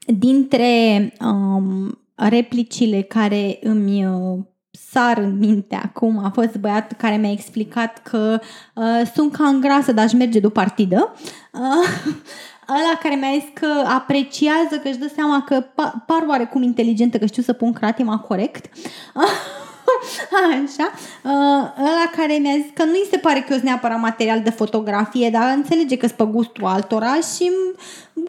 dintre 0.06 1.12
um, 1.20 1.98
replicile 2.14 3.02
care 3.02 3.58
îmi 3.62 4.06
uh, 4.06 4.38
sar 4.70 5.18
în 5.18 5.38
minte 5.38 5.74
acum 5.74 6.24
a 6.24 6.30
fost 6.30 6.56
băiatul 6.56 6.96
care 7.00 7.16
mi-a 7.16 7.30
explicat 7.30 7.98
că 8.02 8.40
uh, 8.74 9.02
sunt 9.14 9.32
cam 9.32 9.60
grasă, 9.60 9.92
dar 9.92 10.04
aș 10.04 10.12
merge 10.12 10.40
de 10.40 10.46
o 10.46 10.50
partidă. 10.50 11.14
Uh, 11.52 11.88
ăla 12.78 12.98
care 13.02 13.14
mi-a 13.14 13.38
zis 13.38 13.48
că 13.54 13.66
apreciază, 13.88 14.76
că 14.82 14.88
își 14.88 14.98
dă 14.98 15.10
seama 15.14 15.42
că 15.42 15.62
pa- 15.62 16.04
par 16.06 16.24
oarecum 16.28 16.62
inteligentă, 16.62 17.18
că 17.18 17.26
știu 17.26 17.42
să 17.42 17.52
pun 17.52 17.72
cratima 17.72 18.18
corect. 18.18 18.66
Așa. 20.64 20.92
Uh, 21.24 21.84
ăla 21.88 22.10
care 22.16 22.34
mi-a 22.34 22.56
zis 22.62 22.70
că 22.74 22.84
nu-i 22.84 23.08
se 23.10 23.16
pare 23.16 23.38
că 23.38 23.46
eu 23.48 23.56
sunt 23.56 23.68
neapărat 23.68 24.00
material 24.00 24.42
de 24.42 24.50
fotografie, 24.50 25.30
dar 25.30 25.52
înțelege 25.56 25.96
că 25.96 26.06
sunt 26.06 26.18
pe 26.18 26.24
gustul 26.24 26.64
altora 26.64 27.14
și 27.14 27.50
m- 27.50 27.78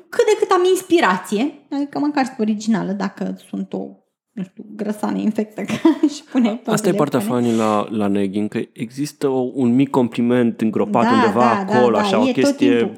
cât 0.10 0.26
de 0.26 0.36
cât 0.40 0.52
am 0.52 0.64
inspirație. 0.70 1.54
Adică 1.72 2.00
măcar 2.00 2.26
sunt 2.26 2.40
originală 2.40 2.92
dacă 2.92 3.38
sunt 3.50 3.74
o 3.74 3.88
nu 4.34 4.44
știu, 4.44 4.66
grăsană 4.76 5.18
infectă 5.18 5.62
care 5.72 5.98
își 6.02 6.24
pune 6.24 6.48
toate 6.50 6.72
Asta 6.72 6.90
e 6.90 6.94
partea 6.94 7.20
leptane. 7.20 7.42
funny 7.42 7.58
la, 7.58 7.88
la 7.90 8.08
negging, 8.08 8.50
că 8.50 8.60
există 8.72 9.28
o, 9.28 9.50
un 9.54 9.76
mic 9.76 9.90
compliment 9.90 10.62
îngropat 10.62 11.04
Da, 11.04 11.12
undeva 11.12 11.40
da, 11.40 11.64
da, 11.74 11.78
acolo, 11.78 11.96
da, 11.98 12.02
așa, 12.04 12.20
o 12.20 12.28
e 12.28 12.32
tot 12.32 12.34
chestie 12.34 12.78
timpul. 12.78 12.98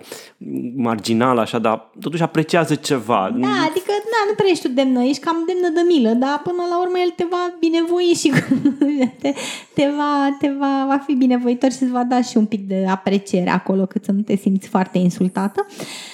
marginală, 0.76 1.42
așa, 1.42 1.60
dar 1.60 1.92
totuși 2.00 2.22
apreciază 2.22 2.76
ceva. 2.76 3.36
Da, 3.40 3.48
adică 3.48 3.92
na, 4.12 4.20
nu 4.28 4.34
prea 4.36 4.50
ești 4.50 4.68
tu 4.68 4.74
demnă, 4.74 5.04
ești 5.04 5.24
cam 5.24 5.36
demnă 5.48 5.70
de 5.82 5.82
milă, 5.88 6.10
dar 6.10 6.42
până 6.44 6.64
la 6.70 6.80
urmă 6.82 6.98
el 7.04 7.10
te 7.16 7.26
va 7.30 7.56
binevoi 7.60 8.14
și 8.18 8.32
te, 9.22 9.34
te, 9.74 9.90
va, 9.98 10.38
te 10.40 10.52
va, 10.60 10.86
va 10.88 10.98
fi 11.06 11.14
binevoitor 11.14 11.72
și 11.72 11.84
îți 11.84 11.92
va 11.92 12.04
da 12.04 12.22
și 12.22 12.38
un 12.38 12.46
pic 12.46 12.68
de 12.68 12.86
apreciere 12.90 13.50
acolo, 13.50 13.86
cât 13.86 14.04
să 14.04 14.12
nu 14.12 14.22
te 14.22 14.36
simți 14.36 14.68
foarte 14.68 14.98
insultată. 14.98 15.66
Uh, 15.70 16.14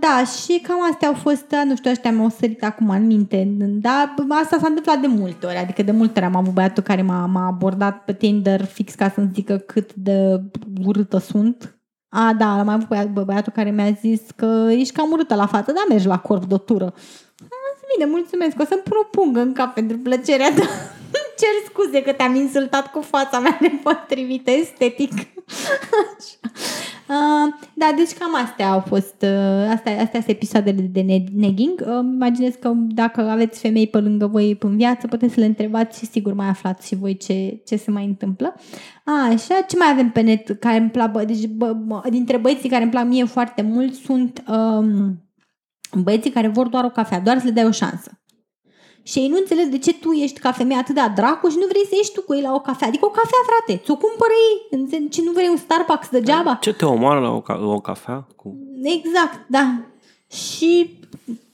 da, 0.00 0.24
și 0.24 0.60
cam 0.60 0.90
astea 0.90 1.08
au 1.08 1.14
fost, 1.14 1.52
uh, 1.52 1.62
nu 1.64 1.76
știu, 1.76 1.90
ăștia 1.90 2.12
mi-au 2.12 2.28
sărit 2.28 2.64
acum 2.64 2.90
în 2.90 3.06
minte, 3.06 3.48
dar 3.58 4.14
asta 4.28 4.58
s-a 4.60 4.66
întâmplat 4.66 5.00
de 5.00 5.06
multe 5.06 5.46
ori, 5.46 5.56
adică 5.56 5.82
de 5.82 5.90
multe 5.90 6.18
ori 6.18 6.28
am 6.28 6.36
avut 6.36 6.52
băiatul 6.52 6.82
care 6.82 7.02
m-a, 7.02 7.26
m-a 7.26 7.46
abordat 7.46 8.04
pe 8.04 8.12
Tinder 8.12 8.64
fix 8.64 8.94
ca 8.94 9.10
să-mi 9.10 9.30
zică 9.34 9.56
cât 9.56 9.94
de 9.94 10.42
urâtă 10.84 11.18
sunt. 11.18 11.78
A, 12.08 12.32
da, 12.38 12.58
am 12.58 12.64
mai 12.64 12.74
avut 12.74 12.88
băiat, 12.88 13.10
bă, 13.10 13.22
băiatul 13.22 13.52
care 13.52 13.70
mi-a 13.70 13.90
zis 13.90 14.20
că 14.36 14.66
ești 14.70 14.94
cam 14.94 15.10
urâtă 15.10 15.34
la 15.34 15.46
față, 15.46 15.72
dar 15.72 15.84
mergi 15.88 16.06
la 16.06 16.18
corp 16.18 16.44
de 16.44 16.54
o 16.54 16.58
tură. 16.58 16.84
Am 16.84 17.74
zis, 17.76 17.96
Bine, 17.96 18.10
mulțumesc, 18.10 18.60
o 18.60 18.64
să-mi 18.64 18.82
pun 18.82 18.96
o 19.00 19.08
pungă 19.10 19.40
în 19.40 19.52
cap 19.52 19.74
pentru 19.74 19.98
plăcerea 19.98 20.48
ta. 20.54 20.64
Cer 21.36 21.48
scuze 21.68 22.02
că 22.02 22.12
te-am 22.12 22.34
insultat 22.34 22.90
cu 22.90 23.00
fața 23.00 23.38
mea 23.38 23.58
nepotrivită 23.70 24.50
estetic. 24.50 25.12
Așa. 26.02 26.38
Uh, 27.08 27.54
da, 27.74 27.92
deci 27.96 28.12
cam 28.18 28.34
astea 28.34 28.70
au 28.70 28.80
fost, 28.80 29.14
uh, 29.22 29.70
astea, 29.70 29.92
astea 29.92 30.20
sunt 30.20 30.28
episoadele 30.28 30.80
de 30.80 31.00
negging. 31.34 31.84
Uh, 31.86 31.98
imaginez 32.02 32.54
că 32.60 32.72
dacă 32.74 33.20
aveți 33.20 33.60
femei 33.60 33.86
pe 33.86 33.98
lângă 33.98 34.26
voi 34.26 34.56
în 34.60 34.76
viață, 34.76 35.06
puteți 35.06 35.34
să 35.34 35.40
le 35.40 35.46
întrebați 35.46 35.98
și 35.98 36.06
sigur 36.06 36.32
mai 36.32 36.48
aflați 36.48 36.86
și 36.86 36.94
voi 36.94 37.16
ce, 37.16 37.62
ce 37.66 37.76
se 37.76 37.90
mai 37.90 38.04
întâmplă. 38.04 38.54
A, 39.04 39.12
așa, 39.12 39.60
ce 39.68 39.76
mai 39.76 39.88
avem 39.90 40.10
pe 40.10 40.20
net 40.20 40.56
care 40.60 40.78
îmi 40.78 40.90
plac? 40.90 41.22
Deci, 41.22 41.46
bă, 41.46 41.72
bă, 41.72 42.02
dintre 42.10 42.36
băieții 42.36 42.68
care 42.68 42.82
îmi 42.82 42.92
plac 42.92 43.06
mie 43.06 43.24
foarte 43.24 43.62
mult 43.62 43.94
sunt 43.94 44.44
um, 44.48 45.22
băieții 46.02 46.30
care 46.30 46.48
vor 46.48 46.68
doar 46.68 46.84
o 46.84 46.90
cafea, 46.90 47.20
doar 47.20 47.38
să 47.38 47.44
le 47.46 47.50
dai 47.50 47.64
o 47.64 47.70
șansă. 47.70 48.20
Și 49.10 49.18
ei 49.18 49.28
nu 49.28 49.36
înțeleg 49.36 49.66
de 49.66 49.78
ce 49.78 49.94
tu 49.94 50.10
ești 50.12 50.40
ca 50.40 50.52
femeie 50.52 50.80
atât 50.80 50.94
de 50.94 51.00
dracu 51.14 51.48
și 51.48 51.56
nu 51.60 51.66
vrei 51.66 51.86
să 51.86 51.94
ieși 51.96 52.12
tu 52.12 52.22
cu 52.22 52.34
ei 52.34 52.40
la 52.42 52.54
o 52.54 52.60
cafea. 52.60 52.88
Adică 52.88 53.04
o 53.06 53.08
cafea, 53.08 53.42
frate, 53.46 53.82
ți-o 53.84 53.96
cumpără 53.96 54.32
ei. 54.48 55.08
Ce 55.08 55.22
nu 55.22 55.32
vrei 55.32 55.48
un 55.48 55.56
Starbucks 55.56 56.08
degeaba? 56.08 56.54
Ce 56.60 56.72
te 56.72 56.84
omoară 56.84 57.20
la 57.20 57.30
o, 57.30 57.40
ca- 57.40 57.60
o 57.64 57.80
cafea? 57.80 58.26
Cu... 58.36 58.56
Exact, 58.82 59.40
da. 59.48 59.80
Și 60.30 60.98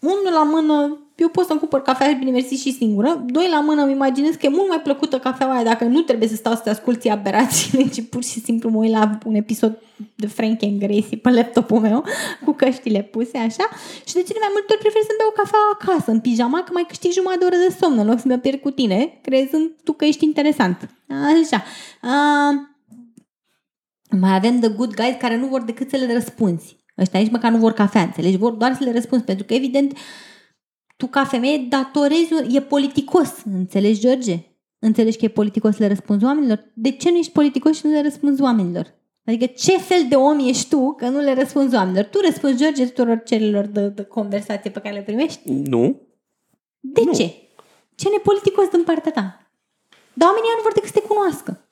unul 0.01 0.33
la 0.33 0.43
mână 0.43 0.99
eu 1.17 1.29
pot 1.29 1.47
să-mi 1.47 1.59
cumpăr 1.59 1.83
cafea 1.83 2.09
și 2.09 2.15
bine 2.15 2.31
mersi 2.31 2.55
și 2.55 2.73
singură. 2.73 3.25
Doi 3.27 3.49
la 3.51 3.61
mână 3.61 3.83
îmi 3.83 3.93
imaginez 3.93 4.35
că 4.35 4.47
e 4.47 4.49
mult 4.49 4.69
mai 4.69 4.81
plăcută 4.81 5.19
cafeaua 5.19 5.55
aia 5.55 5.65
dacă 5.65 5.85
nu 5.85 6.01
trebuie 6.01 6.29
să 6.29 6.35
stau 6.35 6.55
să 6.55 6.61
te 6.61 6.71
asculti 6.71 7.09
aberațiile, 7.09 7.89
ci 7.89 8.09
pur 8.09 8.23
și 8.25 8.41
simplu 8.41 8.71
mă 8.71 8.79
uit 8.79 8.91
la 8.91 9.19
un 9.25 9.35
episod 9.35 9.79
de 10.15 10.27
Frank 10.27 10.63
and 10.63 10.79
Gracie 10.79 11.17
pe 11.17 11.31
laptopul 11.31 11.81
meu 11.81 12.05
cu 12.45 12.53
căștile 12.53 13.03
puse 13.03 13.39
așa 13.39 13.67
și 14.07 14.15
de 14.15 14.23
cele 14.23 14.39
mai 14.41 14.51
multe 14.53 14.73
ori 14.73 14.81
prefer 14.81 15.03
să-mi 15.03 15.19
beau 15.19 15.33
cafea 15.37 15.59
acasă, 15.73 16.11
în 16.11 16.21
pijama, 16.21 16.63
că 16.63 16.71
mai 16.73 16.85
câștig 16.89 17.13
jumătate 17.13 17.39
de 17.39 17.45
oră 17.45 17.57
de 17.69 17.77
somn 17.81 17.99
în 17.99 18.07
loc 18.07 18.19
să 18.19 18.29
mă 18.29 18.37
pierd 18.37 18.61
cu 18.61 18.71
tine, 18.71 19.19
crezând 19.23 19.71
tu 19.85 19.93
că 19.93 20.05
ești 20.05 20.25
interesant. 20.25 20.89
Așa. 21.09 21.65
Uh, 22.03 22.53
mai 24.21 24.35
avem 24.35 24.61
The 24.61 24.69
Good 24.69 24.95
Guys 24.95 25.17
care 25.19 25.37
nu 25.37 25.47
vor 25.47 25.63
decât 25.63 25.91
să 25.91 25.97
le 25.97 26.13
răspunzi. 26.13 26.77
Ăștia 26.99 27.19
aici 27.19 27.31
măcar 27.31 27.51
nu 27.51 27.59
vor 27.59 27.73
cafea, 27.73 28.03
înțelegi? 28.03 28.37
Vor 28.37 28.53
doar 28.53 28.75
să 28.75 28.85
le 28.85 28.93
răspunzi, 28.93 29.25
pentru 29.25 29.45
că 29.45 29.55
evident 29.55 29.93
uh, 29.93 29.99
tu 31.03 31.09
ca 31.09 31.25
femeie 31.25 31.67
datorezi, 31.69 32.33
e 32.51 32.61
politicos, 32.61 33.29
înțelegi, 33.53 34.01
George? 34.01 34.39
Înțelegi 34.79 35.19
că 35.19 35.25
e 35.25 35.29
politicos 35.29 35.75
să 35.75 35.83
le 35.83 35.89
răspunzi 35.89 36.25
oamenilor? 36.25 36.71
De 36.75 36.91
ce 36.91 37.11
nu 37.11 37.17
ești 37.17 37.33
politicos 37.33 37.77
și 37.77 37.87
nu 37.87 37.93
le 37.93 38.03
răspunzi 38.03 38.43
oamenilor? 38.43 38.95
Adică 39.25 39.47
ce 39.47 39.79
fel 39.79 40.07
de 40.09 40.15
om 40.15 40.39
ești 40.39 40.69
tu 40.69 40.93
că 40.93 41.09
nu 41.09 41.19
le 41.19 41.35
răspunzi 41.35 41.75
oamenilor? 41.75 42.05
Tu 42.05 42.19
răspunzi, 42.21 42.57
George, 42.57 42.87
tuturor 42.87 43.23
celor 43.25 43.65
de, 43.65 43.89
de 43.89 44.03
conversație 44.03 44.71
pe 44.71 44.81
care 44.81 44.95
le 44.95 45.03
primești? 45.03 45.41
Nu. 45.45 46.01
De 46.81 47.03
nu. 47.05 47.13
ce? 47.13 47.35
Ce 47.95 48.09
nepoliticos 48.09 48.69
din 48.69 48.83
partea 48.85 49.13
ta? 49.13 49.51
Dar 50.13 50.29
oamenii 50.29 50.51
nu 50.57 50.63
vor 50.63 50.73
decât 50.73 50.91
să 50.93 50.99
te 51.01 51.07
cunoască. 51.07 51.69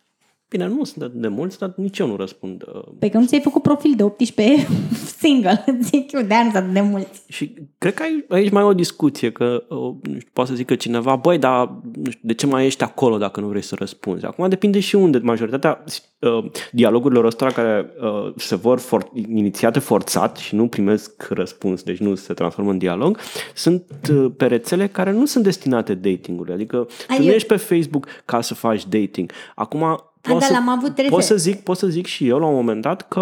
Bine, 0.50 0.66
nu 0.66 0.84
sunt 0.84 1.12
de 1.12 1.28
mulți, 1.28 1.58
dar 1.58 1.72
nici 1.76 1.98
eu 1.98 2.06
nu 2.06 2.16
răspund. 2.16 2.62
Uh, 2.74 2.82
păi 2.98 3.10
că 3.10 3.18
nu 3.18 3.26
ți-ai 3.26 3.40
făcut 3.40 3.62
profil 3.62 3.92
de 3.96 4.02
18 4.02 4.66
single, 5.20 5.64
zic 5.90 6.12
eu, 6.12 6.22
de 6.22 6.34
ani 6.34 6.50
sunt 6.50 6.72
de 6.72 6.80
mulți. 6.80 7.22
Și 7.28 7.54
cred 7.78 7.94
că 7.94 8.02
aici 8.28 8.50
mai 8.50 8.62
e 8.62 8.66
o 8.66 8.74
discuție, 8.74 9.32
că 9.32 9.64
uh, 9.68 9.78
nu 10.02 10.18
știu, 10.18 10.30
poate 10.32 10.50
să 10.50 10.56
zică 10.56 10.74
cineva, 10.74 11.16
băi, 11.16 11.38
dar 11.38 11.74
nu 11.82 12.10
știu, 12.10 12.20
de 12.22 12.34
ce 12.34 12.46
mai 12.46 12.66
ești 12.66 12.82
acolo 12.82 13.18
dacă 13.18 13.40
nu 13.40 13.46
vrei 13.46 13.62
să 13.62 13.74
răspunzi? 13.78 14.24
Acum 14.24 14.48
depinde 14.48 14.80
și 14.80 14.94
unde. 14.94 15.18
Majoritatea 15.18 15.84
uh, 16.18 16.50
dialogurilor 16.72 17.24
ăstora 17.24 17.50
care 17.50 17.90
uh, 18.00 18.32
se 18.36 18.56
vor 18.56 18.78
for, 18.78 19.10
inițiate 19.14 19.78
forțat 19.78 20.36
și 20.36 20.54
nu 20.54 20.68
primesc 20.68 21.26
răspuns, 21.28 21.82
deci 21.82 21.98
nu 21.98 22.14
se 22.14 22.32
transformă 22.32 22.70
în 22.70 22.78
dialog, 22.78 23.18
sunt 23.54 23.84
uh, 24.12 24.30
pe 24.36 24.46
rețele 24.46 24.86
care 24.86 25.12
nu 25.12 25.26
sunt 25.26 25.44
destinate 25.44 25.94
datingului. 25.94 26.54
Adică 26.54 26.86
Ai 27.08 27.16
tu 27.16 27.22
eu... 27.22 27.28
nu 27.28 27.34
ești 27.34 27.48
pe 27.48 27.56
Facebook 27.56 28.06
ca 28.24 28.40
să 28.40 28.54
faci 28.54 28.86
dating. 28.86 29.30
Acum 29.54 30.09
pot, 30.20 30.38
da, 30.38 30.46
să, 30.46 30.52
l-am 30.52 30.68
avut 30.68 31.06
pot, 31.08 31.22
să 31.22 31.36
zic, 31.36 31.62
pot 31.62 31.76
să 31.76 31.86
zic 31.86 32.06
și 32.06 32.28
eu 32.28 32.38
la 32.38 32.46
un 32.46 32.54
moment 32.54 32.82
dat 32.82 33.08
că, 33.08 33.20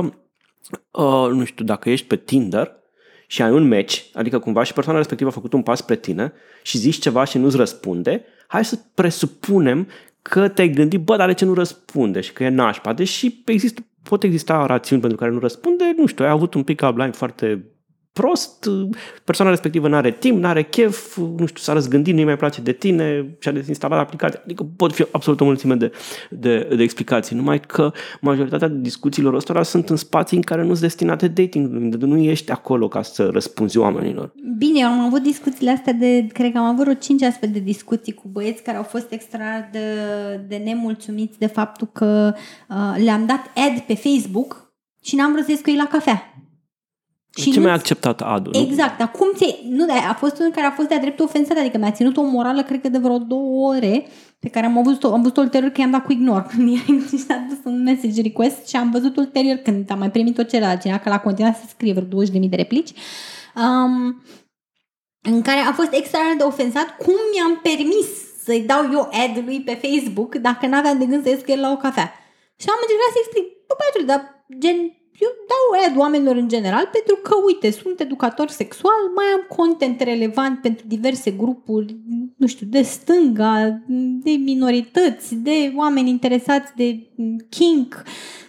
uh, 0.91 1.29
nu 1.33 1.45
știu, 1.45 1.65
dacă 1.65 1.91
ești 1.91 2.07
pe 2.07 2.17
Tinder 2.17 2.77
și 3.27 3.43
ai 3.43 3.51
un 3.51 3.69
match, 3.69 4.03
adică 4.15 4.39
cumva 4.39 4.63
și 4.63 4.73
persoana 4.73 4.99
respectivă 4.99 5.31
a 5.31 5.33
făcut 5.33 5.53
un 5.53 5.63
pas 5.63 5.79
spre 5.79 5.97
tine 5.97 6.33
și 6.63 6.79
zici 6.79 6.99
ceva 6.99 7.25
și 7.25 7.39
nu-ți 7.39 7.57
răspunde, 7.57 8.25
hai 8.47 8.65
să 8.65 8.79
presupunem 8.95 9.89
că 10.23 10.49
te-ai 10.49 10.69
gândit, 10.69 11.01
bă, 11.01 11.17
dar 11.17 11.27
de 11.27 11.35
ce 11.35 11.45
nu 11.45 11.55
răspunde? 11.55 12.21
Și 12.21 12.33
că 12.33 12.45
e 12.45 12.49
nașpa, 12.49 12.93
deși 12.93 13.43
există, 13.45 13.81
pot 14.03 14.23
exista 14.23 14.67
rațiuni 14.67 15.01
pentru 15.01 15.19
care 15.19 15.31
nu 15.31 15.39
răspunde, 15.39 15.95
nu 15.97 16.07
știu, 16.07 16.25
ai 16.25 16.31
avut 16.31 16.55
un 16.55 16.63
pick-up 16.63 16.97
line 16.97 17.11
foarte 17.11 17.65
prost, 18.19 18.69
persoana 19.25 19.51
respectivă 19.51 19.89
nu 19.89 19.97
are 19.97 20.11
timp, 20.11 20.39
nu 20.39 20.47
are 20.47 20.63
chef, 20.63 21.17
nu 21.17 21.47
știu, 21.47 21.63
s-a 21.63 21.73
răzgândit, 21.73 22.15
nu-i 22.15 22.25
mai 22.25 22.37
place 22.37 22.61
de 22.61 22.73
tine 22.73 23.37
și 23.39 23.49
a 23.49 23.53
dezinstalat 23.53 23.99
aplicația. 23.99 24.41
Adică 24.45 24.67
pot 24.77 24.93
fi 24.93 25.07
absolut 25.11 25.41
o 25.41 25.45
mulțime 25.45 25.75
de, 25.75 25.93
de, 26.31 26.69
de 26.77 26.83
explicații, 26.83 27.37
numai 27.37 27.61
că 27.61 27.93
majoritatea 28.21 28.69
discuțiilor 28.69 29.35
ăstora 29.35 29.63
sunt 29.63 29.89
în 29.89 29.97
spații 29.97 30.37
în 30.37 30.43
care 30.43 30.61
nu 30.61 30.69
sunt 30.69 30.81
destinate 30.81 31.29
dating, 31.29 31.95
nu 31.95 32.17
ești 32.17 32.51
acolo 32.51 32.89
ca 32.89 33.03
să 33.03 33.29
răspunzi 33.33 33.79
oamenilor. 33.79 34.33
Bine, 34.59 34.79
eu 34.81 34.87
am 34.87 35.01
avut 35.01 35.23
discuțiile 35.23 35.71
astea 35.71 35.93
de, 35.93 36.27
cred 36.33 36.53
că 36.53 36.59
am 36.59 36.65
avut 36.65 36.83
vreo 36.83 36.95
5 36.95 37.23
astfel 37.23 37.49
de 37.53 37.59
discuții 37.59 38.13
cu 38.13 38.29
băieți 38.29 38.63
care 38.63 38.77
au 38.77 38.83
fost 38.83 39.13
extra 39.13 39.69
de, 39.73 39.79
de 40.49 40.57
nemulțumiți 40.57 41.39
de 41.39 41.47
faptul 41.47 41.89
că 41.93 42.35
uh, 42.69 43.03
le-am 43.05 43.27
dat 43.27 43.51
ad 43.55 43.81
pe 43.87 43.95
Facebook 43.95 44.73
și 45.03 45.17
n-am 45.17 45.33
vrut 45.33 45.45
să 45.45 45.51
ies 45.51 45.61
cu 45.61 45.71
ei 45.71 45.77
la 45.77 45.87
cafea. 45.87 46.33
Și 47.37 47.53
ce 47.53 47.61
mi-a 47.61 47.73
acceptat 47.73 48.21
adul? 48.21 48.57
Exact, 48.57 48.99
dar 48.99 49.11
cum 49.11 49.29
ți 49.35 49.61
Nu, 49.69 49.87
dar 49.87 49.97
a 50.09 50.15
fost 50.15 50.39
unul 50.39 50.53
care 50.53 50.67
a 50.67 50.71
fost 50.71 50.89
de-a 50.89 50.99
dreptul 50.99 51.25
ofensat, 51.25 51.57
adică 51.57 51.79
mi-a 51.79 51.91
ținut 51.91 52.17
o 52.17 52.23
morală, 52.23 52.63
cred 52.63 52.81
că 52.81 52.89
de 52.89 52.99
vreo 52.99 53.19
două 53.19 53.75
ore, 53.75 54.07
pe 54.39 54.49
care 54.49 54.67
am 54.67 54.83
văzut-o, 54.83 55.13
am 55.13 55.21
văzut 55.23 55.37
ulterior 55.37 55.71
că 55.71 55.81
i-am 55.81 55.91
dat 55.91 56.05
cu 56.05 56.13
ignor. 56.13 56.43
Când 56.51 56.69
i 56.69 56.83
a 57.29 57.47
dus 57.49 57.59
un 57.65 57.83
message 57.83 58.23
request 58.23 58.69
și 58.69 58.77
am 58.77 58.91
văzut 58.91 59.17
ulterior 59.17 59.57
când 59.57 59.91
am 59.91 59.99
mai 59.99 60.11
primit 60.11 60.39
o 60.39 60.43
cerere 60.43 60.71
altcineva, 60.71 60.99
că 60.99 61.09
l-a 61.09 61.21
continuat 61.21 61.57
să 61.57 61.65
scrie 61.69 61.93
vreo 61.93 62.25
20.000 62.25 62.49
de 62.49 62.57
replici, 62.57 62.93
um, 63.55 64.23
în 65.23 65.43
care 65.43 65.59
a 65.59 65.73
fost 65.73 65.93
extra 65.93 66.19
de 66.37 66.43
ofensat 66.43 66.97
cum 66.97 67.19
mi-am 67.33 67.61
permis 67.63 68.09
să-i 68.45 68.67
dau 68.71 68.83
eu 68.93 69.01
ad 69.01 69.45
lui 69.45 69.61
pe 69.61 69.81
Facebook 69.85 70.35
dacă 70.35 70.67
n-aveam 70.67 70.99
de 70.99 71.05
gând 71.05 71.23
să 71.23 71.29
ies 71.29 71.41
cu 71.45 71.51
el 71.51 71.61
la 71.61 71.71
o 71.71 71.77
cafea. 71.77 72.13
Și 72.61 72.69
am 72.69 72.81
încercat 72.83 73.11
să 73.13 73.19
explic, 73.21 73.47
bă, 73.67 73.75
băiatul, 73.79 74.05
dar 74.11 74.21
gen, 74.63 74.79
eu 75.19 75.31
dau 75.51 75.91
ad 75.91 75.97
oamenilor 75.97 76.37
în 76.37 76.49
general 76.49 76.89
pentru 76.93 77.17
că, 77.17 77.35
uite, 77.47 77.71
sunt 77.71 78.01
educator 78.01 78.49
sexual, 78.49 79.03
mai 79.15 79.25
am 79.25 79.45
content 79.57 80.01
relevant 80.01 80.61
pentru 80.61 80.85
diverse 80.87 81.31
grupuri, 81.31 81.97
nu 82.37 82.47
știu, 82.47 82.67
de 82.71 82.83
stânga, 82.83 83.83
de 84.25 84.31
minorități, 84.31 85.35
de 85.35 85.73
oameni 85.77 86.09
interesați 86.09 86.73
de 86.77 86.89
kink, 87.49 88.03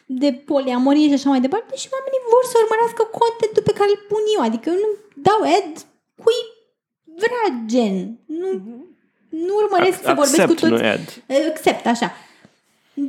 de 0.05 0.31
poliamorie 0.45 1.07
și 1.07 1.13
așa 1.13 1.29
mai 1.29 1.41
departe 1.41 1.75
și 1.75 1.87
oamenii 1.95 2.27
vor 2.33 2.43
să 2.51 2.55
urmărească 2.63 3.03
contentul 3.21 3.63
pe 3.65 3.77
care 3.79 3.89
îl 3.91 4.05
pun 4.11 4.23
eu. 4.35 4.41
Adică 4.47 4.69
eu 4.69 4.79
nu 4.85 4.91
dau 5.29 5.41
ad 5.57 5.71
cui 6.23 6.39
vrea 7.23 7.47
gen. 7.73 7.95
Nu, 8.25 8.49
mhm. 8.51 8.97
nu 9.29 9.53
urmăresc 9.63 9.99
Ac- 9.99 10.03
să 10.03 10.13
vorbesc 10.21 10.45
cu 10.45 10.53
toți. 10.53 10.83
Accept, 11.49 11.85
așa. 11.85 12.11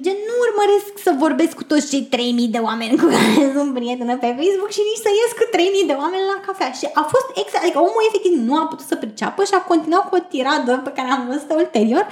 Gen, 0.05 0.19
nu 0.29 0.35
urmăresc 0.47 0.91
să 1.07 1.11
vorbesc 1.25 1.53
cu 1.57 1.65
toți 1.65 1.91
cei 1.91 2.03
3000 2.03 2.49
de 2.57 2.61
oameni 2.69 2.99
cu 3.01 3.07
care 3.15 3.31
sunt 3.57 3.75
prietenă 3.75 4.15
pe 4.23 4.31
Facebook 4.39 4.71
și 4.77 4.83
nici 4.89 5.05
să 5.05 5.11
ies 5.13 5.33
cu 5.39 5.45
3000 5.51 5.91
de 5.91 5.97
oameni 6.03 6.31
la 6.33 6.39
cafea. 6.47 6.71
Și 6.81 6.87
a 7.03 7.05
fost 7.15 7.29
exact, 7.43 7.63
adică 7.65 7.79
omul 7.79 8.09
efectiv 8.09 8.33
nu 8.49 8.55
a 8.61 8.65
putut 8.71 8.87
să 8.91 8.97
priceapă 9.03 9.41
și 9.45 9.55
a 9.57 9.69
continuat 9.71 10.05
cu 10.09 10.17
o 10.17 10.27
tiradă 10.33 10.73
pe 10.87 10.93
care 10.97 11.09
am 11.11 11.23
văzut 11.31 11.51
ulterior 11.63 12.05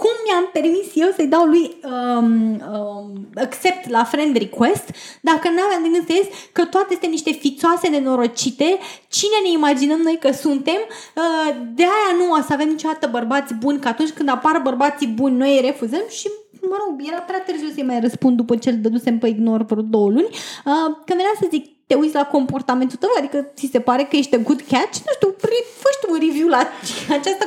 cum 0.00 0.14
mi-am 0.24 0.46
permis 0.52 0.86
eu 0.94 1.10
să-i 1.16 1.32
dau 1.34 1.44
lui 1.44 1.64
um, 1.92 2.30
um, 2.74 3.06
accept 3.46 3.82
la 3.96 4.04
friend 4.04 4.36
request 4.36 4.86
dacă 5.20 5.46
n-aveam 5.48 5.82
de 5.82 5.88
gând 5.92 6.06
să 6.06 6.12
ies 6.12 6.28
că 6.52 6.64
toate 6.64 6.98
sunt 7.00 7.10
niște 7.10 7.32
fițoase 7.32 7.88
nenorocite, 7.88 8.78
cine 9.08 9.38
ne 9.42 9.50
imaginăm 9.50 10.00
noi 10.00 10.18
că 10.20 10.32
suntem, 10.32 10.80
uh, 10.88 11.56
de 11.74 11.82
aia 11.82 12.10
nu 12.18 12.32
o 12.32 12.40
să 12.46 12.52
avem 12.52 12.68
niciodată 12.68 13.08
bărbați 13.10 13.54
buni, 13.54 13.80
că 13.80 13.88
atunci 13.88 14.10
când 14.10 14.28
apar 14.28 14.60
bărbații 14.64 15.06
buni 15.06 15.36
noi 15.36 15.54
îi 15.54 15.66
refuzăm 15.68 16.04
și 16.08 16.28
mă 16.62 16.76
rog, 16.82 16.92
era 17.10 17.20
prea 17.20 17.42
târziu 17.46 17.68
să-i 17.74 17.90
mai 17.90 18.00
răspund 18.00 18.36
după 18.36 18.56
ce 18.56 18.70
îl 18.70 18.78
dădusem 18.80 19.18
pe 19.18 19.28
ignor 19.28 19.62
vreo 19.62 19.82
două 19.82 20.08
luni. 20.08 20.30
Uh, 20.70 20.88
când 21.06 21.18
venea 21.20 21.36
să 21.40 21.46
zic, 21.50 21.64
te 21.86 21.94
uiți 21.94 22.14
la 22.14 22.26
comportamentul 22.26 22.98
tău, 23.00 23.10
adică 23.18 23.38
ți 23.56 23.68
se 23.72 23.80
pare 23.80 24.02
că 24.02 24.16
eești 24.16 24.34
a 24.34 24.38
good 24.38 24.60
catch, 24.72 24.96
nu 25.06 25.12
știu, 25.16 25.28
fă 25.80 25.88
tu 26.00 26.12
un 26.12 26.18
review 26.26 26.48
la 26.48 26.62
această, 27.16 27.44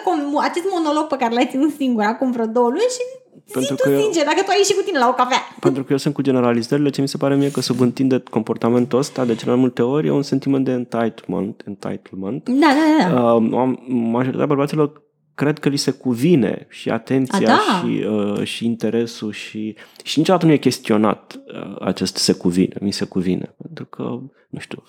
acest 0.49 0.65
monolog 0.75 1.07
pe 1.07 1.15
care 1.15 1.33
l-ai 1.33 1.47
ținut 1.49 1.71
singur 1.75 2.03
acum 2.03 2.31
vreo 2.31 2.45
două 2.45 2.67
luni 2.67 2.93
și 2.97 3.03
pentru 3.51 3.75
zi 3.75 3.81
că 3.81 3.89
tu 3.89 4.01
sincer, 4.01 4.23
dacă 4.25 4.41
tu 4.41 4.49
ai 4.49 4.57
ieșit 4.57 4.75
cu 4.75 4.81
tine 4.81 4.99
la 4.99 5.07
o 5.07 5.13
cafea. 5.13 5.41
Pentru 5.59 5.83
că 5.83 5.91
eu 5.91 5.97
sunt 5.97 6.13
cu 6.13 6.21
generalizările, 6.21 6.89
ce 6.89 7.01
mi 7.01 7.07
se 7.07 7.17
pare 7.17 7.35
mie 7.35 7.51
că 7.51 7.61
subîntinde 7.61 8.23
comportamentul 8.29 8.99
ăsta 8.99 9.25
de 9.25 9.35
cele 9.35 9.51
mai 9.51 9.59
multe 9.59 9.81
ori 9.81 10.07
e 10.07 10.11
un 10.11 10.21
sentiment 10.21 10.65
de 10.65 10.71
entitlement. 10.71 11.61
entitlement. 11.65 12.49
Da, 12.49 12.67
da, 12.77 13.13
da. 13.13 13.33
Uh, 13.33 13.73
majoritatea 13.87 14.45
bărbaților 14.45 15.01
cred 15.39 15.59
că 15.59 15.69
li 15.69 15.77
se 15.77 15.91
cuvine 15.91 16.67
și 16.69 16.89
atenția 16.89 17.47
da. 17.47 17.59
și, 17.79 18.05
uh, 18.05 18.43
și 18.43 18.65
interesul 18.65 19.31
și, 19.31 19.75
și 20.03 20.17
niciodată 20.19 20.45
nu 20.45 20.51
e 20.51 20.57
chestionat 20.57 21.39
uh, 21.53 21.75
acest 21.79 22.15
se 22.15 22.33
cuvine, 22.33 22.75
mi 22.79 22.91
se 22.91 23.05
cuvine. 23.05 23.55
Pentru 23.61 23.85
că, 23.85 24.03
nu 24.49 24.59
știu, 24.59 24.83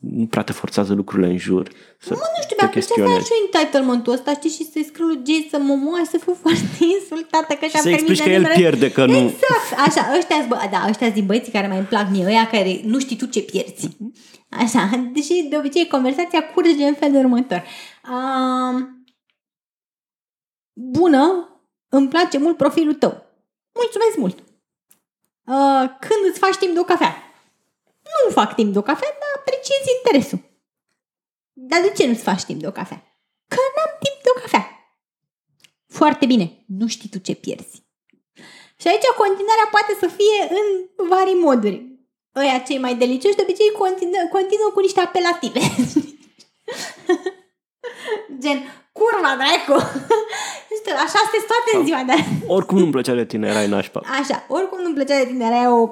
nu 0.00 0.26
prea 0.26 0.42
te 0.42 0.52
forțează 0.52 0.94
lucrurile 0.94 1.28
în 1.28 1.36
jur. 1.36 1.68
Să 1.98 2.12
Mă, 2.12 2.26
nu 2.36 2.42
știu, 2.42 2.56
te 2.56 2.62
mi-a 2.64 2.70
plăcea 2.70 2.86
să 2.86 2.92
ai 2.92 2.96
chestionezi. 2.96 3.26
și 3.26 3.32
entitlement-ul 3.44 4.12
ăsta, 4.12 4.32
știi, 4.32 4.50
și 4.50 4.64
să-i 4.72 4.84
scriu 4.90 5.06
lui 5.06 5.20
Jay 5.26 5.46
să 5.50 5.58
mă 5.58 5.74
moare, 5.74 6.04
să 6.04 6.18
fiu 6.24 6.36
foarte 6.44 6.68
insultată 6.96 7.50
că 7.58 7.64
Și 7.64 7.70
și-a 7.70 7.80
să 7.80 7.88
permis 7.88 8.00
explici 8.00 8.22
de 8.22 8.24
că 8.24 8.30
el 8.30 8.40
numere- 8.40 8.60
pierde, 8.60 8.90
că 8.92 9.04
nu... 9.06 9.16
Exact, 9.16 9.68
așa, 9.86 10.02
ăștia 10.18 10.44
bă, 10.48 10.56
da, 10.70 10.80
ăștia 10.88 11.10
din 11.10 11.26
băieții 11.26 11.52
care 11.52 11.66
mai 11.66 11.80
îmi 11.82 11.90
plac 11.92 12.06
mie, 12.10 12.24
ăia 12.32 12.46
care 12.54 12.80
nu 12.92 12.98
știi 12.98 13.16
tu 13.16 13.26
ce 13.26 13.40
pierzi. 13.40 13.88
Așa, 14.48 14.82
deși 15.14 15.48
de 15.50 15.56
obicei 15.56 15.86
conversația 15.86 16.42
curge 16.54 16.84
în 16.84 16.94
felul 16.94 17.18
următor. 17.24 17.62
Um, 18.14 18.93
bună, 20.74 21.48
îmi 21.88 22.08
place 22.08 22.38
mult 22.38 22.56
profilul 22.56 22.94
tău. 22.94 23.26
Mulțumesc 23.72 24.16
mult. 24.16 24.38
Uh, 24.38 25.88
când 26.00 26.30
îți 26.30 26.38
faci 26.38 26.56
timp 26.56 26.74
de 26.74 26.80
o 26.80 26.84
cafea? 26.84 27.16
Nu 28.02 28.30
fac 28.30 28.54
timp 28.54 28.72
de 28.72 28.78
o 28.78 28.82
cafea, 28.82 29.08
dar 29.20 29.30
apreciez 29.36 29.82
interesul. 29.96 30.38
Dar 31.52 31.80
de 31.80 31.90
ce 31.90 32.06
nu-ți 32.06 32.22
faci 32.22 32.44
timp 32.44 32.60
de 32.60 32.66
o 32.66 32.70
cafea? 32.70 32.96
Că 33.48 33.56
n-am 33.74 33.92
timp 34.04 34.22
de 34.22 34.30
o 34.36 34.40
cafea. 34.40 34.68
Foarte 35.88 36.26
bine, 36.26 36.64
nu 36.66 36.86
știi 36.86 37.08
tu 37.08 37.18
ce 37.18 37.34
pierzi. 37.34 37.82
Și 38.80 38.88
aici 38.88 39.06
continuarea 39.16 39.68
poate 39.70 39.96
să 40.00 40.06
fie 40.06 40.56
în 40.58 40.66
vari 41.08 41.32
moduri. 41.32 41.92
Ăia 42.36 42.58
cei 42.58 42.78
mai 42.78 42.94
delicioși 42.94 43.36
de 43.36 43.42
obicei 43.42 43.70
continuă, 43.70 44.28
continuă 44.30 44.70
cu 44.74 44.80
niște 44.80 45.00
apelative. 45.00 45.60
Gen, 48.42 48.88
curva, 48.92 49.36
dracu! 49.36 49.82
Știu, 50.84 50.96
așa 50.96 51.18
sunteți 51.18 51.46
toate 51.46 51.76
în 51.78 51.84
ziua, 51.84 52.02
dar... 52.06 52.16
Oricum 52.56 52.78
nu-mi 52.78 52.90
plăcea 52.90 53.14
de 53.14 53.24
tine, 53.24 53.48
erai 53.48 53.68
nașpa. 53.68 54.00
Așa, 54.20 54.44
oricum 54.48 54.78
nu-mi 54.82 54.94
plăcea 54.94 55.18
de 55.18 55.24
tine, 55.24 55.44
era 55.44 55.74
o 55.74 55.88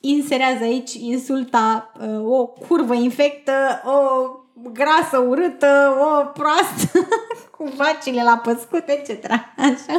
inserează 0.00 0.62
aici 0.62 0.94
insulta, 0.94 1.92
uh, 2.00 2.24
o 2.24 2.46
curvă 2.46 2.94
infectă, 2.94 3.52
o 3.84 4.28
grasă 4.72 5.18
urâtă, 5.18 5.96
o 6.00 6.24
proastă 6.24 7.08
cu 7.58 7.72
vacile 7.76 8.22
la 8.22 8.40
păscut, 8.44 8.84
etc. 8.86 9.30
Așa. 9.56 9.96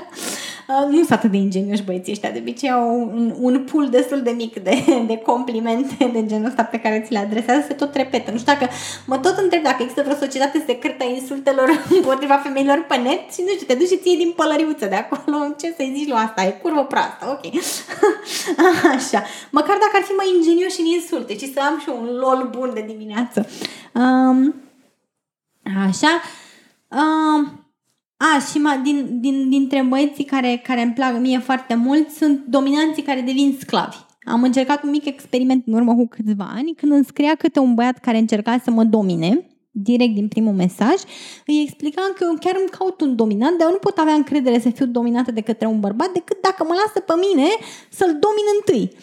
Uh, 0.68 0.88
Nu 0.90 0.96
sunt 0.96 1.12
atât 1.12 1.32
de 1.32 1.38
ingenioși 1.38 1.84
băieții 1.84 2.12
ăștia, 2.12 2.32
de 2.32 2.40
obicei 2.40 2.72
au 2.72 3.00
un, 3.00 3.34
un 3.40 3.64
pool 3.72 3.90
destul 3.90 4.22
de 4.22 4.30
mic 4.30 4.60
de, 4.60 5.04
de 5.08 5.18
complimente 5.18 6.10
de 6.14 6.26
genul 6.26 6.48
ăsta 6.48 6.64
pe 6.64 6.80
care 6.80 7.04
ți 7.06 7.12
le 7.12 7.18
adresează, 7.18 7.66
se 7.68 7.74
tot 7.74 7.96
repetă. 7.96 8.32
Nu 8.32 8.38
știu 8.38 8.54
dacă, 8.54 8.68
mă 9.06 9.18
tot 9.18 9.38
întreb 9.38 9.64
dacă 9.64 9.78
există 9.80 10.02
vreo 10.02 10.16
societate 10.16 10.64
secretă 10.66 11.04
a 11.04 11.14
insultelor 11.14 11.70
împotriva 11.98 12.36
femeilor 12.36 12.86
pe 12.88 12.98
net 12.98 13.34
și 13.34 13.42
nu 13.46 13.52
știu, 13.54 13.66
te 13.68 13.74
duci 13.74 13.88
și 13.88 13.98
ții 13.98 14.18
din 14.18 14.34
pălăriuță 14.36 14.86
de 14.86 14.96
acolo, 14.96 15.38
ce 15.60 15.74
să-i 15.78 15.94
zici 15.96 16.08
lui 16.08 16.18
asta, 16.18 16.44
e 16.44 16.60
curvă 16.62 16.84
proastă, 16.84 17.24
ok. 17.34 17.54
Așa, 18.96 19.24
măcar 19.50 19.78
dacă 19.84 19.94
ar 19.94 20.04
fi 20.10 20.12
mai 20.12 20.34
ingenioși 20.36 20.80
în 20.80 20.86
insulte 20.86 21.38
și 21.38 21.54
să 21.54 21.60
am 21.60 21.80
și 21.80 21.90
un 22.00 22.06
lol 22.24 22.50
bun 22.58 22.72
de 22.74 22.84
dimineață. 22.88 23.48
Um, 23.94 24.56
așa. 25.88 26.22
Um, 26.92 27.70
a, 28.18 28.40
și 28.52 28.58
ma, 28.58 28.82
din, 28.84 29.20
din, 29.20 29.50
dintre 29.50 29.82
băieții 29.82 30.24
care, 30.24 30.62
care 30.64 30.82
îmi 30.82 30.94
plac 30.94 31.20
mie 31.20 31.40
foarte 31.40 31.76
mult 31.76 32.10
sunt 32.10 32.46
dominanții 32.46 33.04
care 33.04 33.22
devin 33.22 33.58
sclavi. 33.60 33.98
Am 34.24 34.44
încercat 34.44 34.84
un 34.84 34.90
mic 34.90 35.06
experiment 35.06 35.64
în 35.68 35.74
urmă 35.74 35.96
cu 35.96 36.08
câțiva 36.08 36.52
ani 36.56 36.74
când 36.74 36.92
îmi 36.92 37.06
scria 37.06 37.36
câte 37.36 37.60
un 37.60 37.74
băiat 37.74 37.98
care 37.98 38.18
încerca 38.18 38.58
să 38.64 38.72
mă 38.72 38.84
domine 38.84 39.50
direct 39.72 40.14
din 40.14 40.28
primul 40.28 40.54
mesaj, 40.54 40.96
îi 41.46 41.62
explicam 41.62 42.14
că 42.16 42.24
eu 42.24 42.36
chiar 42.40 42.56
îmi 42.60 42.70
caut 42.70 43.02
un 43.02 43.16
dominant, 43.16 43.58
dar 43.58 43.68
eu 43.68 43.74
nu 43.74 43.80
pot 43.80 43.98
avea 43.98 44.14
încredere 44.14 44.60
să 44.60 44.70
fiu 44.70 44.86
dominată 44.86 45.32
de 45.32 45.42
către 45.42 45.68
un 45.68 45.80
bărbat 45.80 46.12
decât 46.12 46.38
dacă 46.42 46.64
mă 46.64 46.74
lasă 46.74 47.00
pe 47.00 47.14
mine 47.28 47.48
să-l 47.90 48.18
domin 48.26 48.48
întâi 48.58 48.98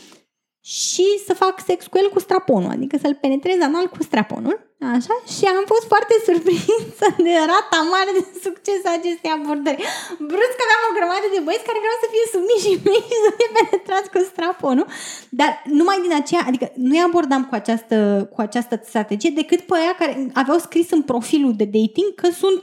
și 0.74 1.06
să 1.26 1.32
fac 1.42 1.54
sex 1.68 1.80
cu 1.86 1.96
el 2.02 2.08
cu 2.14 2.20
straponul, 2.26 2.70
adică 2.76 2.96
să-l 3.02 3.16
penetrez 3.24 3.58
anal 3.68 3.86
cu 3.94 4.00
straponul, 4.08 4.56
așa, 4.94 5.14
și 5.34 5.44
am 5.56 5.64
fost 5.72 5.86
foarte 5.92 6.14
surprinsă 6.28 7.06
de 7.26 7.34
rata 7.52 7.78
mare 7.94 8.10
de 8.18 8.22
succes 8.46 8.80
a 8.88 8.92
acestei 9.00 9.34
abordări. 9.36 9.82
Brusc 10.30 10.56
aveam 10.64 10.82
o 10.88 10.96
grămadă 10.98 11.26
de 11.34 11.40
băieți 11.46 11.68
care 11.68 11.84
vreau 11.84 11.98
să 12.02 12.08
fie 12.12 12.26
sumiși 12.34 12.66
și 12.66 12.74
mici 12.88 13.10
și 13.12 13.24
să 13.26 13.30
fie 13.36 13.50
penetrați 13.56 14.10
cu 14.12 14.18
straponul, 14.32 14.88
dar 15.40 15.52
numai 15.78 15.98
din 16.06 16.14
aceea, 16.20 16.42
adică 16.50 16.66
nu 16.86 16.94
i 16.96 17.06
abordam 17.08 17.42
cu 17.48 17.54
această, 17.60 17.96
cu 18.34 18.40
această 18.46 18.74
strategie 18.92 19.38
decât 19.40 19.60
pe 19.68 19.74
aia 19.80 19.94
care 20.00 20.12
aveau 20.42 20.58
scris 20.66 20.88
în 20.96 21.02
profilul 21.10 21.54
de 21.60 21.68
dating 21.76 22.10
că 22.20 22.28
sunt 22.42 22.58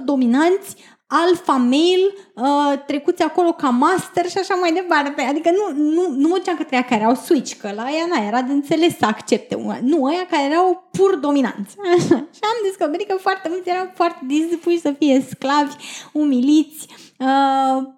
100% 0.00 0.04
dominanți, 0.10 0.70
alfa 1.08 1.52
male, 1.52 2.14
uh, 2.34 2.78
trecuți 2.86 3.22
acolo 3.22 3.52
ca 3.52 3.68
master 3.68 4.28
și 4.28 4.38
așa 4.38 4.54
mai 4.54 4.72
departe. 4.72 5.22
Adică 5.22 5.50
nu, 5.50 5.82
nu, 5.82 6.14
nu 6.16 6.28
mă 6.28 6.36
duceam 6.36 6.56
către 6.56 6.76
aia 6.76 6.84
care 6.84 7.04
au 7.04 7.14
switch, 7.14 7.54
că 7.60 7.72
la 7.74 7.82
aia 7.82 8.06
n 8.06 8.26
era 8.26 8.42
de 8.42 8.52
înțeles 8.52 8.96
să 8.96 9.04
accepte. 9.04 9.54
una. 9.54 9.78
Nu, 9.82 10.04
aia 10.04 10.26
care 10.30 10.44
erau 10.44 10.88
pur 10.90 11.16
dominanți. 11.16 11.76
Așa. 11.96 12.16
Și 12.36 12.42
am 12.42 12.58
descoperit 12.62 13.08
că 13.08 13.16
foarte 13.20 13.48
mulți 13.48 13.68
erau 13.68 13.90
foarte 13.94 14.20
dispuși 14.26 14.80
să 14.80 14.94
fie 14.98 15.26
sclavi, 15.30 15.74
umiliți, 16.12 16.86
uh, 16.88 17.07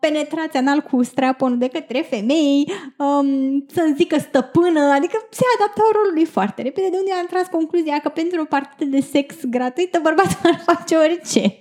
penetrați 0.01 0.57
anal 0.57 0.81
cu 0.81 1.03
strapon 1.03 1.59
de 1.59 1.69
către 1.69 2.01
femei, 2.01 2.73
um, 2.97 3.27
să-mi 3.73 3.95
zică 3.97 4.19
stăpână, 4.19 4.81
adică 4.81 5.27
se 5.31 5.45
adaptau 5.57 5.85
rolului 5.93 6.25
foarte 6.25 6.63
repede, 6.63 6.89
de 6.89 6.97
unde 6.97 7.13
am 7.13 7.27
tras 7.27 7.47
concluzia 7.47 7.99
că 7.99 8.09
pentru 8.09 8.41
o 8.41 8.45
partidă 8.45 8.85
de 8.85 9.01
sex 9.01 9.35
gratuită 9.45 9.99
bărbatul 10.03 10.39
ar 10.43 10.63
face 10.67 10.97
orice. 10.97 11.59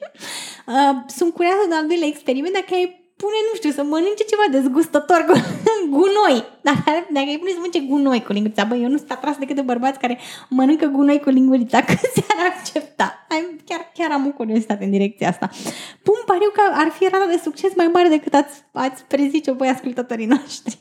Uh, 0.68 0.96
sunt 1.08 1.34
curioasă 1.34 1.66
de 1.70 1.76
al 1.76 1.88
doilea 1.88 2.08
experiment 2.08 2.54
dacă 2.54 2.74
ai 2.74 2.99
pune, 3.22 3.40
nu 3.50 3.54
știu, 3.56 3.72
să 3.72 3.84
mănânce 3.84 4.24
ceva 4.32 4.46
dezgustător 4.52 5.20
cu 5.28 5.34
gunoi. 5.96 6.38
Dacă, 6.62 6.90
dacă 7.18 7.30
îi 7.30 7.40
pune 7.40 7.52
să 7.52 7.62
mănânce 7.62 7.80
gunoi 7.80 8.24
cu 8.24 8.32
lingurița, 8.32 8.64
băi, 8.64 8.82
eu 8.84 8.90
nu 8.90 8.98
sunt 8.98 9.12
atras 9.12 9.38
decât 9.38 9.56
de 9.56 9.62
bărbați 9.62 10.00
care 10.00 10.18
mănâncă 10.50 10.86
gunoi 10.86 11.20
cu 11.20 11.30
lingurița, 11.30 11.80
că 11.88 11.94
se-ar 12.14 12.40
accepta. 12.52 13.26
Ai, 13.30 13.42
chiar, 13.66 13.92
chiar 13.94 14.12
am 14.12 14.28
o 14.28 14.32
curiozitate 14.32 14.84
în 14.84 14.92
direcția 14.92 15.30
asta. 15.30 15.50
Pun 16.04 16.20
pariu 16.26 16.50
că 16.54 16.62
ar 16.74 16.90
fi 16.98 17.08
rata 17.12 17.26
de 17.26 17.40
succes 17.44 17.76
mai 17.76 17.90
mare 17.94 18.08
decât 18.08 18.34
ați, 18.34 18.64
ați 18.72 19.04
prezice-o 19.04 19.54
voi 19.54 19.68
ascultătorii 19.68 20.26
noștri. 20.26 20.80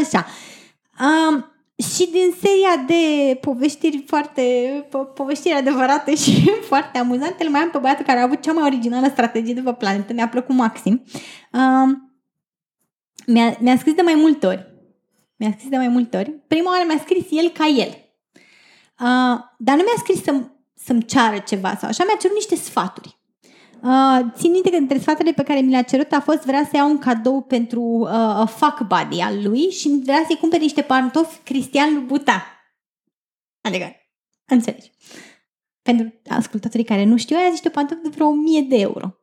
Așa. 0.00 0.26
Um, 1.00 1.55
și 1.76 2.10
din 2.10 2.34
seria 2.40 2.84
de 2.86 3.34
poveștiri 3.40 4.04
foarte, 4.06 4.42
po- 4.88 5.14
poveștiri 5.14 5.54
adevărate 5.54 6.14
și 6.14 6.50
foarte 6.70 6.98
amuzante, 6.98 7.44
îl 7.44 7.50
mai 7.50 7.60
am 7.60 7.70
pe 7.70 7.78
băiatul 7.78 8.04
care 8.04 8.18
a 8.18 8.22
avut 8.22 8.42
cea 8.42 8.52
mai 8.52 8.64
originală 8.64 9.08
strategie 9.08 9.54
de 9.54 9.60
pe 9.60 9.72
planetă, 9.72 10.12
mi-a 10.12 10.28
plăcut 10.28 10.54
maxim. 10.54 11.02
Um, 11.52 12.12
mi-a, 13.26 13.56
mi-a 13.60 13.76
scris 13.76 13.94
de 13.94 14.02
mai 14.02 14.14
multe 14.14 14.46
ori. 14.46 14.74
Mi-a 15.36 15.50
scris 15.50 15.68
de 15.68 15.76
mai 15.76 15.88
multe 15.88 16.16
ori. 16.16 16.30
Prima 16.30 16.70
oară 16.70 16.84
mi-a 16.86 16.98
scris 16.98 17.24
el 17.30 17.48
ca 17.48 17.66
el. 17.66 17.88
Uh, 19.00 19.38
dar 19.58 19.76
nu 19.76 19.82
mi-a 19.82 19.98
scris 19.98 20.22
să, 20.22 20.42
să-mi 20.74 21.04
ceară 21.04 21.38
ceva 21.38 21.76
sau 21.76 21.88
așa, 21.88 22.04
mi-a 22.04 22.16
cerut 22.20 22.36
niște 22.36 22.54
sfaturi. 22.54 23.15
Uh, 23.82 24.20
țin 24.32 24.50
minte 24.50 24.70
că 24.70 24.76
între 24.76 24.98
sfaturile 24.98 25.32
pe 25.32 25.42
care 25.42 25.60
mi 25.60 25.70
le-a 25.70 25.82
cerut 25.82 26.12
a 26.12 26.20
fost 26.20 26.42
vrea 26.42 26.64
să 26.64 26.76
iau 26.76 26.90
un 26.90 26.98
cadou 26.98 27.42
pentru 27.42 27.80
uh, 27.80 28.48
fuck 28.48 28.80
buddy 28.80 29.20
al 29.20 29.42
lui 29.42 29.70
și 29.70 30.00
vrea 30.04 30.24
să-i 30.26 30.36
cumpere 30.36 30.62
niște 30.62 30.82
pantofi 30.82 31.38
Cristian 31.38 31.94
Louboutin. 31.94 32.42
Adică, 33.60 33.92
înțelegi. 34.50 34.90
Pentru 35.82 36.20
ascultătorii 36.28 36.84
care 36.84 37.04
nu 37.04 37.16
știu, 37.16 37.36
aia 37.36 37.48
niște 37.48 37.68
pantofi 37.68 38.02
de 38.02 38.08
vreo 38.08 38.26
1000 38.26 38.60
de 38.60 38.76
euro. 38.76 39.14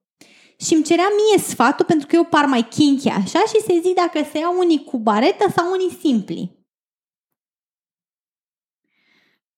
Și 0.60 0.74
îmi 0.74 0.84
cerea 0.84 1.08
mie 1.08 1.44
sfatul 1.44 1.86
pentru 1.86 2.08
că 2.08 2.16
eu 2.16 2.24
par 2.24 2.46
mai 2.46 2.68
kinky 2.68 3.10
așa 3.10 3.40
și 3.40 3.62
să 3.66 3.80
zic 3.82 3.96
dacă 3.96 4.28
să 4.32 4.38
iau 4.38 4.58
unii 4.58 4.84
cu 4.84 4.98
baretă 4.98 5.46
sau 5.56 5.72
unii 5.72 5.98
simpli. 6.02 6.63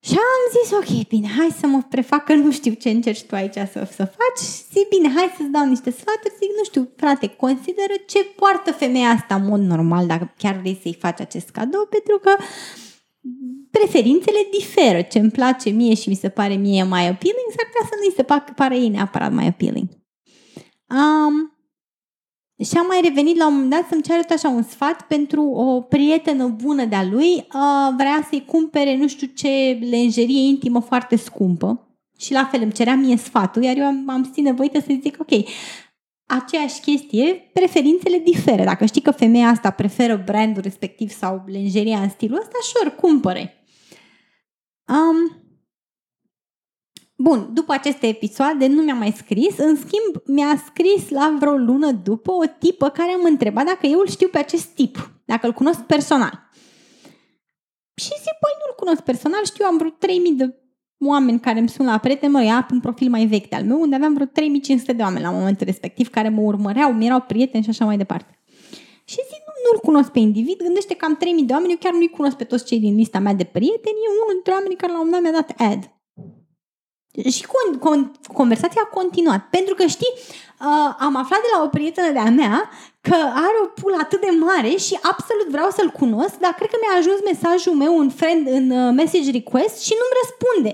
Și 0.08 0.18
am 0.18 0.44
zis, 0.56 0.72
ok, 0.72 1.08
bine, 1.08 1.28
hai 1.38 1.56
să 1.60 1.68
mă 1.68 1.82
prefac 1.90 2.24
că 2.24 2.34
nu 2.34 2.52
știu 2.52 2.74
ce 2.74 2.90
încerci 2.90 3.24
tu 3.24 3.36
aici 3.36 3.54
să, 3.54 3.88
să 3.96 4.06
faci. 4.18 4.46
Zic, 4.74 4.88
bine, 4.90 5.14
hai 5.16 5.34
să-ți 5.38 5.50
dau 5.50 5.66
niște 5.66 5.92
sfaturi. 5.92 6.34
Zic, 6.40 6.50
nu 6.58 6.64
știu, 6.64 6.90
frate, 6.96 7.28
consideră 7.28 7.94
ce 8.08 8.24
poartă 8.24 8.72
femeia 8.72 9.10
asta 9.10 9.36
în 9.36 9.46
mod 9.46 9.60
normal 9.60 10.08
dacă 10.08 10.34
chiar 10.38 10.56
vrei 10.60 10.80
să-i 10.82 10.98
faci 11.00 11.20
acest 11.20 11.50
cadou, 11.50 11.86
pentru 11.90 12.18
că 12.20 12.36
preferințele 13.72 14.48
diferă. 14.58 15.02
Ce 15.02 15.20
îmi 15.20 15.32
place 15.32 15.70
mie 15.70 15.94
și 15.94 16.10
mi 16.10 16.16
se 16.16 16.30
pare 16.30 16.56
mie 16.56 16.84
mai 16.84 17.08
appealing, 17.08 17.50
s-ar 17.56 17.66
putea 17.66 17.88
să 17.90 17.96
nu-i 18.00 18.14
se 18.16 18.54
pare 18.54 18.78
ei 18.78 18.90
neapărat 18.90 19.32
mai 19.34 19.48
appealing. 19.48 19.88
Um, 20.90 21.55
și 22.64 22.78
am 22.78 22.86
mai 22.86 23.00
revenit 23.04 23.38
la 23.38 23.48
un 23.48 23.54
moment 23.54 23.72
dat 23.72 23.88
să-mi 23.90 24.02
ceară 24.02 24.22
așa 24.30 24.50
un 24.50 24.64
sfat 24.64 25.02
pentru 25.02 25.44
o 25.44 25.82
prietenă 25.82 26.48
bună 26.48 26.86
de-a 26.86 27.04
lui. 27.04 27.34
Uh, 27.36 27.94
vrea 27.98 28.28
să-i 28.30 28.46
cumpere 28.46 28.98
nu 28.98 29.08
știu 29.08 29.28
ce 29.28 29.80
lenjerie 29.90 30.48
intimă 30.48 30.80
foarte 30.80 31.16
scumpă. 31.16 31.80
Și 32.18 32.32
la 32.32 32.46
fel 32.46 32.62
îmi 32.62 32.72
cerea 32.72 32.96
mie 32.96 33.18
sfatul, 33.18 33.64
iar 33.64 33.78
eu 33.78 33.86
am, 33.86 34.10
am 34.10 34.24
simțit 34.24 34.44
nevoită 34.44 34.80
să 34.80 34.98
zic, 35.02 35.18
ok, 35.20 35.46
aceeași 36.26 36.80
chestie, 36.80 37.50
preferințele 37.54 38.18
diferă. 38.18 38.64
Dacă 38.64 38.86
știi 38.86 39.02
că 39.02 39.12
femeia 39.12 39.48
asta 39.48 39.70
preferă 39.70 40.22
brandul 40.26 40.62
respectiv 40.62 41.10
sau 41.10 41.44
lenjeria 41.46 42.02
în 42.02 42.10
stilul 42.10 42.40
ăsta, 42.40 42.58
sure, 42.62 42.90
cumpăre. 42.90 43.66
Um, 44.88 45.45
Bun, 47.18 47.50
după 47.54 47.74
aceste 47.74 48.08
episoade 48.08 48.68
nu 48.68 48.82
mi-a 48.82 48.94
mai 48.94 49.14
scris, 49.18 49.58
în 49.58 49.76
schimb 49.76 50.24
mi-a 50.26 50.64
scris 50.66 51.10
la 51.10 51.36
vreo 51.40 51.56
lună 51.56 51.92
după 51.92 52.32
o 52.32 52.46
tipă 52.60 52.90
care 52.90 53.16
m-a 53.22 53.28
întrebat 53.28 53.66
dacă 53.66 53.86
eu 53.88 54.00
îl 54.00 54.08
știu 54.08 54.28
pe 54.28 54.38
acest 54.38 54.66
tip, 54.66 55.12
dacă 55.26 55.48
îl 55.48 55.54
cunosc 55.54 55.80
personal. 55.80 56.50
Și 57.96 58.08
zic, 58.08 58.36
băi, 58.42 58.56
nu-l 58.60 58.76
cunosc 58.76 59.02
personal, 59.02 59.46
știu, 59.46 59.66
am 59.66 59.78
vreo 59.78 59.90
3000 59.90 60.32
de 60.32 60.56
oameni 61.00 61.40
care 61.40 61.60
îmi 61.60 61.70
sunt 61.70 61.88
la 61.88 61.98
prieten, 61.98 62.32
mă, 62.32 62.44
ia 62.44 62.68
un 62.72 62.80
profil 62.80 63.10
mai 63.10 63.26
vechi 63.26 63.50
de 63.50 63.56
al 63.56 63.64
meu, 63.64 63.82
unde 63.82 63.96
aveam 63.96 64.14
vreo 64.14 64.26
3500 64.26 64.94
de 64.94 65.02
oameni 65.02 65.24
la 65.24 65.32
momentul 65.32 65.66
respectiv 65.66 66.10
care 66.10 66.30
mă 66.30 66.42
urmăreau, 66.42 66.94
mi 66.94 67.06
erau 67.06 67.22
prieteni 67.22 67.64
și 67.64 67.70
așa 67.70 67.86
mai 67.86 67.98
departe. 67.98 68.40
Și 69.06 69.16
zic, 69.16 69.42
nu, 69.48 69.54
nu-l 69.72 69.80
cunosc 69.80 70.10
pe 70.12 70.20
individ, 70.20 70.58
gândește 70.64 70.96
că 70.96 71.06
am 71.06 71.16
3000 71.16 71.44
de 71.44 71.54
oameni, 71.54 71.72
eu 71.72 71.78
chiar 71.78 71.94
nu-i 71.94 72.10
cunosc 72.10 72.36
pe 72.36 72.44
toți 72.44 72.66
cei 72.66 72.80
din 72.80 72.96
lista 72.96 73.20
mea 73.20 73.34
de 73.34 73.44
prieteni, 73.44 73.96
e 74.06 74.14
unul 74.22 74.34
dintre 74.34 74.52
oamenii 74.52 74.76
care 74.76 74.92
la 74.92 75.00
un 75.00 75.10
moment 75.10 75.24
dat 75.24 75.32
mi-a 75.32 75.42
dat 75.42 75.72
ad. 75.72 75.95
Și 77.36 77.44
con- 77.54 77.78
con- 77.86 78.12
conversația 78.34 78.82
a 78.84 78.96
continuat. 79.00 79.42
Pentru 79.50 79.74
că, 79.76 79.86
știi, 79.86 80.14
uh, 80.16 80.90
am 81.00 81.16
aflat 81.16 81.42
de 81.42 81.52
la 81.56 81.64
o 81.64 81.68
prietenă 81.68 82.12
de-a 82.12 82.30
mea 82.42 82.70
că 83.02 83.18
are 83.46 83.58
o 83.64 83.68
pulă 83.80 83.98
atât 84.00 84.22
de 84.22 84.32
mare 84.48 84.74
și 84.86 85.00
absolut 85.12 85.48
vreau 85.56 85.70
să-l 85.78 85.90
cunosc, 86.02 86.36
dar 86.46 86.54
cred 86.54 86.70
că 86.70 86.78
mi-a 86.80 86.96
ajuns 86.98 87.20
mesajul 87.32 87.76
meu 87.84 87.94
în, 88.04 88.10
friend, 88.20 88.48
în 88.48 88.68
uh, 88.70 88.94
message 89.00 89.32
request 89.32 89.78
și 89.88 89.94
nu-mi 90.00 90.18
răspunde. 90.22 90.72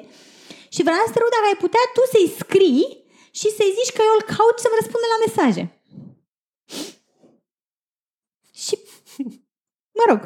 Și 0.76 0.82
vreau 0.88 1.04
să 1.06 1.14
te 1.14 1.20
rog 1.22 1.32
dacă 1.36 1.48
ai 1.48 1.64
putea 1.66 1.84
tu 1.96 2.02
să-i 2.14 2.34
scrii 2.42 2.88
și 3.40 3.48
să-i 3.58 3.76
zici 3.78 3.94
că 3.96 4.02
eu 4.08 4.14
îl 4.18 4.24
caut 4.36 4.58
să-mi 4.64 4.80
răspundă 4.80 5.08
la 5.14 5.22
mesaje. 5.26 5.64
Și, 8.64 8.76
mă 10.00 10.06
rog, 10.12 10.22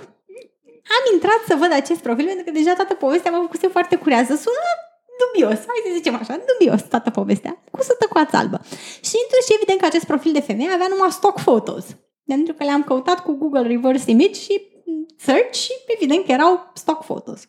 am 0.98 1.04
intrat 1.14 1.42
să 1.48 1.56
văd 1.62 1.72
acest 1.72 2.02
profil 2.08 2.26
pentru 2.26 2.46
că 2.46 2.52
deja 2.52 2.74
toată 2.74 2.94
povestea 2.94 3.32
mă 3.32 3.42
făcuse 3.42 3.68
foarte 3.68 3.96
curioasă. 4.04 4.34
Sună 4.46 4.66
dubios, 5.24 5.60
hai 5.70 5.86
să 5.86 5.92
zicem 5.94 6.16
așa, 6.16 6.40
dubios 6.52 6.82
toată 6.94 7.10
povestea, 7.10 7.64
cu 7.72 7.82
sută 7.82 8.06
cu 8.10 8.18
albă. 8.32 8.58
Și 9.08 9.16
intru 9.24 9.40
și 9.46 9.56
evident 9.58 9.80
că 9.80 9.86
acest 9.86 10.06
profil 10.06 10.32
de 10.32 10.48
femeie 10.50 10.70
avea 10.70 10.88
numai 10.90 11.12
stock 11.12 11.36
photos. 11.48 11.86
Pentru 12.26 12.54
că 12.54 12.64
le-am 12.64 12.84
căutat 12.84 13.20
cu 13.24 13.32
Google 13.32 13.68
Reverse 13.68 14.12
Image 14.12 14.40
și 14.46 14.62
search 15.18 15.54
și 15.54 15.72
evident 15.88 16.26
că 16.26 16.32
erau 16.32 16.72
stock 16.74 17.04
photos. 17.04 17.40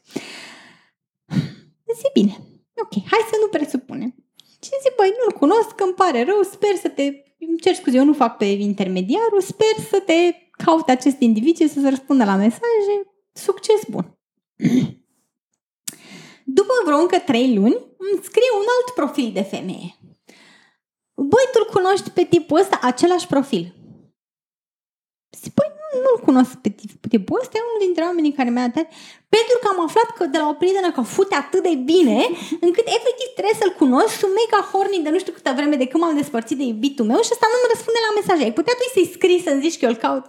Zic, 1.99 2.13
bine, 2.13 2.35
ok, 2.83 2.95
hai 3.11 3.23
să 3.31 3.37
nu 3.41 3.49
presupunem. 3.49 4.15
Și 4.63 4.71
zic, 4.83 4.95
băi, 4.97 5.15
nu-l 5.19 5.33
cunosc, 5.39 5.81
îmi 5.81 5.95
pare 5.95 6.25
rău, 6.25 6.43
sper 6.43 6.75
să 6.77 6.89
te... 6.89 7.03
Îmi 7.39 7.59
cer 7.61 7.75
scuze, 7.75 7.97
eu 7.97 8.05
nu 8.05 8.13
fac 8.13 8.37
pe 8.37 8.45
intermediarul, 8.45 9.41
sper 9.41 9.85
să 9.91 10.03
te 10.07 10.35
caute 10.65 10.91
acest 10.91 11.21
individ 11.21 11.57
și 11.57 11.69
să-ți 11.69 11.89
răspundă 11.89 12.25
la 12.25 12.37
mesaje. 12.37 12.95
Succes 13.33 13.81
bun! 13.89 14.19
După 16.59 16.75
vreo 16.85 16.99
încă 17.05 17.19
trei 17.19 17.49
luni, 17.59 17.79
îmi 18.05 18.23
scrie 18.29 18.51
un 18.61 18.67
alt 18.75 18.89
profil 19.01 19.31
de 19.39 19.45
femeie. 19.53 19.89
Băi, 21.31 21.47
tu-l 21.53 21.67
cunoști 21.77 22.11
pe 22.11 22.25
tipul 22.33 22.61
ăsta, 22.63 22.77
același 22.83 23.27
profil. 23.27 23.65
Zic, 25.43 25.53
păi 25.59 25.71
nu-l 26.05 26.21
cunosc 26.29 26.53
pe 26.65 26.71
tipul 27.13 27.41
ăsta, 27.43 27.55
e 27.57 27.69
unul 27.69 27.85
dintre 27.87 28.03
oamenii 28.09 28.39
care 28.39 28.51
mi-a 28.51 28.69
dat, 28.77 28.89
pentru 29.37 29.57
că 29.61 29.67
am 29.73 29.81
aflat 29.87 30.09
că 30.17 30.25
de 30.35 30.39
la 30.39 30.49
o 30.49 30.59
prietenă 30.61 30.91
că 30.93 31.01
fute 31.01 31.35
atât 31.35 31.63
de 31.69 31.75
bine, 31.93 32.19
încât 32.67 32.87
efectiv 32.99 33.29
trebuie 33.37 33.61
să-l 33.63 33.79
cunosc, 33.83 34.13
sunt 34.23 34.33
mega 34.41 34.61
horny 34.71 35.05
de 35.05 35.11
nu 35.15 35.19
știu 35.23 35.33
câtă 35.33 35.53
vreme 35.59 35.77
de 35.83 35.87
când 35.91 36.03
m-am 36.03 36.17
despărțit 36.21 36.59
de 36.61 36.67
iubitul 36.73 37.07
meu 37.11 37.21
și 37.27 37.35
ăsta 37.37 37.47
nu-mi 37.53 37.73
răspunde 37.73 38.01
la 38.07 38.17
mesaje. 38.19 38.43
Ai 38.45 38.59
putea 38.59 38.75
tu 38.79 38.85
să-i 38.95 39.13
scrii 39.15 39.45
să-mi 39.47 39.65
zici 39.65 39.79
că 39.79 39.85
eu 39.85 39.93
îl 39.95 40.03
caut? 40.05 40.25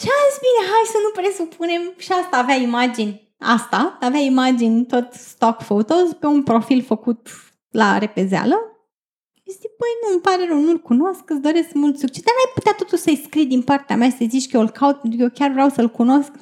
Și 0.00 0.08
am 0.14 0.24
zis, 0.28 0.38
bine, 0.46 0.62
hai 0.72 0.92
să 0.94 0.98
nu 1.04 1.10
presupunem 1.18 1.82
și 2.04 2.12
asta 2.12 2.36
avea 2.36 2.58
imagini 2.68 3.31
asta, 3.42 3.98
avea 4.00 4.20
imagini 4.20 4.86
tot 4.86 5.12
stock 5.12 5.62
photos 5.62 6.12
pe 6.20 6.26
un 6.26 6.42
profil 6.42 6.82
făcut 6.82 7.28
la 7.70 7.98
repezeală. 7.98 8.56
Și 9.32 9.50
zic, 9.52 9.70
păi 9.78 9.88
nu, 10.02 10.12
îmi 10.12 10.20
pare 10.20 10.46
rău, 10.48 10.60
nu-l 10.60 10.78
cunosc, 10.78 11.30
îți 11.30 11.40
doresc 11.40 11.72
mult 11.72 11.98
succes. 11.98 12.22
Dar 12.22 12.34
ai 12.38 12.52
putea 12.54 12.72
totuși 12.72 13.02
să-i 13.02 13.22
scrii 13.24 13.46
din 13.46 13.62
partea 13.62 13.96
mea 13.96 14.10
să 14.10 14.24
zici 14.28 14.50
că 14.50 14.56
eu 14.56 14.62
îl 14.62 14.70
caut, 14.70 15.00
pentru 15.00 15.18
că 15.18 15.24
eu 15.24 15.30
chiar 15.34 15.50
vreau 15.50 15.68
să-l 15.68 15.88
cunosc. 15.88 16.32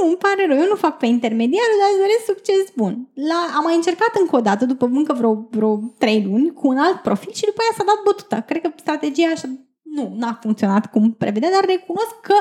Nu, 0.00 0.06
îmi 0.06 0.16
pare 0.16 0.46
rău, 0.46 0.56
eu 0.56 0.68
nu 0.68 0.74
fac 0.74 0.98
pe 0.98 1.06
intermediar, 1.06 1.68
dar 1.80 1.88
îți 1.90 2.02
doresc 2.04 2.24
succes 2.24 2.64
bun. 2.76 3.08
La, 3.14 3.40
am 3.56 3.62
mai 3.64 3.74
încercat 3.74 4.12
încă 4.20 4.36
o 4.36 4.40
dată, 4.40 4.64
după 4.64 4.84
încă 4.92 5.12
vreo, 5.12 5.46
vreo 5.50 5.80
trei 5.98 6.24
luni, 6.24 6.52
cu 6.52 6.68
un 6.68 6.78
alt 6.78 7.00
profil 7.02 7.32
și 7.32 7.44
după 7.44 7.60
aia 7.60 7.76
s-a 7.76 7.84
dat 7.84 8.00
bătuta. 8.04 8.40
Cred 8.40 8.60
că 8.62 8.70
strategia 8.76 9.28
așa 9.34 9.48
nu, 9.82 10.14
n-a 10.16 10.38
funcționat 10.42 10.90
cum 10.90 11.12
prevedea, 11.12 11.50
dar 11.50 11.64
recunosc 11.64 12.20
că 12.20 12.34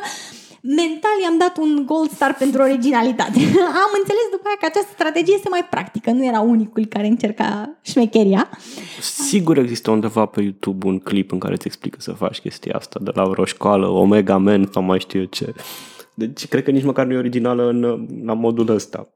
mental 0.66 1.16
i-am 1.24 1.38
dat 1.38 1.58
un 1.58 1.86
gold 1.86 2.10
star 2.12 2.36
pentru 2.36 2.62
originalitate. 2.62 3.40
Am 3.86 3.92
înțeles 4.00 4.26
după 4.32 4.46
aia 4.46 4.58
că 4.60 4.66
această 4.66 4.92
strategie 4.94 5.34
este 5.34 5.50
mai 5.50 5.68
practică, 5.70 6.12
nu 6.12 6.26
era 6.26 6.40
unicul 6.40 6.86
care 6.86 7.08
încerca 7.08 7.78
șmecheria. 7.82 8.50
Sigur 9.02 9.58
există 9.58 9.92
undeva 9.92 10.26
pe 10.26 10.42
YouTube 10.42 10.88
un 10.88 11.00
clip 11.00 11.32
în 11.32 11.40
care 11.40 11.54
îți 11.54 11.68
explică 11.68 11.98
să 12.02 12.12
faci 12.12 12.40
chestia 12.40 12.76
asta, 12.76 13.00
de 13.02 13.12
la 13.14 13.32
o 13.38 13.46
școală, 13.46 13.88
Omega 13.88 14.38
Man 14.38 14.70
sau 14.72 14.84
mai 14.84 15.00
știu 15.00 15.20
eu 15.20 15.26
ce. 15.26 15.54
Deci 16.14 16.48
cred 16.48 16.64
că 16.64 16.72
nici 16.72 16.84
măcar 16.84 17.06
nu 17.06 17.14
e 17.14 17.18
originală 17.18 17.70
în, 17.70 18.08
la 18.26 18.34
modul 18.34 18.70
ăsta. 18.70 19.10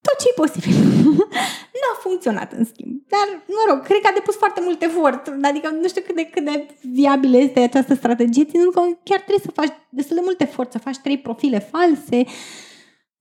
Tot 0.00 0.18
ce 0.18 0.26
e 0.28 0.40
posibil. 0.40 0.74
N-a 2.00 2.08
funcționat, 2.08 2.52
în 2.52 2.64
schimb. 2.64 2.92
Dar, 3.14 3.26
mă 3.46 3.64
rog, 3.68 3.78
cred 3.84 4.00
că 4.00 4.08
a 4.10 4.18
depus 4.18 4.36
foarte 4.36 4.60
mult 4.64 4.82
efort. 4.82 5.22
Adică 5.42 5.68
nu 5.80 5.88
știu 5.88 6.02
cât 6.06 6.14
de, 6.14 6.24
cât 6.24 6.44
de 6.44 6.66
viabilă 6.92 7.36
este 7.36 7.60
această 7.60 7.94
strategie, 7.94 8.44
ținând 8.44 8.72
că 8.72 8.80
chiar 9.08 9.20
trebuie 9.26 9.46
să 9.48 9.58
faci 9.60 9.72
destul 9.88 10.16
de 10.16 10.22
mult 10.24 10.40
efort, 10.40 10.72
să 10.72 10.78
faci 10.78 10.98
trei 10.98 11.18
profile 11.18 11.58
false, 11.58 12.18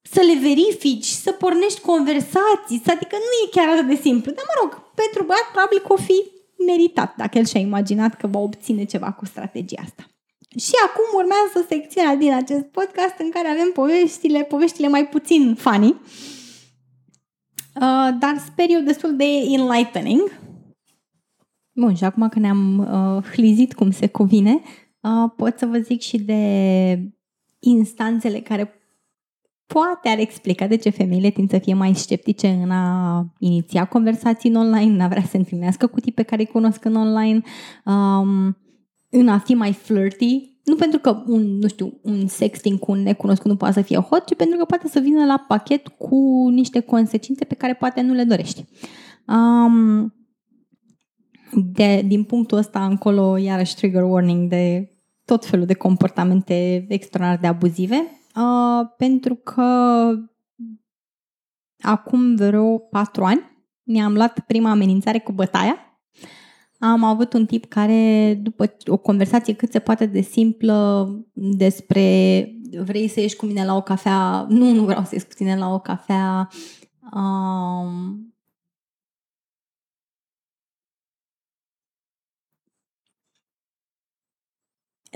să 0.02 0.22
le 0.30 0.36
verifici, 0.48 1.12
să 1.26 1.32
pornești 1.32 1.82
conversații, 1.82 2.82
să, 2.84 2.90
adică 2.96 3.16
nu 3.26 3.32
e 3.44 3.56
chiar 3.56 3.68
atât 3.74 3.88
de 3.88 4.00
simplu. 4.08 4.32
Dar, 4.32 4.46
mă 4.52 4.56
rog, 4.62 4.72
pentru 5.02 5.24
băiat 5.24 5.48
probabil 5.52 5.80
că 5.80 5.94
o 5.94 6.06
fi 6.10 6.18
meritat 6.66 7.16
dacă 7.22 7.38
el 7.38 7.46
și-a 7.46 7.60
imaginat 7.60 8.14
că 8.20 8.28
va 8.28 8.40
obține 8.40 8.84
ceva 8.84 9.12
cu 9.12 9.26
strategia 9.26 9.82
asta. 9.84 10.04
Și 10.66 10.76
acum 10.88 11.08
urmează 11.22 11.58
secțiunea 11.68 12.16
din 12.16 12.34
acest 12.34 12.66
podcast 12.78 13.16
în 13.18 13.30
care 13.30 13.48
avem 13.48 13.70
poveștile, 13.74 14.44
poveștile 14.44 14.88
mai 14.88 15.08
puțin 15.08 15.56
funny 15.56 15.96
Uh, 17.80 18.18
dar 18.20 18.38
sper 18.46 18.66
eu 18.70 18.82
destul 18.82 19.16
de 19.16 19.24
enlightening. 19.24 20.40
Bun, 21.72 21.96
și 21.96 22.04
acum 22.04 22.30
că 22.30 22.40
ne-am 22.40 22.78
uh, 22.78 23.24
hlizit 23.24 23.74
cum 23.74 23.92
se 23.92 24.08
cuvine, 24.08 24.62
uh, 25.00 25.32
pot 25.36 25.58
să 25.58 25.66
vă 25.66 25.78
zic 25.78 26.02
și 26.02 26.18
de 26.18 27.14
instanțele 27.60 28.40
care 28.40 28.74
poate 29.66 30.10
ar 30.10 30.20
explica 30.20 30.68
de 30.68 30.76
ce 30.76 30.90
femeile 30.90 31.30
tind 31.30 31.50
să 31.50 31.58
fie 31.58 31.74
mai 31.74 31.96
sceptice 31.96 32.48
în 32.48 32.72
a 32.72 33.26
iniția 33.38 33.86
conversații 33.86 34.50
în 34.50 34.56
online, 34.56 34.94
în 34.94 35.00
a 35.00 35.08
vrea 35.08 35.22
să 35.22 35.28
se 35.28 35.38
întâlnească 35.38 35.88
cu 35.88 36.00
tipe 36.00 36.24
care 36.24 36.42
îi 36.42 36.48
cunosc 36.48 36.86
în 36.86 36.96
online, 36.96 37.42
um, 37.86 38.58
în 39.10 39.28
a 39.28 39.40
fi 39.40 39.54
mai 39.54 39.74
flirty, 39.74 40.49
nu 40.70 40.76
pentru 40.76 41.00
că 41.00 41.24
un, 41.28 41.58
nu 41.58 41.68
știu, 41.68 42.00
un 42.02 42.28
sexting 42.28 42.80
cu 42.80 42.92
un 42.92 43.02
necunoscut 43.02 43.52
nu 43.52 43.58
poate 43.58 43.74
să 43.74 43.82
fie 43.82 43.98
hot, 43.98 44.26
ci 44.26 44.36
pentru 44.36 44.58
că 44.58 44.66
poate 44.66 44.88
să 44.88 45.00
vină 45.00 45.26
la 45.26 45.46
pachet 45.48 45.88
cu 45.88 46.50
niște 46.50 46.80
consecințe 46.80 47.46
pe 47.46 47.56
care 47.56 47.74
poate 47.74 48.02
nu 48.02 48.14
le 48.14 48.24
dorești. 48.24 48.66
Um, 49.28 50.14
de, 51.54 52.04
din 52.08 52.24
punctul 52.24 52.58
ăsta 52.58 52.86
încolo, 52.86 53.38
iarăși 53.38 53.76
trigger 53.76 54.04
warning 54.04 54.50
de 54.50 54.92
tot 55.26 55.46
felul 55.46 55.66
de 55.66 55.74
comportamente 55.74 56.86
extraordinar 56.90 57.40
de 57.42 57.48
abuzive, 57.48 57.96
uh, 58.36 58.88
pentru 58.98 59.36
că 59.36 59.64
acum 61.82 62.36
vreo 62.36 62.78
patru 62.78 63.24
ani 63.24 63.42
mi-am 63.84 64.14
luat 64.14 64.40
prima 64.40 64.70
amenințare 64.70 65.20
cu 65.20 65.32
bătaia 65.32 65.89
am 66.80 67.04
avut 67.04 67.34
un 67.34 67.46
tip 67.46 67.66
care, 67.66 68.34
după 68.44 68.76
o 68.88 68.98
conversație 68.98 69.54
cât 69.54 69.72
se 69.72 69.80
poate 69.80 70.06
de 70.06 70.22
simplă 70.22 71.10
despre 71.34 72.02
vrei 72.84 73.08
să 73.08 73.20
ieși 73.20 73.36
cu 73.36 73.46
mine 73.46 73.66
la 73.66 73.76
o 73.76 73.82
cafea, 73.82 74.46
nu, 74.50 74.72
nu 74.72 74.84
vreau 74.84 75.04
să 75.04 75.10
ieși 75.12 75.26
cu 75.26 75.34
tine 75.34 75.58
la 75.58 75.74
o 75.74 75.80
cafea, 75.80 76.50
um, 77.14 78.34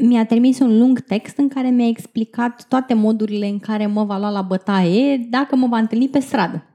mi-a 0.02 0.26
trimis 0.26 0.60
un 0.60 0.78
lung 0.78 1.00
text 1.00 1.38
în 1.38 1.48
care 1.48 1.70
mi-a 1.70 1.88
explicat 1.88 2.66
toate 2.68 2.94
modurile 2.94 3.48
în 3.48 3.60
care 3.60 3.86
mă 3.86 4.04
va 4.04 4.18
lua 4.18 4.30
la 4.30 4.42
bătaie 4.42 5.18
dacă 5.18 5.56
mă 5.56 5.68
va 5.68 5.78
întâlni 5.78 6.10
pe 6.10 6.20
stradă 6.20 6.73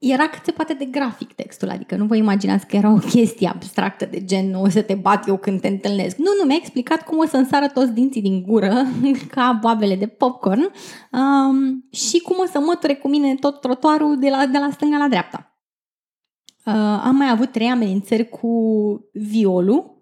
era 0.00 0.28
cât 0.28 0.44
se 0.44 0.50
poate 0.50 0.74
de 0.74 0.84
grafic 0.84 1.32
textul, 1.32 1.70
adică 1.70 1.96
nu 1.96 2.04
vă 2.04 2.16
imaginați 2.16 2.66
că 2.66 2.76
era 2.76 2.90
o 2.90 2.96
chestie 2.96 3.48
abstractă 3.48 4.04
de 4.04 4.24
gen 4.24 4.54
o 4.54 4.68
să 4.68 4.82
te 4.82 4.94
bat 4.94 5.28
eu 5.28 5.36
când 5.36 5.60
te 5.60 5.68
întâlnesc. 5.68 6.16
Nu, 6.16 6.30
nu, 6.38 6.46
mi-a 6.46 6.56
explicat 6.56 7.04
cum 7.04 7.18
o 7.18 7.26
să 7.26 7.36
însară 7.36 7.68
toți 7.68 7.92
dinții 7.92 8.22
din 8.22 8.42
gură 8.42 8.86
ca 9.34 9.58
babele 9.62 9.96
de 9.96 10.06
popcorn 10.06 10.70
um, 11.12 11.84
și 11.90 12.20
cum 12.20 12.36
o 12.38 12.46
să 12.46 12.58
măture 12.58 12.94
cu 12.94 13.08
mine 13.08 13.34
tot 13.34 13.60
trotuarul 13.60 14.18
de 14.18 14.28
la, 14.28 14.46
de 14.46 14.58
la 14.58 14.70
stânga 14.70 14.96
la 14.96 15.08
dreapta. 15.08 15.54
Uh, 16.64 16.74
am 17.04 17.16
mai 17.16 17.30
avut 17.30 17.52
trei 17.52 17.70
amenințări 17.70 18.28
cu 18.28 18.50
violul. 19.12 19.98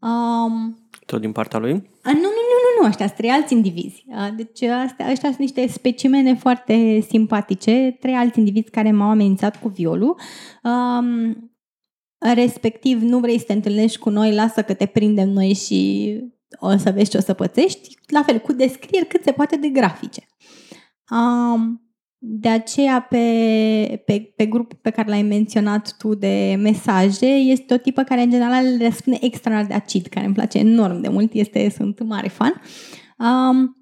Um, 0.00 0.79
tot 1.10 1.20
din 1.20 1.32
partea 1.32 1.58
lui? 1.58 1.72
A, 2.02 2.10
nu, 2.12 2.20
nu, 2.20 2.42
nu, 2.50 2.56
nu, 2.64 2.80
nu, 2.80 2.88
ăștia 2.88 3.06
sunt 3.06 3.18
trei 3.18 3.30
alți 3.30 3.52
indivizi. 3.52 4.04
A, 4.14 4.30
deci 4.36 4.62
astea, 4.62 5.10
ăștia 5.10 5.28
sunt 5.28 5.38
niște 5.38 5.66
specimene 5.66 6.34
foarte 6.34 7.00
simpatice, 7.08 7.96
trei 8.00 8.14
alți 8.14 8.38
indivizi 8.38 8.70
care 8.70 8.90
m-au 8.90 9.10
amenințat 9.10 9.60
cu 9.60 9.68
violul. 9.68 10.16
Um, 10.62 11.50
respectiv, 12.34 13.02
nu 13.02 13.18
vrei 13.18 13.38
să 13.38 13.44
te 13.46 13.52
întâlnești 13.52 13.98
cu 13.98 14.10
noi, 14.10 14.34
lasă 14.34 14.62
că 14.62 14.74
te 14.74 14.86
prindem 14.86 15.28
noi 15.28 15.52
și 15.52 16.12
o 16.58 16.76
să 16.76 16.90
vezi 16.90 17.10
ce 17.10 17.16
o 17.16 17.20
să 17.20 17.34
pățești, 17.34 17.98
la 18.06 18.22
fel, 18.22 18.38
cu 18.38 18.52
descrieri 18.52 19.06
cât 19.06 19.22
se 19.22 19.32
poate 19.32 19.56
de 19.56 19.68
grafice. 19.68 20.26
Um, 21.10 21.89
de 22.22 22.48
aceea, 22.48 23.00
pe, 23.00 24.02
pe, 24.06 24.32
pe 24.36 24.46
grupul 24.46 24.78
pe 24.82 24.90
care 24.90 25.08
l-ai 25.08 25.22
menționat 25.22 25.96
tu 25.98 26.14
de 26.14 26.56
mesaje, 26.58 27.26
este 27.26 27.74
o 27.74 27.76
tipă 27.76 28.02
care, 28.02 28.22
în 28.22 28.30
general, 28.30 28.64
le 28.76 28.84
răspunde 28.84 29.18
extraordinar 29.22 29.70
de 29.70 29.84
acid, 29.84 30.06
care 30.06 30.26
îmi 30.26 30.34
place 30.34 30.58
enorm 30.58 31.00
de 31.00 31.08
mult, 31.08 31.32
este, 31.32 31.70
sunt 31.70 32.02
mare 32.02 32.28
fan. 32.28 32.60
Um, 33.18 33.76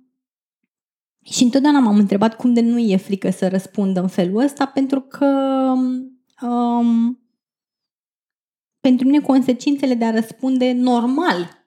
și 1.24 1.42
întotdeauna 1.42 1.80
m-am 1.80 1.96
întrebat 1.96 2.36
cum 2.36 2.52
de 2.52 2.60
nu 2.60 2.78
e 2.78 2.96
frică 2.96 3.30
să 3.30 3.48
răspundă 3.48 4.00
în 4.00 4.08
felul 4.08 4.42
ăsta, 4.42 4.66
pentru 4.66 5.00
că 5.00 5.26
um, 6.46 7.22
pentru 8.80 9.06
mine 9.06 9.20
consecințele 9.20 9.94
de 9.94 10.04
a 10.04 10.10
răspunde 10.10 10.72
normal 10.72 11.57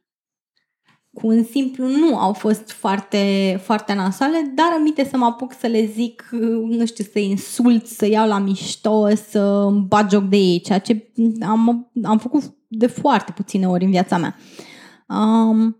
cu 1.13 1.27
un 1.27 1.43
simplu 1.43 1.87
nu 1.87 2.17
au 2.17 2.33
fost 2.33 2.71
foarte, 2.71 3.59
foarte 3.63 3.93
nasoale, 3.93 4.51
dar 4.55 4.67
aminte 4.77 5.07
să 5.09 5.17
mă 5.17 5.25
apuc 5.25 5.53
să 5.53 5.67
le 5.67 5.85
zic, 5.85 6.27
nu 6.67 6.85
știu, 6.85 7.03
să 7.11 7.19
insult, 7.19 7.85
să 7.85 8.05
iau 8.05 8.27
la 8.27 8.37
mișto, 8.37 9.15
să 9.15 9.39
îmi 9.39 9.85
bat 9.87 10.11
joc 10.11 10.23
de 10.23 10.37
ei, 10.37 10.61
ceea 10.61 10.79
ce 10.79 11.11
am, 11.41 11.91
am 12.03 12.17
făcut 12.17 12.43
de 12.67 12.87
foarte 12.87 13.31
puține 13.31 13.67
ori 13.67 13.83
în 13.83 13.91
viața 13.91 14.17
mea. 14.17 14.35
Um, 15.07 15.75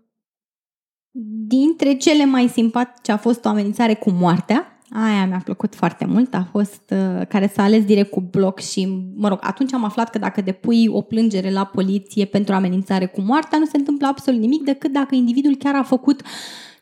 dintre 1.46 1.96
cele 1.96 2.24
mai 2.24 2.48
simpatice 2.48 3.12
a 3.12 3.16
fost 3.16 3.44
o 3.44 3.48
amenințare 3.48 3.94
cu 3.94 4.10
moartea, 4.10 4.78
Aia 4.94 5.26
mi-a 5.26 5.40
plăcut 5.44 5.74
foarte 5.74 6.04
mult, 6.04 6.34
a 6.34 6.44
fost 6.50 6.82
uh, 6.90 7.26
care 7.28 7.46
s-a 7.46 7.62
ales 7.62 7.84
direct 7.84 8.10
cu 8.10 8.20
bloc 8.20 8.60
și, 8.60 8.86
mă 9.14 9.28
rog, 9.28 9.38
atunci 9.42 9.72
am 9.72 9.84
aflat 9.84 10.10
că 10.10 10.18
dacă 10.18 10.40
depui 10.40 10.88
o 10.88 11.00
plângere 11.00 11.50
la 11.50 11.64
poliție 11.64 12.24
pentru 12.24 12.54
amenințare 12.54 13.06
cu 13.06 13.20
moartea, 13.20 13.58
nu 13.58 13.64
se 13.64 13.76
întâmplă 13.76 14.06
absolut 14.06 14.40
nimic 14.40 14.62
decât 14.62 14.92
dacă 14.92 15.14
individul 15.14 15.56
chiar 15.56 15.74
a 15.74 15.82
făcut 15.82 16.22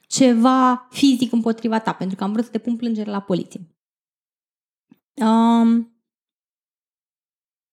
ceva 0.07 0.87
fizic 0.91 1.33
împotriva 1.33 1.79
ta, 1.79 1.93
pentru 1.93 2.17
că 2.17 2.25
am 2.25 2.33
vrut 2.33 2.45
să 2.45 2.51
depun 2.51 2.77
plângere 2.77 3.11
la 3.11 3.21
poliție. 3.21 3.61
Um, 5.15 5.95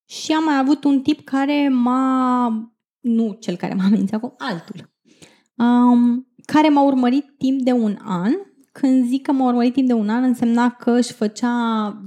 și 0.06 0.34
am 0.34 0.44
mai 0.44 0.58
avut 0.58 0.84
un 0.84 1.02
tip 1.02 1.24
care 1.24 1.70
m-a, 1.70 2.48
nu 3.00 3.38
cel 3.40 3.56
care 3.56 3.74
m-a 3.74 3.84
amenințat, 3.84 4.24
acum, 4.24 4.36
altul, 4.38 4.94
um, 5.56 6.28
care 6.46 6.70
m-a 6.70 6.82
urmărit 6.82 7.38
timp 7.38 7.62
de 7.62 7.72
un 7.72 7.98
an 8.04 8.32
când 8.80 9.08
zic 9.08 9.22
că 9.22 9.32
m-a 9.32 9.48
urmărit 9.48 9.74
timp 9.74 9.88
de 9.88 9.94
un 9.94 10.10
an, 10.10 10.24
însemna 10.24 10.70
că 10.70 10.92
își 10.92 11.14
făcea 11.14 11.52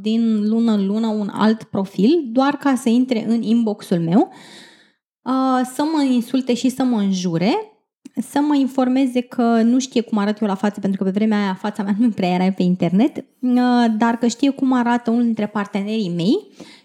din 0.01 0.49
lună 0.49 0.73
în 0.73 0.87
lună 0.87 1.07
un 1.07 1.29
alt 1.33 1.63
profil, 1.63 2.23
doar 2.33 2.57
ca 2.57 2.75
să 2.75 2.89
intre 2.89 3.25
în 3.29 3.43
inboxul 3.43 3.99
meu, 3.99 4.33
să 5.75 5.83
mă 5.95 6.03
insulte 6.03 6.55
și 6.55 6.69
să 6.69 6.85
mă 6.85 6.99
înjure, 6.99 7.53
să 8.17 8.41
mă 8.41 8.57
informeze 8.57 9.21
că 9.21 9.63
nu 9.63 9.79
știe 9.79 10.01
cum 10.01 10.19
arăt 10.19 10.41
eu 10.41 10.49
la 10.49 10.55
față, 10.55 10.81
pentru 10.81 10.99
că 10.99 11.05
pe 11.05 11.17
vremea 11.17 11.43
aia 11.43 11.55
fața 11.55 11.83
mea 11.83 11.95
nu 12.05 12.09
prea 12.09 12.29
era 12.29 12.53
pe 12.53 12.63
internet, 12.63 13.25
dar 13.99 14.17
că 14.17 14.27
știe 14.27 14.51
cum 14.51 14.73
arată 14.73 15.11
unul 15.11 15.25
dintre 15.25 15.47
partenerii 15.47 16.13
mei 16.17 16.37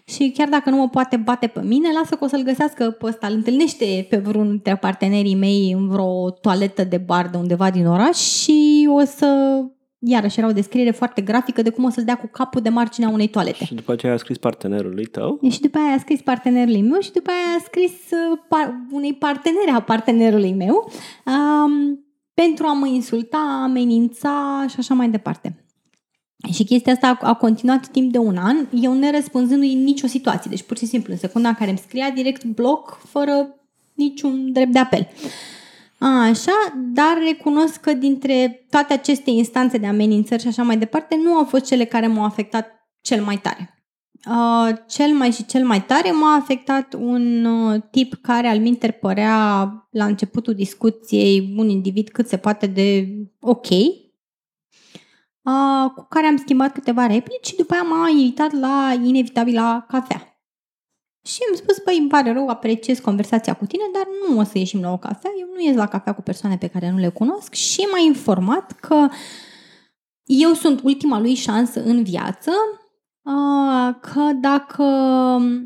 și 0.04 0.32
chiar 0.36 0.48
dacă 0.48 0.70
nu 0.70 0.76
mă 0.76 0.88
poate 0.88 1.16
bate 1.16 1.46
pe 1.46 1.60
mine, 1.62 1.88
lasă 1.92 2.14
că 2.14 2.24
o 2.24 2.28
să-l 2.28 2.42
găsească 2.42 2.90
pe 2.90 3.06
ăsta, 3.06 3.26
îl 3.26 3.34
întâlnește 3.34 4.06
pe 4.10 4.16
vreunul 4.16 4.50
dintre 4.50 4.76
partenerii 4.76 5.34
mei 5.34 5.72
în 5.76 5.88
vreo 5.88 6.30
toaletă 6.30 6.84
de 6.84 6.96
bar 6.96 7.28
de 7.28 7.36
undeva 7.36 7.70
din 7.70 7.86
oraș 7.86 8.16
și 8.16 8.88
o 8.92 9.04
să 9.04 9.60
iarăși 9.98 10.38
era 10.38 10.48
o 10.48 10.52
descriere 10.52 10.90
foarte 10.90 11.20
grafică 11.20 11.62
de 11.62 11.70
cum 11.70 11.84
o 11.84 11.90
să-l 11.90 12.04
dea 12.04 12.16
cu 12.16 12.26
capul 12.26 12.60
de 12.60 12.68
marginea 12.68 13.08
unei 13.08 13.28
toalete. 13.28 13.64
Și 13.64 13.74
după 13.74 13.92
aceea 13.92 14.12
a 14.12 14.16
scris 14.16 14.38
partenerului 14.38 15.04
tău? 15.04 15.40
Și 15.50 15.60
după 15.60 15.78
aia 15.78 15.94
a 15.94 15.98
scris 15.98 16.20
partenerului 16.20 16.82
meu 16.82 17.00
și 17.00 17.12
după 17.12 17.30
aia 17.30 17.56
a 17.58 17.62
scris 17.64 17.92
uh, 17.92 18.38
par- 18.48 18.86
unei 18.90 19.14
partenere 19.14 19.70
a 19.70 19.80
partenerului 19.80 20.52
meu 20.52 20.92
um, 21.24 22.04
pentru 22.34 22.66
a 22.66 22.72
mă 22.72 22.86
insulta, 22.86 23.60
amenința 23.62 24.64
și 24.68 24.76
așa 24.78 24.94
mai 24.94 25.08
departe. 25.08 25.60
Și 26.52 26.64
chestia 26.64 26.92
asta 26.92 27.18
a, 27.20 27.28
a 27.28 27.34
continuat 27.34 27.86
timp 27.86 28.12
de 28.12 28.18
un 28.18 28.36
an, 28.36 28.56
eu 28.82 28.94
nerăspunzându-i 28.94 29.72
în 29.72 29.82
nicio 29.82 30.06
situație. 30.06 30.50
Deci 30.50 30.62
pur 30.62 30.78
și 30.78 30.86
simplu, 30.86 31.12
în 31.12 31.18
secunda 31.18 31.48
în 31.48 31.54
care 31.54 31.70
îmi 31.70 31.78
scria 31.78 32.10
direct 32.10 32.44
bloc, 32.44 33.00
fără 33.08 33.54
niciun 33.94 34.52
drept 34.52 34.72
de 34.72 34.78
apel. 34.78 35.08
Uh, 35.12 35.30
Așa, 35.98 36.52
dar 36.74 37.18
recunosc 37.24 37.80
că 37.80 37.92
dintre 37.92 38.66
toate 38.70 38.92
aceste 38.92 39.30
instanțe 39.30 39.78
de 39.78 39.86
amenințări 39.86 40.42
și 40.42 40.48
așa 40.48 40.62
mai 40.62 40.76
departe, 40.78 41.16
nu 41.16 41.34
au 41.34 41.44
fost 41.44 41.64
cele 41.64 41.84
care 41.84 42.06
m-au 42.06 42.24
afectat 42.24 42.88
cel 43.00 43.22
mai 43.22 43.36
tare. 43.36 43.76
Uh, 44.28 44.76
cel 44.86 45.14
mai 45.14 45.30
și 45.30 45.44
cel 45.46 45.66
mai 45.66 45.84
tare 45.84 46.10
m-a 46.10 46.34
afectat 46.34 46.94
un 46.94 47.44
uh, 47.44 47.82
tip 47.90 48.14
care 48.22 48.48
al 48.48 48.58
minter 48.58 48.92
părea 48.92 49.70
la 49.90 50.04
începutul 50.04 50.54
discuției 50.54 51.54
un 51.56 51.68
individ 51.68 52.08
cât 52.08 52.28
se 52.28 52.36
poate 52.36 52.66
de 52.66 53.08
ok, 53.40 53.70
uh, 53.70 54.00
cu 55.94 56.06
care 56.08 56.26
am 56.26 56.36
schimbat 56.36 56.72
câteva 56.72 57.06
replici 57.06 57.46
și 57.46 57.56
după 57.56 57.74
aia 57.74 57.82
m-a 57.82 58.08
invitat 58.08 58.52
la 58.52 59.00
inevitabila 59.04 59.84
cafea. 59.88 60.35
Și 61.26 61.38
am 61.50 61.56
spus, 61.56 61.78
păi 61.78 61.98
îmi 61.98 62.08
pare 62.08 62.32
rău, 62.32 62.48
apreciez 62.48 62.98
conversația 62.98 63.54
cu 63.54 63.66
tine, 63.66 63.82
dar 63.92 64.06
nu 64.28 64.38
o 64.38 64.42
să 64.42 64.58
ieșim 64.58 64.80
la 64.80 64.92
o 64.92 64.98
cafea, 64.98 65.30
eu 65.40 65.48
nu 65.54 65.60
ies 65.60 65.74
la 65.74 65.86
cafea 65.86 66.14
cu 66.14 66.22
persoane 66.22 66.56
pe 66.56 66.66
care 66.66 66.90
nu 66.90 66.98
le 66.98 67.08
cunosc 67.08 67.52
și 67.52 67.80
m-a 67.80 67.98
informat 67.98 68.72
că 68.72 69.08
eu 70.24 70.52
sunt 70.52 70.80
ultima 70.82 71.20
lui 71.20 71.34
șansă 71.34 71.82
în 71.84 72.02
viață, 72.02 72.50
că 74.00 74.30
dacă 74.40 74.82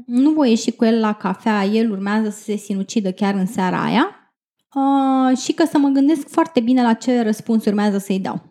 nu 0.07 0.31
voi 0.31 0.49
ieși 0.49 0.71
cu 0.71 0.85
el 0.85 1.01
la 1.01 1.13
cafea, 1.13 1.65
el 1.65 1.91
urmează 1.91 2.31
să 2.31 2.43
se 2.43 2.57
sinucidă 2.57 3.13
chiar 3.13 3.35
în 3.35 3.47
seara 3.47 3.83
aia 3.83 4.35
și 5.37 5.53
că 5.53 5.65
să 5.65 5.79
mă 5.79 5.89
gândesc 5.89 6.29
foarte 6.29 6.61
bine 6.61 6.83
la 6.83 6.93
ce 6.93 7.23
răspuns 7.23 7.65
urmează 7.65 7.99
să-i 7.99 8.21
dau. 8.21 8.50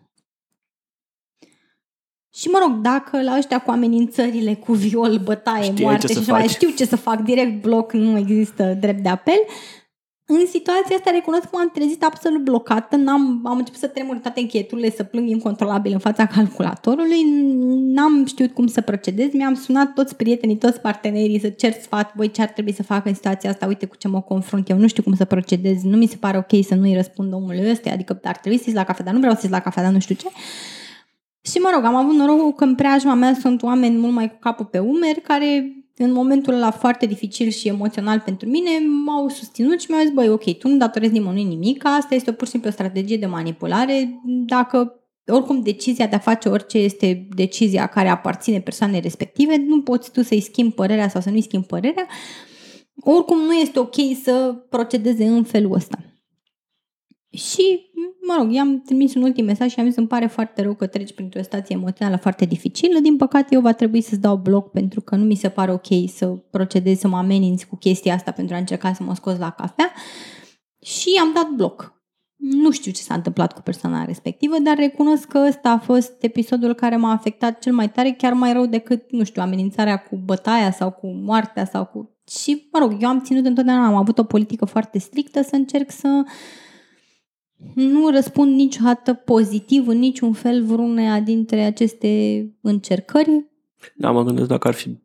Și 2.40 2.48
mă 2.48 2.58
rog, 2.62 2.80
dacă 2.80 3.22
la 3.22 3.36
ăștia 3.36 3.58
cu 3.58 3.70
amenințările, 3.70 4.54
cu 4.54 4.72
viol, 4.72 5.20
bătaie, 5.24 5.62
Știi 5.62 5.84
moarte 5.84 6.06
și 6.06 6.18
așa 6.18 6.32
mai 6.32 6.48
știu 6.48 6.68
ce 6.68 6.84
să 6.84 6.96
fac, 6.96 7.20
direct 7.20 7.62
bloc, 7.62 7.92
nu 7.92 8.18
există 8.18 8.76
drept 8.80 9.02
de 9.02 9.08
apel, 9.08 9.40
în 10.26 10.46
situația 10.46 10.96
asta 10.96 11.10
recunosc 11.10 11.42
că 11.42 11.48
m-am 11.52 11.70
trezit 11.74 12.04
absolut 12.04 12.44
blocată, 12.44 12.96
n-am, 12.96 13.40
am 13.44 13.58
început 13.58 13.80
să 13.80 13.86
tremur 13.86 14.16
toate 14.16 14.40
încheieturile, 14.40 14.90
să 14.90 15.04
plâng 15.04 15.28
incontrolabil 15.28 15.92
în 15.92 15.98
fața 15.98 16.26
calculatorului, 16.26 17.22
n-am 17.94 18.26
știut 18.26 18.54
cum 18.54 18.66
să 18.66 18.80
procedez, 18.80 19.32
mi-am 19.32 19.54
sunat 19.54 19.92
toți 19.92 20.16
prietenii, 20.16 20.56
toți 20.56 20.80
partenerii 20.80 21.40
să 21.40 21.48
cer 21.48 21.72
sfat, 21.72 22.12
voi 22.14 22.30
ce 22.30 22.42
ar 22.42 22.48
trebui 22.48 22.72
să 22.72 22.82
fac 22.82 23.06
în 23.06 23.14
situația 23.14 23.50
asta, 23.50 23.66
uite 23.66 23.86
cu 23.86 23.96
ce 23.96 24.08
mă 24.08 24.20
confrunt 24.20 24.68
eu, 24.68 24.78
nu 24.78 24.86
știu 24.86 25.02
cum 25.02 25.14
să 25.14 25.24
procedez, 25.24 25.82
nu 25.82 25.96
mi 25.96 26.06
se 26.06 26.16
pare 26.16 26.38
ok 26.38 26.64
să 26.64 26.74
nu-i 26.74 26.94
răspund 26.94 27.32
omului 27.32 27.70
ăsta, 27.70 27.90
adică 27.90 28.20
ar 28.22 28.36
trebui 28.36 28.58
să 28.58 28.64
ies 28.66 28.74
la 28.74 28.84
cafea, 28.84 29.04
dar 29.04 29.14
nu 29.14 29.20
vreau 29.20 29.34
să 29.34 29.40
ies 29.42 29.52
la 29.52 29.60
cafea, 29.60 29.82
dar 29.82 29.92
nu 29.92 30.00
știu 30.00 30.14
ce. 30.14 30.26
Și 31.42 31.58
mă 31.58 31.70
rog, 31.74 31.84
am 31.84 31.94
avut 31.94 32.14
norocul 32.14 32.52
că 32.52 32.64
în 32.64 32.74
preajma 32.74 33.14
mea 33.14 33.34
sunt 33.34 33.62
oameni 33.62 33.98
mult 33.98 34.12
mai 34.12 34.30
cu 34.30 34.36
capul 34.40 34.66
pe 34.66 34.78
umeri 34.78 35.20
care 35.20 35.74
în 35.96 36.12
momentul 36.12 36.54
ăla 36.54 36.70
foarte 36.70 37.06
dificil 37.06 37.48
și 37.48 37.68
emoțional 37.68 38.20
pentru 38.20 38.48
mine 38.48 38.70
m-au 39.04 39.28
susținut 39.28 39.80
și 39.80 39.90
mi-au 39.90 40.02
zis, 40.02 40.12
băi, 40.12 40.28
ok, 40.28 40.58
tu 40.58 40.68
nu 40.68 40.76
datorezi 40.76 41.12
nimănui 41.12 41.44
nimic, 41.44 41.84
asta 41.84 42.14
este 42.14 42.32
pur 42.32 42.44
și 42.44 42.50
simplu 42.50 42.68
o 42.68 42.72
strategie 42.72 43.16
de 43.16 43.26
manipulare, 43.26 44.20
dacă 44.24 44.94
oricum 45.26 45.62
decizia 45.62 46.06
de 46.06 46.14
a 46.14 46.18
face 46.18 46.48
orice 46.48 46.78
este 46.78 47.28
decizia 47.36 47.86
care 47.86 48.08
aparține 48.08 48.60
persoanei 48.60 49.00
respective, 49.00 49.56
nu 49.66 49.82
poți 49.82 50.12
tu 50.12 50.22
să-i 50.22 50.40
schimbi 50.40 50.74
părerea 50.74 51.08
sau 51.08 51.20
să 51.20 51.30
nu-i 51.30 51.42
schimbi 51.42 51.66
părerea, 51.66 52.06
oricum 53.00 53.38
nu 53.38 53.52
este 53.52 53.78
ok 53.78 53.94
să 54.22 54.64
procedeze 54.70 55.26
în 55.26 55.44
felul 55.44 55.74
ăsta. 55.74 55.98
Și 57.30 57.90
mă 58.26 58.34
rog, 58.38 58.52
i-am 58.52 58.80
trimis 58.80 59.14
un 59.14 59.22
ultim 59.22 59.44
mesaj 59.44 59.70
și 59.70 59.80
am 59.80 59.86
zis 59.86 59.96
îmi 59.96 60.06
pare 60.06 60.26
foarte 60.26 60.62
rău 60.62 60.74
că 60.74 60.86
treci 60.86 61.12
printr-o 61.12 61.42
stație 61.42 61.74
emoțională 61.74 62.16
foarte 62.16 62.44
dificilă. 62.44 62.98
Din 62.98 63.16
păcate, 63.16 63.54
eu 63.54 63.60
va 63.60 63.72
trebui 63.72 64.00
să-ți 64.00 64.20
dau 64.20 64.36
bloc 64.36 64.70
pentru 64.70 65.00
că 65.00 65.16
nu 65.16 65.24
mi 65.24 65.34
se 65.34 65.48
pare 65.48 65.72
ok 65.72 66.08
să 66.14 66.26
procedez, 66.26 66.98
să 66.98 67.08
mă 67.08 67.16
ameninți 67.16 67.66
cu 67.66 67.76
chestia 67.76 68.14
asta 68.14 68.30
pentru 68.30 68.54
a 68.54 68.58
încerca 68.58 68.92
să 68.92 69.02
mă 69.02 69.14
scos 69.14 69.38
la 69.38 69.50
cafea. 69.50 69.92
Și 70.82 71.18
am 71.20 71.32
dat 71.34 71.48
bloc. 71.50 71.98
Nu 72.36 72.70
știu 72.70 72.92
ce 72.92 73.02
s-a 73.02 73.14
întâmplat 73.14 73.52
cu 73.52 73.60
persoana 73.60 74.04
respectivă, 74.04 74.58
dar 74.58 74.76
recunosc 74.76 75.26
că 75.28 75.44
ăsta 75.48 75.70
a 75.70 75.78
fost 75.78 76.12
episodul 76.22 76.74
care 76.74 76.96
m-a 76.96 77.12
afectat 77.12 77.58
cel 77.58 77.72
mai 77.72 77.90
tare, 77.90 78.10
chiar 78.10 78.32
mai 78.32 78.52
rău 78.52 78.66
decât, 78.66 79.12
nu 79.12 79.24
știu, 79.24 79.42
amenințarea 79.42 79.96
cu 79.96 80.16
bătaia 80.16 80.70
sau 80.70 80.90
cu 80.90 81.06
moartea 81.06 81.64
sau 81.64 81.84
cu... 81.84 82.18
Și, 82.40 82.68
mă 82.72 82.78
rog, 82.78 82.96
eu 83.00 83.08
am 83.08 83.20
ținut 83.20 83.46
întotdeauna, 83.46 83.86
am 83.86 83.94
avut 83.94 84.18
o 84.18 84.24
politică 84.24 84.64
foarte 84.64 84.98
strictă 84.98 85.42
să 85.42 85.54
încerc 85.56 85.90
să 85.90 86.24
nu 87.74 88.10
răspund 88.10 88.54
niciodată 88.54 89.14
pozitiv 89.14 89.88
în 89.88 89.98
niciun 89.98 90.32
fel 90.32 90.64
vreunea 90.64 91.20
dintre 91.20 91.60
aceste 91.60 92.08
încercări. 92.60 93.44
Da, 93.94 94.10
mă 94.10 94.24
gândesc 94.24 94.48
dacă 94.48 94.68
ar 94.68 94.74
fi 94.74 94.98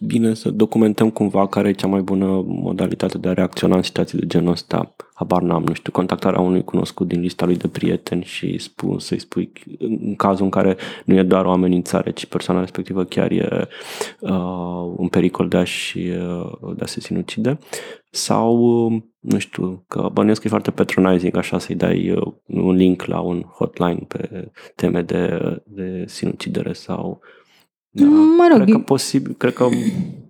bine 0.00 0.34
să 0.34 0.50
documentăm 0.50 1.10
cumva 1.10 1.46
care 1.48 1.68
e 1.68 1.72
cea 1.72 1.86
mai 1.86 2.00
bună 2.00 2.26
modalitate 2.46 3.18
de 3.18 3.28
a 3.28 3.32
reacționa 3.32 3.76
în 3.76 3.82
situații 3.82 4.18
de 4.18 4.26
genul 4.26 4.52
ăsta. 4.52 4.94
Habar 5.14 5.42
n-am, 5.42 5.62
nu 5.62 5.74
știu, 5.74 5.92
contactarea 5.92 6.40
unui 6.40 6.64
cunoscut 6.64 7.08
din 7.08 7.20
lista 7.20 7.46
lui 7.46 7.56
de 7.56 7.68
prieteni 7.68 8.24
și 8.24 8.58
spun, 8.58 8.98
să-i 8.98 9.18
spui 9.18 9.52
în 9.78 10.14
cazul 10.14 10.44
în 10.44 10.50
care 10.50 10.76
nu 11.04 11.14
e 11.14 11.22
doar 11.22 11.44
o 11.44 11.50
amenințare, 11.50 12.12
ci 12.12 12.26
persoana 12.26 12.60
respectivă 12.60 13.04
chiar 13.04 13.30
e 13.30 13.68
uh, 14.20 14.30
un 14.96 15.08
pericol 15.08 15.48
de 15.48 15.56
a, 15.56 15.64
și, 15.64 15.98
uh, 15.98 16.74
de 16.76 16.82
a 16.82 16.86
se 16.86 17.00
sinucide 17.00 17.58
sau, 18.14 18.56
nu 19.18 19.38
știu, 19.38 19.84
că 19.88 20.08
bănuiesc 20.12 20.40
că 20.40 20.46
e 20.46 20.50
foarte 20.50 20.70
patronizing 20.70 21.36
așa 21.36 21.58
să-i 21.58 21.74
dai 21.74 22.10
uh, 22.10 22.32
un 22.46 22.74
link 22.74 23.04
la 23.04 23.20
un 23.20 23.42
hotline 23.42 24.04
pe 24.08 24.50
teme 24.74 25.02
de, 25.02 25.38
de 25.66 26.04
sinucidere 26.06 26.72
sau... 26.72 27.20
Da, 27.90 28.04
mă 28.04 28.46
rog, 28.50 28.62
cred 28.62 28.74
că 28.74 28.78
posibil, 28.78 29.32
cred 29.32 29.52
că, 29.52 29.68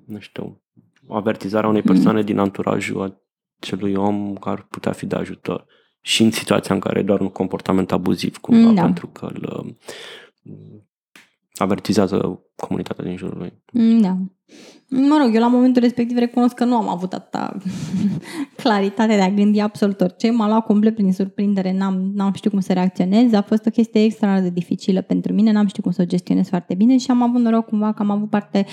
nu 0.06 0.18
știu, 0.18 0.62
avertizarea 1.08 1.68
unei 1.68 1.82
persoane 1.82 2.18
mm. 2.18 2.24
din 2.24 2.38
anturajul 2.38 3.22
acelui 3.60 3.94
om 3.94 4.34
ar 4.40 4.66
putea 4.70 4.92
fi 4.92 5.06
de 5.06 5.16
ajutor. 5.16 5.66
Și 6.00 6.22
în 6.22 6.30
situația 6.30 6.74
în 6.74 6.80
care 6.80 6.98
e 6.98 7.02
doar 7.02 7.20
un 7.20 7.28
comportament 7.28 7.92
abuziv, 7.92 8.36
cumva, 8.36 8.72
da. 8.72 8.82
pentru 8.82 9.06
că 9.06 9.30
îl 9.32 9.76
avertizează 11.60 12.40
comunitatea 12.56 13.04
din 13.04 13.16
jurul 13.16 13.38
lui. 13.38 13.62
Mm, 13.72 14.00
da. 14.00 14.16
Mă 14.88 15.18
rog, 15.22 15.34
eu 15.34 15.40
la 15.40 15.46
momentul 15.46 15.82
respectiv 15.82 16.16
recunosc 16.16 16.54
că 16.54 16.64
nu 16.64 16.76
am 16.76 16.88
avut 16.88 17.12
atâta 17.12 17.56
claritate 18.62 19.14
de 19.14 19.20
a 19.20 19.30
gândi 19.30 19.60
absolut 19.60 20.00
orice. 20.00 20.30
M-a 20.30 20.46
luat 20.46 20.64
complet 20.64 20.94
prin 20.94 21.12
surprindere, 21.12 21.72
n-am, 21.72 22.10
n-am 22.14 22.32
știut 22.32 22.52
cum 22.52 22.62
să 22.62 22.72
reacționez. 22.72 23.32
A 23.32 23.42
fost 23.42 23.66
o 23.66 23.70
chestie 23.70 24.04
extra 24.04 24.40
de 24.40 24.50
dificilă 24.50 25.02
pentru 25.02 25.32
mine, 25.32 25.52
n-am 25.52 25.66
știut 25.66 25.84
cum 25.84 25.92
să 25.92 26.02
o 26.02 26.06
gestionez 26.06 26.48
foarte 26.48 26.74
bine 26.74 26.96
și 26.98 27.10
am 27.10 27.22
avut 27.22 27.40
noroc 27.40 27.66
cumva 27.66 27.92
că 27.92 28.02
am 28.02 28.10
avut 28.10 28.30
parte 28.30 28.66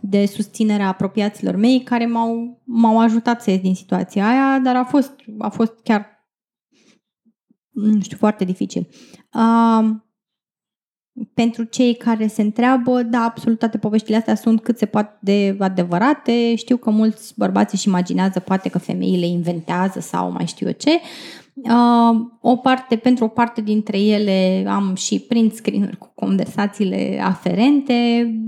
de 0.00 0.26
susținerea 0.26 0.88
apropiaților 0.88 1.56
mei 1.56 1.80
care 1.82 2.06
m-au, 2.06 2.62
m-au 2.64 2.98
ajutat 3.00 3.42
să 3.42 3.50
ies 3.50 3.60
din 3.60 3.74
situația 3.74 4.28
aia, 4.28 4.58
dar 4.58 4.76
a 4.76 4.84
fost, 4.84 5.14
a 5.38 5.48
fost 5.48 5.72
chiar 5.82 6.16
nu 7.70 8.00
știu, 8.00 8.16
foarte 8.16 8.44
dificil. 8.44 8.88
Uh, 9.32 10.04
pentru 11.34 11.62
cei 11.64 11.94
care 11.94 12.26
se 12.26 12.42
întreabă, 12.42 13.02
da, 13.02 13.22
absolut 13.22 13.58
toate 13.58 13.78
poveștile 13.78 14.16
astea 14.16 14.34
sunt 14.34 14.62
cât 14.62 14.78
se 14.78 14.86
poate 14.86 15.16
de 15.20 15.56
adevărate. 15.58 16.54
Știu 16.54 16.76
că 16.76 16.90
mulți 16.90 17.32
bărbați 17.36 17.74
își 17.74 17.88
imaginează 17.88 18.40
poate 18.40 18.68
că 18.68 18.78
femeile 18.78 19.26
inventează 19.26 20.00
sau 20.00 20.30
mai 20.30 20.46
știu 20.46 20.66
eu 20.66 20.72
ce. 20.72 21.00
Uh, 21.54 22.26
o 22.40 22.56
parte, 22.56 22.96
pentru 22.96 23.24
o 23.24 23.28
parte 23.28 23.60
dintre 23.60 24.00
ele 24.00 24.64
am 24.68 24.94
și 24.94 25.18
print 25.18 25.52
screen-uri 25.52 25.96
cu 25.96 26.12
conversațiile 26.14 27.20
aferente. 27.22 27.94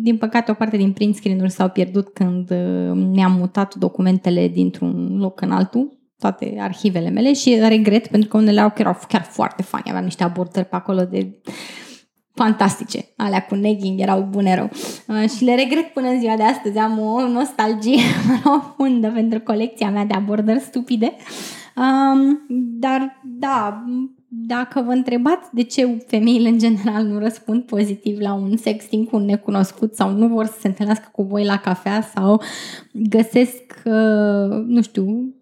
Din 0.00 0.16
păcate, 0.16 0.50
o 0.50 0.54
parte 0.54 0.76
din 0.76 0.92
print 0.92 1.14
screen-uri 1.14 1.50
s-au 1.50 1.68
pierdut 1.68 2.08
când 2.08 2.50
uh, 2.50 2.92
mi-am 3.12 3.32
mutat 3.32 3.74
documentele 3.74 4.48
dintr-un 4.48 5.18
loc 5.18 5.40
în 5.40 5.50
altul 5.50 5.98
toate 6.18 6.56
arhivele 6.58 7.08
mele 7.08 7.32
și 7.32 7.58
regret 7.68 8.06
pentru 8.06 8.28
că 8.28 8.36
unele 8.36 8.58
erau 8.58 8.70
chiar, 8.70 8.98
chiar 9.08 9.22
foarte 9.22 9.62
fani. 9.62 9.84
Aveam 9.88 10.04
niște 10.04 10.24
abordări 10.24 10.66
pe 10.66 10.76
acolo 10.76 11.04
de 11.04 11.40
fantastice. 12.38 13.04
Alea 13.16 13.44
cu 13.44 13.54
negging 13.54 14.00
erau 14.00 14.28
bune 14.30 14.54
rău. 14.54 14.70
Uh, 15.06 15.30
și 15.30 15.44
le 15.44 15.54
regret 15.54 15.86
până 15.92 16.08
în 16.08 16.18
ziua 16.20 16.36
de 16.36 16.42
astăzi. 16.42 16.78
Am 16.78 16.98
o 16.98 17.28
nostalgie 17.28 18.02
profundă 18.42 19.10
pentru 19.14 19.40
colecția 19.40 19.90
mea 19.90 20.04
de 20.04 20.14
abordări 20.14 20.60
stupide. 20.60 21.12
Um, 21.76 22.40
dar, 22.78 23.20
da, 23.24 23.84
dacă 24.28 24.82
vă 24.86 24.92
întrebați 24.92 25.48
de 25.52 25.62
ce 25.62 26.04
femeile 26.06 26.48
în 26.48 26.58
general 26.58 27.04
nu 27.04 27.18
răspund 27.18 27.62
pozitiv 27.62 28.18
la 28.20 28.32
un 28.32 28.56
sexting 28.56 29.08
cu 29.08 29.16
un 29.16 29.24
necunoscut 29.24 29.94
sau 29.94 30.10
nu 30.10 30.28
vor 30.28 30.46
să 30.46 30.56
se 30.60 30.66
întâlnească 30.66 31.08
cu 31.12 31.22
voi 31.22 31.44
la 31.44 31.56
cafea 31.56 32.00
sau 32.14 32.42
găsesc, 32.92 33.82
uh, 33.84 34.64
nu 34.66 34.82
știu, 34.82 35.34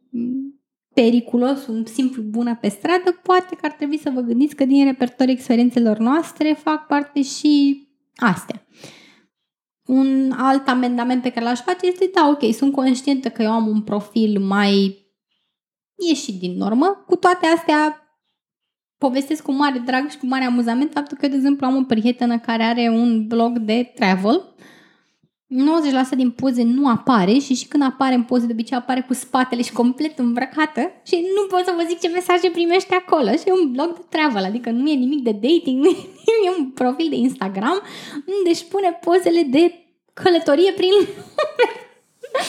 periculos, 1.02 1.66
un 1.66 1.84
simplu 1.84 2.22
bună 2.22 2.58
pe 2.60 2.68
stradă, 2.68 3.20
poate 3.22 3.54
că 3.54 3.66
ar 3.66 3.72
trebui 3.72 3.98
să 3.98 4.10
vă 4.14 4.20
gândiți 4.20 4.54
că 4.54 4.64
din 4.64 4.84
repertoriul 4.84 5.36
experiențelor 5.36 5.98
noastre 5.98 6.52
fac 6.62 6.86
parte 6.86 7.22
și 7.22 7.86
astea. 8.14 8.66
Un 9.86 10.32
alt 10.36 10.68
amendament 10.68 11.22
pe 11.22 11.30
care 11.30 11.44
l-aș 11.44 11.60
face 11.60 11.86
este, 11.86 12.10
da, 12.14 12.28
ok, 12.28 12.54
sunt 12.54 12.72
conștientă 12.72 13.28
că 13.28 13.42
eu 13.42 13.50
am 13.50 13.66
un 13.66 13.82
profil 13.82 14.40
mai 14.40 15.04
ieșit 16.08 16.38
din 16.38 16.56
normă. 16.56 17.04
Cu 17.06 17.16
toate 17.16 17.46
astea, 17.46 18.00
povestesc 18.98 19.42
cu 19.42 19.52
mare 19.52 19.78
drag 19.78 20.10
și 20.10 20.18
cu 20.18 20.26
mare 20.26 20.44
amuzament 20.44 20.92
faptul 20.92 21.16
că, 21.16 21.28
de 21.28 21.34
exemplu, 21.34 21.66
am 21.66 21.76
o 21.76 21.82
prietenă 21.82 22.38
care 22.38 22.62
are 22.62 22.88
un 22.88 23.26
blog 23.26 23.58
de 23.58 23.92
travel 23.94 24.54
90% 25.48 26.16
din 26.16 26.30
poze 26.30 26.62
nu 26.62 26.88
apare 26.88 27.32
și 27.32 27.54
și 27.54 27.66
când 27.66 27.82
apare 27.82 28.14
în 28.14 28.22
poze 28.22 28.46
de 28.46 28.52
obicei 28.52 28.76
apare 28.76 29.04
cu 29.06 29.14
spatele 29.14 29.62
și 29.62 29.72
complet 29.72 30.18
îmbrăcată 30.18 30.80
și 31.04 31.14
nu 31.34 31.46
pot 31.46 31.64
să 31.64 31.72
vă 31.76 31.84
zic 31.88 32.00
ce 32.00 32.08
mesaje 32.08 32.50
primește 32.50 32.94
acolo. 32.94 33.28
Și 33.30 33.46
e 33.46 33.52
un 33.52 33.70
blog 33.72 33.92
de 33.94 34.04
travel, 34.08 34.44
adică 34.44 34.70
nu 34.70 34.90
e 34.90 34.94
nimic 34.94 35.22
de 35.22 35.32
dating, 35.32 35.84
nu 36.26 36.34
e 36.46 36.58
un 36.58 36.70
profil 36.70 37.06
de 37.08 37.16
Instagram 37.16 37.80
unde 38.36 38.50
își 38.50 38.64
pune 38.64 38.98
pozele 39.04 39.42
de 39.50 39.72
călătorie 40.12 40.72
prin 40.72 40.92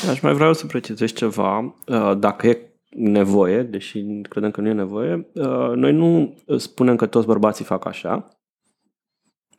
Aș 0.10 0.20
mai 0.20 0.34
vreau 0.34 0.54
să 0.54 0.66
precizez 0.66 1.14
ceva, 1.14 1.76
uh, 1.88 2.18
dacă 2.18 2.48
e 2.48 2.72
nevoie, 2.89 3.62
deși 3.62 4.06
credem 4.30 4.52
că 4.52 4.62
nu 4.62 4.68
e 4.68 4.74
nevoie, 4.74 5.28
uh, 5.34 5.72
noi 5.76 5.93
nu 5.93 6.38
spunem 6.58 6.95
că 6.95 7.06
toți 7.06 7.28
bărbații 7.28 7.66
fac 7.66 7.86
așa, 7.86 8.28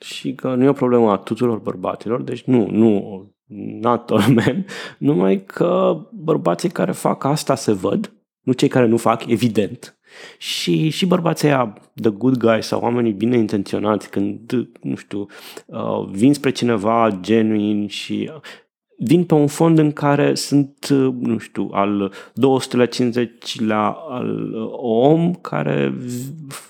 și 0.00 0.34
că 0.34 0.54
nu 0.54 0.64
e 0.64 0.68
o 0.68 0.72
problemă 0.72 1.10
a 1.10 1.16
tuturor 1.16 1.58
bărbaților, 1.58 2.22
deci 2.22 2.42
nu, 2.42 2.66
nu, 2.70 3.24
not 3.80 4.10
all 4.10 4.32
men, 4.34 4.66
numai 4.98 5.44
că 5.44 6.00
bărbații 6.12 6.68
care 6.68 6.92
fac 6.92 7.24
asta 7.24 7.54
se 7.54 7.72
văd, 7.72 8.12
nu 8.40 8.52
cei 8.52 8.68
care 8.68 8.86
nu 8.86 8.96
fac, 8.96 9.26
evident. 9.26 9.98
Și, 10.38 10.88
și 10.88 11.06
bărbații 11.06 11.48
aia, 11.48 11.74
the 12.00 12.10
good 12.10 12.36
guys 12.36 12.66
sau 12.66 12.80
oamenii 12.80 13.12
bine 13.12 13.36
intenționați, 13.36 14.10
când, 14.10 14.52
nu 14.82 14.96
știu, 14.96 15.26
uh, 15.66 16.08
vin 16.10 16.34
spre 16.34 16.50
cineva 16.50 17.18
genuin 17.20 17.86
și 17.86 18.30
vin 18.98 19.24
pe 19.24 19.34
un 19.34 19.46
fond 19.46 19.78
în 19.78 19.92
care 19.92 20.34
sunt, 20.34 20.88
nu 21.20 21.38
știu, 21.38 21.68
al 21.72 22.12
250-lea 22.32 23.94
al 24.08 24.52
om 24.80 25.34
care 25.34 25.94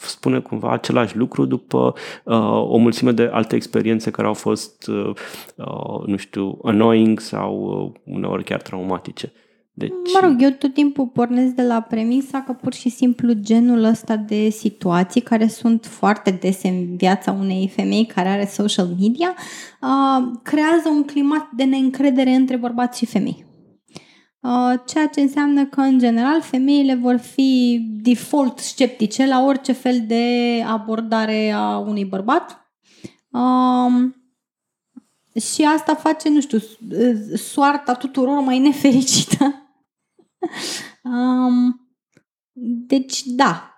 spune 0.00 0.38
cumva 0.38 0.70
același 0.70 1.16
lucru 1.16 1.44
după 1.44 1.94
uh, 2.24 2.62
o 2.70 2.76
mulțime 2.76 3.12
de 3.12 3.30
alte 3.32 3.56
experiențe 3.56 4.10
care 4.10 4.26
au 4.26 4.34
fost, 4.34 4.86
uh, 4.86 5.10
uh, 5.54 6.06
nu 6.06 6.16
știu, 6.16 6.58
annoying 6.62 7.20
sau 7.20 7.54
uh, 8.04 8.14
uneori 8.14 8.44
chiar 8.44 8.62
traumatice. 8.62 9.32
Deci... 9.78 9.90
Mă 10.12 10.28
rog, 10.28 10.42
eu 10.42 10.50
tot 10.50 10.74
timpul 10.74 11.06
pornesc 11.06 11.54
de 11.54 11.62
la 11.62 11.80
premisa 11.80 12.42
că 12.42 12.52
pur 12.52 12.72
și 12.72 12.88
simplu 12.88 13.32
genul 13.32 13.84
ăsta 13.84 14.16
de 14.16 14.48
situații 14.48 15.20
care 15.20 15.48
sunt 15.48 15.84
foarte 15.84 16.30
dese 16.30 16.68
în 16.68 16.96
viața 16.96 17.32
unei 17.32 17.72
femei 17.74 18.06
care 18.06 18.28
are 18.28 18.46
social 18.46 18.86
media 19.00 19.34
uh, 19.80 20.38
creează 20.42 20.88
un 20.88 21.04
climat 21.04 21.50
de 21.56 21.64
neîncredere 21.64 22.30
între 22.30 22.56
bărbați 22.56 22.98
și 22.98 23.06
femei. 23.06 23.46
Uh, 24.40 24.74
ceea 24.86 25.06
ce 25.06 25.20
înseamnă 25.20 25.66
că, 25.66 25.80
în 25.80 25.98
general, 25.98 26.40
femeile 26.40 26.94
vor 26.94 27.16
fi 27.16 27.80
default 28.02 28.58
sceptice 28.58 29.26
la 29.26 29.44
orice 29.44 29.72
fel 29.72 30.04
de 30.06 30.24
abordare 30.66 31.50
a 31.50 31.78
unui 31.78 32.04
bărbat. 32.04 32.72
Uh, 33.30 34.10
și 35.40 35.64
asta 35.64 35.94
face, 35.94 36.28
nu 36.28 36.40
știu, 36.40 36.58
soarta 37.36 37.94
tuturor 37.94 38.40
mai 38.40 38.58
nefericită 38.58 39.62
um, 41.02 41.88
deci, 42.86 43.22
da, 43.24 43.74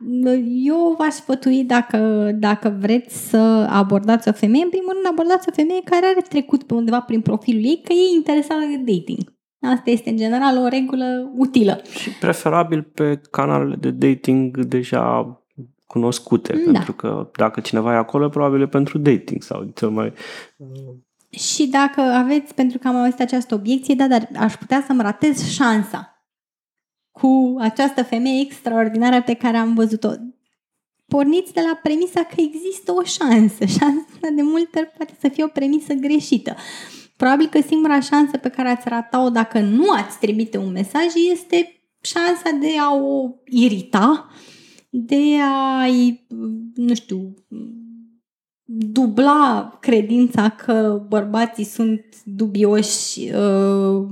eu 0.65 0.95
v-aș 0.99 1.13
sfătui 1.13 1.65
dacă, 1.65 2.31
dacă 2.35 2.77
vreți 2.81 3.29
să 3.29 3.67
abordați 3.71 4.29
o 4.29 4.33
femeie, 4.33 4.65
în 4.65 4.71
primul 4.71 4.93
rând 4.93 5.07
abordați 5.07 5.49
o 5.49 5.53
femeie 5.55 5.81
care 5.85 6.07
are 6.07 6.21
trecut 6.29 6.63
pe 6.63 6.75
undeva 6.75 7.01
prin 7.01 7.21
profilul 7.21 7.65
ei, 7.65 7.81
că 7.85 7.93
e 7.93 8.17
interesată 8.17 8.61
de 8.61 8.93
dating. 8.93 9.39
Asta 9.61 9.91
este, 9.91 10.11
în 10.11 10.17
general, 10.17 10.57
o 10.57 10.69
regulă 10.69 11.33
utilă. 11.37 11.81
Și 12.01 12.11
preferabil 12.11 12.83
pe 12.83 13.21
canalele 13.31 13.77
de 13.77 13.91
dating 13.91 14.65
deja 14.65 15.35
cunoscute, 15.87 16.53
da. 16.53 16.73
pentru 16.73 16.93
că 16.93 17.31
dacă 17.37 17.61
cineva 17.61 17.93
e 17.93 17.97
acolo, 17.97 18.29
probabil 18.29 18.61
e 18.61 18.67
pentru 18.67 18.99
dating 18.99 19.43
sau 19.43 19.71
cel 19.75 19.89
mai... 19.89 20.13
Și 21.31 21.69
dacă 21.69 22.01
aveți, 22.01 22.55
pentru 22.55 22.79
că 22.79 22.89
am 22.89 22.97
auzit 22.97 23.21
această 23.21 23.55
obiecție, 23.55 23.95
da, 23.95 24.09
dar 24.09 24.29
aș 24.39 24.55
putea 24.55 24.85
să-mi 24.87 25.03
ratez 25.03 25.49
șansa 25.49 26.20
cu 27.21 27.57
această 27.59 28.03
femeie 28.03 28.41
extraordinară 28.41 29.23
pe 29.23 29.35
care 29.35 29.57
am 29.57 29.75
văzut-o. 29.75 30.11
Porniți 31.07 31.53
de 31.53 31.61
la 31.61 31.79
premisa 31.83 32.23
că 32.23 32.35
există 32.37 32.93
o 32.93 33.03
șansă. 33.03 33.65
Șansa 33.65 34.29
de 34.35 34.43
multe 34.43 34.79
ori 34.79 34.93
poate 34.97 35.13
să 35.21 35.29
fie 35.29 35.45
o 35.45 35.47
premisă 35.47 35.93
greșită. 35.95 36.57
Probabil 37.17 37.47
că 37.47 37.61
singura 37.61 38.01
șansă 38.01 38.37
pe 38.37 38.49
care 38.49 38.69
ați 38.69 38.89
rata-o 38.89 39.31
dacă 39.31 39.61
nu 39.61 39.91
ați 39.91 40.19
trimite 40.19 40.59
un 40.59 40.73
mesaj 40.73 41.07
este 41.31 41.81
șansa 42.01 42.51
de 42.61 42.79
a 42.79 42.95
o 42.95 43.31
irita, 43.45 44.29
de 44.91 45.23
a-i, 45.43 46.27
nu 46.75 46.95
știu, 46.95 47.35
dubla 48.73 49.77
credința 49.81 50.49
că 50.49 51.03
bărbații 51.09 51.65
sunt 51.65 52.05
dubioși, 52.25 53.21
uh, 53.21 54.07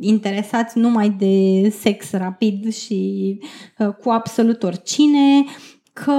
interesați 0.00 0.78
numai 0.78 1.10
de 1.10 1.68
sex 1.68 2.12
rapid 2.12 2.72
și 2.72 3.38
uh, 3.78 3.88
cu 3.88 4.10
absolut 4.10 4.62
oricine, 4.62 5.44
că 5.92 6.12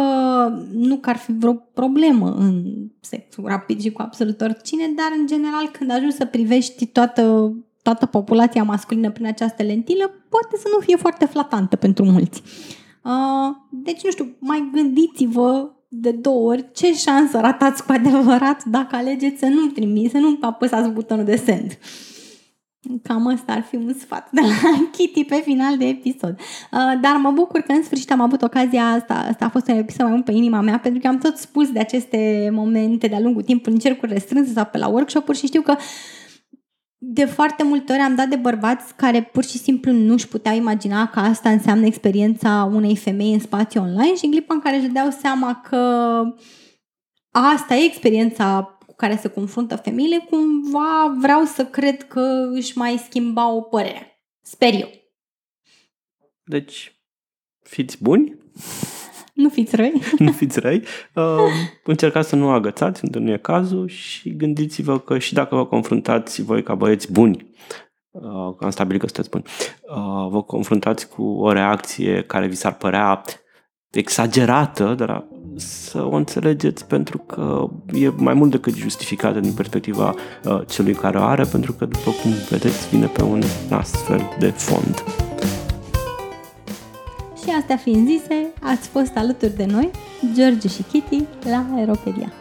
nu 0.71 0.97
că 0.97 1.09
ar 1.09 1.17
fi 1.17 1.31
vreo 1.31 1.53
problemă 1.53 2.31
în 2.31 2.63
sexul 2.99 3.43
rapid 3.47 3.81
și 3.81 3.91
cu 3.91 4.01
absolut 4.01 4.41
oricine, 4.41 4.83
dar 4.95 5.09
în 5.19 5.27
general 5.27 5.69
când 5.71 5.91
ajungi 5.91 6.15
să 6.15 6.25
privești 6.25 6.85
toată 6.85 7.53
toată 7.81 8.05
populația 8.05 8.63
masculină 8.63 9.11
prin 9.11 9.25
această 9.25 9.63
lentilă 9.63 10.11
poate 10.29 10.57
să 10.57 10.67
nu 10.73 10.79
fie 10.79 10.95
foarte 10.95 11.25
flatantă 11.25 11.75
pentru 11.75 12.05
mulți. 12.05 12.41
Uh, 13.03 13.55
deci, 13.69 14.03
nu 14.03 14.11
știu, 14.11 14.35
mai 14.39 14.69
gândiți-vă 14.73 15.74
de 15.97 16.11
două 16.11 16.49
ori 16.49 16.65
ce 16.73 16.93
șansă 16.93 17.39
ratați 17.39 17.85
cu 17.85 17.91
adevărat 17.91 18.63
dacă 18.63 18.95
alegeți 18.95 19.39
să 19.39 19.45
nu 19.45 19.65
trimiți, 19.65 20.11
să 20.11 20.17
nu 20.17 20.37
apăsați 20.41 20.89
butonul 20.89 21.25
de 21.25 21.35
send. 21.35 21.77
Cam 23.03 23.27
asta 23.27 23.53
ar 23.53 23.61
fi 23.61 23.75
un 23.75 23.93
sfat 23.99 24.31
de 24.31 24.41
la 24.41 24.71
Kitty 24.97 25.23
pe 25.23 25.35
final 25.35 25.77
de 25.77 25.85
episod. 25.85 26.39
Uh, 26.71 26.99
dar 27.01 27.15
mă 27.15 27.31
bucur 27.31 27.59
că 27.59 27.71
în 27.71 27.83
sfârșit 27.83 28.11
am 28.11 28.21
avut 28.21 28.41
ocazia 28.41 28.83
asta, 28.83 29.13
asta 29.13 29.45
a 29.45 29.49
fost 29.49 29.67
un 29.67 29.77
episod 29.77 30.01
mai 30.01 30.11
mult 30.11 30.25
pe 30.25 30.31
inima 30.31 30.61
mea, 30.61 30.79
pentru 30.79 31.01
că 31.01 31.07
am 31.07 31.17
tot 31.17 31.37
spus 31.37 31.71
de 31.71 31.79
aceste 31.79 32.49
momente 32.53 33.07
de-a 33.07 33.19
lungul 33.19 33.41
timpului 33.41 33.73
în 33.73 33.79
cercuri 33.79 34.11
restrânse 34.11 34.51
sau 34.51 34.65
pe 34.65 34.77
la 34.77 34.87
workshop-uri 34.87 35.37
și 35.37 35.45
știu 35.45 35.61
că 35.61 35.75
de 36.97 37.25
foarte 37.25 37.63
multe 37.63 37.91
ori 37.91 38.01
am 38.01 38.15
dat 38.15 38.27
de 38.27 38.35
bărbați 38.35 38.95
care 38.95 39.23
pur 39.23 39.43
și 39.43 39.57
simplu 39.57 39.91
nu 39.91 40.13
își 40.13 40.27
puteau 40.27 40.55
imagina 40.55 41.09
că 41.09 41.19
asta 41.19 41.49
înseamnă 41.49 41.85
experiența 41.85 42.69
unei 42.73 42.95
femei 42.95 43.33
în 43.33 43.39
spațiu 43.39 43.81
online 43.81 44.15
și 44.15 44.25
în 44.25 44.31
clipa 44.31 44.53
în 44.53 44.59
care 44.59 44.75
își 44.75 44.87
dau 44.87 45.09
seama 45.09 45.61
că 45.69 45.77
asta 47.31 47.75
e 47.75 47.83
experiența 47.83 48.77
cu 48.85 48.95
care 48.95 49.17
se 49.17 49.27
confruntă 49.27 49.75
femeile, 49.75 50.27
cumva 50.29 51.15
vreau 51.19 51.43
să 51.43 51.65
cred 51.65 52.03
că 52.03 52.49
își 52.51 52.77
mai 52.77 52.97
schimba 52.97 53.51
o 53.51 53.61
părere. 53.61 54.25
Sper 54.41 54.73
eu. 54.73 54.89
Deci, 56.43 56.95
fiți 57.61 58.03
buni, 58.03 58.37
nu 59.35 59.49
fiți 59.49 59.75
răi. 59.75 60.01
nu 60.17 60.31
fiți 60.31 60.59
răi. 60.59 60.83
Uh, 61.13 61.23
încercați 61.83 62.29
să 62.29 62.35
nu 62.35 62.49
agățați, 62.49 63.01
unde 63.03 63.19
nu 63.19 63.31
e 63.31 63.37
cazul 63.37 63.87
și 63.87 64.35
gândiți-vă 64.35 64.99
că 64.99 65.17
și 65.17 65.33
dacă 65.33 65.55
vă 65.55 65.65
confruntați 65.65 66.41
voi 66.41 66.63
ca 66.63 66.75
băieți 66.75 67.11
buni, 67.11 67.51
uh, 68.11 68.55
am 68.59 68.69
stabilit 68.69 69.01
că 69.01 69.07
sunteți 69.07 69.29
buni, 69.29 69.43
uh, 69.81 70.27
vă 70.29 70.43
confruntați 70.43 71.09
cu 71.09 71.23
o 71.23 71.51
reacție 71.51 72.21
care 72.21 72.47
vi 72.47 72.55
s-ar 72.55 72.73
părea 72.73 73.21
exagerată, 73.91 74.93
dar 74.97 75.27
să 75.55 76.03
o 76.03 76.15
înțelegeți 76.15 76.87
pentru 76.87 77.17
că 77.17 77.69
e 77.93 78.11
mai 78.17 78.33
mult 78.33 78.51
decât 78.51 78.73
justificată 78.73 79.39
din 79.39 79.53
perspectiva 79.53 80.13
uh, 80.43 80.61
celui 80.67 80.93
care 80.93 81.17
o 81.17 81.21
are, 81.21 81.43
pentru 81.43 81.73
că, 81.73 81.85
după 81.85 82.11
cum 82.21 82.31
vedeți, 82.49 82.89
vine 82.89 83.05
pe 83.05 83.23
un 83.23 83.41
astfel 83.69 84.21
de 84.39 84.49
fond. 84.49 85.03
Și 87.45 87.51
astea 87.51 87.77
fiind 87.77 88.07
zise, 88.07 88.51
ați 88.61 88.87
fost 88.87 89.11
alături 89.15 89.55
de 89.55 89.65
noi, 89.65 89.91
George 90.33 90.67
și 90.67 90.83
Kitty, 90.91 91.23
la 91.49 91.65
Aeropedia. 91.75 92.33